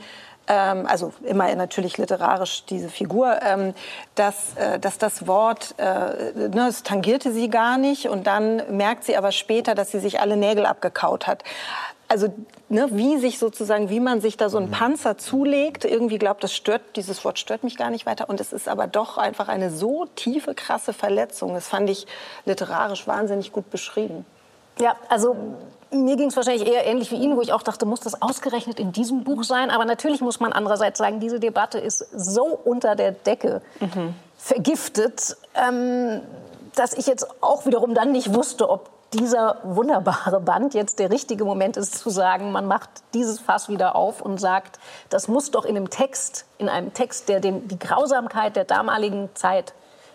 ähm, 0.47 0.87
also 0.87 1.13
immer 1.23 1.55
natürlich 1.55 1.97
literarisch 1.97 2.65
diese 2.67 2.89
Figur, 2.89 3.41
ähm, 3.43 3.75
dass, 4.15 4.57
äh, 4.57 4.79
dass 4.79 4.99
das 4.99 5.27
Wort, 5.27 5.75
äh, 5.79 6.49
ne, 6.49 6.67
es 6.69 6.83
tangierte 6.83 7.33
sie 7.33 7.49
gar 7.49 7.79
nicht 7.79 8.09
und 8.09 8.27
dann 8.27 8.77
merkt 8.77 9.05
sie 9.05 9.17
aber 9.17 9.33
später, 9.33 9.75
dass 9.75 9.91
sie 9.91 10.01
sich 10.01 10.21
alle 10.21 10.37
Nägel 10.37 10.67
abgekaut 10.67 11.27
hat 11.27 11.45
also 12.15 12.33
ne, 12.69 12.89
wie 12.93 13.19
sich 13.19 13.41
sozusagen, 13.41 13.91
wie 13.91 13.99
man 13.99 14.21
sich 14.21 14.37
da 14.37 14.49
so 14.49 14.57
einen 14.57 14.69
mhm. 14.69 14.73
Panzer 14.73 15.19
zulegt, 15.19 15.85
irgendwie 15.85 16.19
glaubt, 16.19 16.45
das 16.45 16.55
stört, 16.55 16.83
dieses 16.95 17.25
Wort 17.25 17.41
stört 17.41 17.65
mich 17.65 17.77
gar 17.77 17.91
nicht 17.91 18.07
weiter. 18.07 18.29
Und 18.29 18.41
es 18.41 18.53
ist 18.53 18.69
aber 18.69 18.87
doch 18.87 19.19
einfach 19.19 19.49
eine 19.49 19.69
so 19.73 20.07
tiefe, 20.15 20.55
krasse 20.55 20.93
Verletzung. 20.93 21.55
Das 21.55 21.67
fand 21.67 21.91
ich 21.91 22.07
literarisch 22.45 23.09
wahnsinnig 23.09 23.51
gut 23.51 23.69
beschrieben. 23.69 24.25
Ja, 24.79 24.95
also 25.09 25.35
mir 25.91 26.17
ging 26.17 26.29
es 26.29 26.37
wahrscheinlich 26.37 26.69
eher 26.69 26.87
ähnlich 26.87 27.11
wie 27.11 27.17
Ihnen, 27.17 27.37
wo 27.37 27.43
ich 27.43 27.53
auch 27.53 27.63
dachte, 27.63 27.85
muss 27.85 28.01
das 28.01 28.23
ausgerechnet 28.23 28.79
in 28.79 28.93
diesem 28.93 29.25
Buch 29.25 29.43
sein? 29.43 29.71
Aber 29.71 29.85
natürlich 29.85 30.21
muss 30.21 30.39
man 30.39 30.53
andererseits 30.53 30.99
sagen, 30.99 31.19
diese 31.19 31.41
Debatte 31.41 31.79
ist 31.79 31.99
so 32.15 32.45
unter 32.45 32.95
der 32.95 33.11
Decke 33.11 33.61
mhm. 33.81 34.15
vergiftet, 34.37 35.37
ähm, 35.55 36.21
dass 36.77 36.93
ich 36.93 37.09
jetzt 37.09 37.27
auch 37.43 37.67
wiederum 37.67 37.95
dann 37.95 38.13
nicht 38.13 38.35
wusste, 38.35 38.71
ob 38.71 38.94
dieser 39.15 39.59
wunderbare 39.63 40.41
Band 40.41 40.75
jetzt 40.75 40.99
der 40.99 41.11
richtige 41.11 41.45
Moment 41.45 41.77
ist 41.77 41.97
zu 41.99 42.11
sagen, 42.11 42.53
man 42.53 42.67
macht 42.67 42.91
dieses 43.15 43.39
Fass 43.41 43.69
wieder 43.69 43.95
auf 43.95 44.21
und 44.21 44.39
sagt, 44.39 44.79
das 45.09 45.29
muss 45.29 45.51
doch 45.51 45.65
in 45.65 45.77
einem 45.77 45.91
Text, 45.91 46.47
in 46.59 46.69
einem 46.69 46.93
Text, 46.93 47.29
der 47.29 47.41
den, 47.41 47.69
die 47.69 47.79
Grausamkeit 47.79 48.57
der 48.57 48.65
damaligen 48.65 49.31
Zeit 49.35 49.75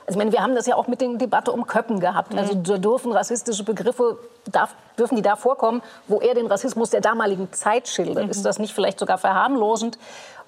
also 0.10 0.18
ich 0.18 0.26
meine, 0.26 0.32
wir 0.32 0.41
haben 0.41 0.56
das 0.56 0.66
ja 0.66 0.76
auch 0.76 0.88
mit 0.88 1.02
der 1.02 1.10
Debatte 1.10 1.52
um 1.52 1.68
Köppen 1.68 2.00
gehabt. 2.00 2.36
Also 2.36 2.56
mhm. 2.56 2.64
da 2.64 2.80
dürfen 2.80 3.12
rassistische 3.12 3.64
Begriffe, 3.64 4.18
darf, 4.52 4.74
dürfen 4.97 5.16
die 5.16 5.22
da 5.22 5.36
vorkommen, 5.36 5.84
wo 6.08 6.20
er 6.20 6.34
den 6.34 6.47
Rassismus 6.47 6.89
der 6.89 7.00
damaligen 7.00 7.54
Zeit 7.54 7.88
schildert? 7.88 8.26
Mhm. 8.26 8.32
Ist 8.32 8.43
das 8.43 8.58
nicht 8.58 8.74
vielleicht 8.74 8.97
sogar 8.97 9.20
verharmlosend? 9.20 10.00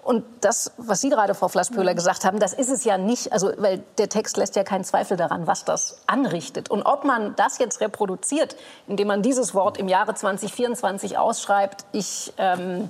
Und 0.04 0.26
das, 0.42 0.72
was 0.78 1.02
Sie 1.02 1.10
gerade, 1.10 1.36
Frau 1.36 1.48
Flaschpöhler, 1.48 1.94
gesagt 1.94 2.26
haben, 2.26 2.40
das 2.40 2.54
ist 2.54 2.70
es 2.70 2.84
ja 2.84 2.98
nicht. 2.98 3.32
Also, 3.32 3.52
weil 3.58 3.84
der 3.98 4.10
Text 4.10 4.36
lässt 4.38 4.56
ja 4.56 4.64
keinen 4.64 4.84
Zweifel 4.84 5.16
daran, 5.16 5.46
was 5.46 5.64
das 5.64 6.02
anrichtet. 6.08 6.72
Und 6.72 6.84
ob 6.84 7.06
man 7.06 7.36
das 7.36 7.60
jetzt 7.60 7.82
reproduziert, 7.82 8.56
indem 8.88 9.08
man 9.08 9.22
dieses 9.22 9.54
Wort 9.54 9.78
im 9.78 9.88
Jahre 9.88 10.16
2024 10.16 11.18
ausschreibt, 11.18 11.86
ich 11.92 12.34
ähm, 12.38 12.90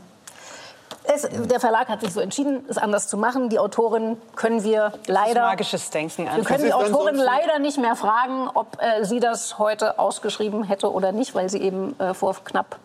es, 1.03 1.27
der 1.31 1.59
Verlag 1.59 1.89
hat 1.89 2.01
sich 2.01 2.13
so 2.13 2.19
entschieden, 2.19 2.63
es 2.67 2.77
anders 2.77 3.07
zu 3.07 3.17
machen. 3.17 3.49
Die 3.49 3.59
Autorin 3.59 4.17
können 4.35 4.63
wir 4.63 4.93
leider. 5.07 5.41
magisches 5.41 5.89
Denken 5.89 6.27
Wir 6.33 6.43
können 6.43 6.63
die 6.63 6.73
Autorin 6.73 7.15
leider 7.15 7.59
nicht 7.59 7.77
mehr 7.77 7.95
fragen, 7.95 8.49
ob 8.53 8.77
äh, 8.79 9.03
sie 9.03 9.19
das 9.19 9.57
heute 9.57 9.99
ausgeschrieben 9.99 10.63
hätte 10.63 10.91
oder 10.91 11.11
nicht, 11.11 11.33
weil 11.33 11.49
sie 11.49 11.61
eben 11.61 11.99
äh, 11.99 12.13
vor 12.13 12.35
knapp 12.43 12.77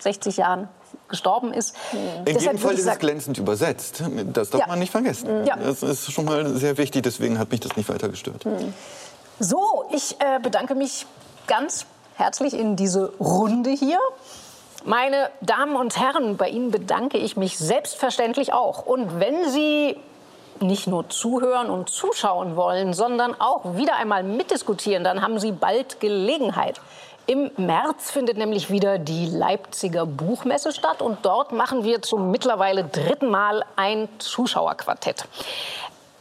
60 0.00 0.38
Jahren 0.38 0.68
gestorben 1.10 1.52
ist. 1.52 1.76
In 1.92 2.24
Deshalb 2.24 2.42
jedem 2.42 2.58
Fall 2.58 2.74
ist 2.74 2.86
es 2.86 2.98
glänzend 2.98 3.38
übersetzt. 3.38 4.02
Das 4.32 4.50
darf 4.50 4.62
ja. 4.62 4.66
man 4.66 4.78
nicht 4.78 4.90
vergessen. 4.90 5.44
Ja. 5.44 5.56
Das 5.56 5.82
ist 5.82 6.10
schon 6.12 6.24
mal 6.24 6.46
sehr 6.56 6.78
wichtig, 6.78 7.02
deswegen 7.02 7.38
hat 7.38 7.50
mich 7.50 7.60
das 7.60 7.76
nicht 7.76 7.88
weiter 7.88 8.08
gestört. 8.08 8.44
Hm. 8.44 8.72
So, 9.38 9.84
ich 9.92 10.16
äh, 10.20 10.38
bedanke 10.40 10.74
mich 10.74 11.06
ganz 11.46 11.86
herzlich 12.14 12.54
in 12.54 12.76
diese 12.76 13.12
Runde 13.18 13.70
hier. 13.70 13.98
Meine 14.84 15.30
Damen 15.40 15.76
und 15.76 15.98
Herren, 15.98 16.36
bei 16.36 16.48
Ihnen 16.48 16.70
bedanke 16.70 17.18
ich 17.18 17.36
mich 17.36 17.58
selbstverständlich 17.58 18.52
auch. 18.52 18.86
Und 18.86 19.20
wenn 19.20 19.50
Sie 19.50 19.96
nicht 20.60 20.86
nur 20.86 21.08
zuhören 21.08 21.70
und 21.70 21.88
zuschauen 21.88 22.56
wollen, 22.56 22.92
sondern 22.92 23.38
auch 23.40 23.76
wieder 23.76 23.96
einmal 23.96 24.22
mitdiskutieren, 24.22 25.04
dann 25.04 25.22
haben 25.22 25.38
Sie 25.38 25.52
bald 25.52 26.00
Gelegenheit. 26.00 26.80
Im 27.30 27.48
März 27.58 28.10
findet 28.10 28.38
nämlich 28.38 28.70
wieder 28.70 28.98
die 28.98 29.26
Leipziger 29.26 30.04
Buchmesse 30.04 30.72
statt 30.72 31.00
und 31.00 31.18
dort 31.22 31.52
machen 31.52 31.84
wir 31.84 32.02
zum 32.02 32.32
mittlerweile 32.32 32.82
dritten 32.82 33.30
Mal 33.30 33.64
ein 33.76 34.08
Zuschauerquartett. 34.18 35.26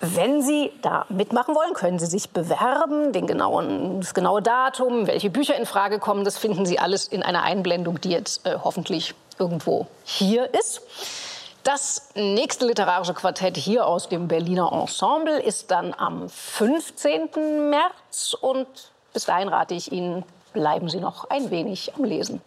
Wenn 0.01 0.43
Sie 0.43 0.72
da 0.84 1.07
mitmachen 1.10 1.55
wollen, 1.55 1.74
können 1.74 1.97
Sie 1.97 2.05
sich 2.05 2.30
bewerben. 2.30 3.12
Den 3.12 3.26
genauen, 3.26 4.01
das 4.01 4.14
genaue 4.14 4.43
Datum, 4.43 5.07
welche 5.07 5.32
Bücher 5.32 5.55
in 5.55 5.66
Frage 5.66 5.97
kommen, 5.97 6.26
das 6.26 6.38
finden 6.38 6.68
Sie 6.68 6.78
alles 6.78 7.07
in 7.07 7.24
einer 7.24 7.41
Einblendung, 7.41 7.99
die 7.99 8.12
jetzt 8.12 8.45
äh, 8.45 8.60
hoffentlich 8.64 9.16
irgendwo 9.39 9.88
hier 10.03 10.53
ist. 10.53 10.84
Das 11.64 12.12
nächste 12.14 12.68
literarische 12.68 13.16
Quartett 13.16 13.57
hier 13.57 13.88
aus 13.88 14.10
dem 14.10 14.28
Berliner 14.28 14.72
Ensemble 14.72 15.41
ist 15.41 15.72
dann 15.72 15.95
am 15.97 16.30
15. 16.30 17.72
März 17.72 18.36
und 18.39 18.68
bis 19.12 19.26
dahin 19.26 19.47
rate 19.47 19.74
ich 19.74 19.91
Ihnen, 19.91 20.24
bleiben 20.54 20.89
Sie 20.89 21.00
noch 21.00 21.30
ein 21.30 21.50
wenig 21.52 21.93
am 21.95 22.04
Lesen. 22.04 22.41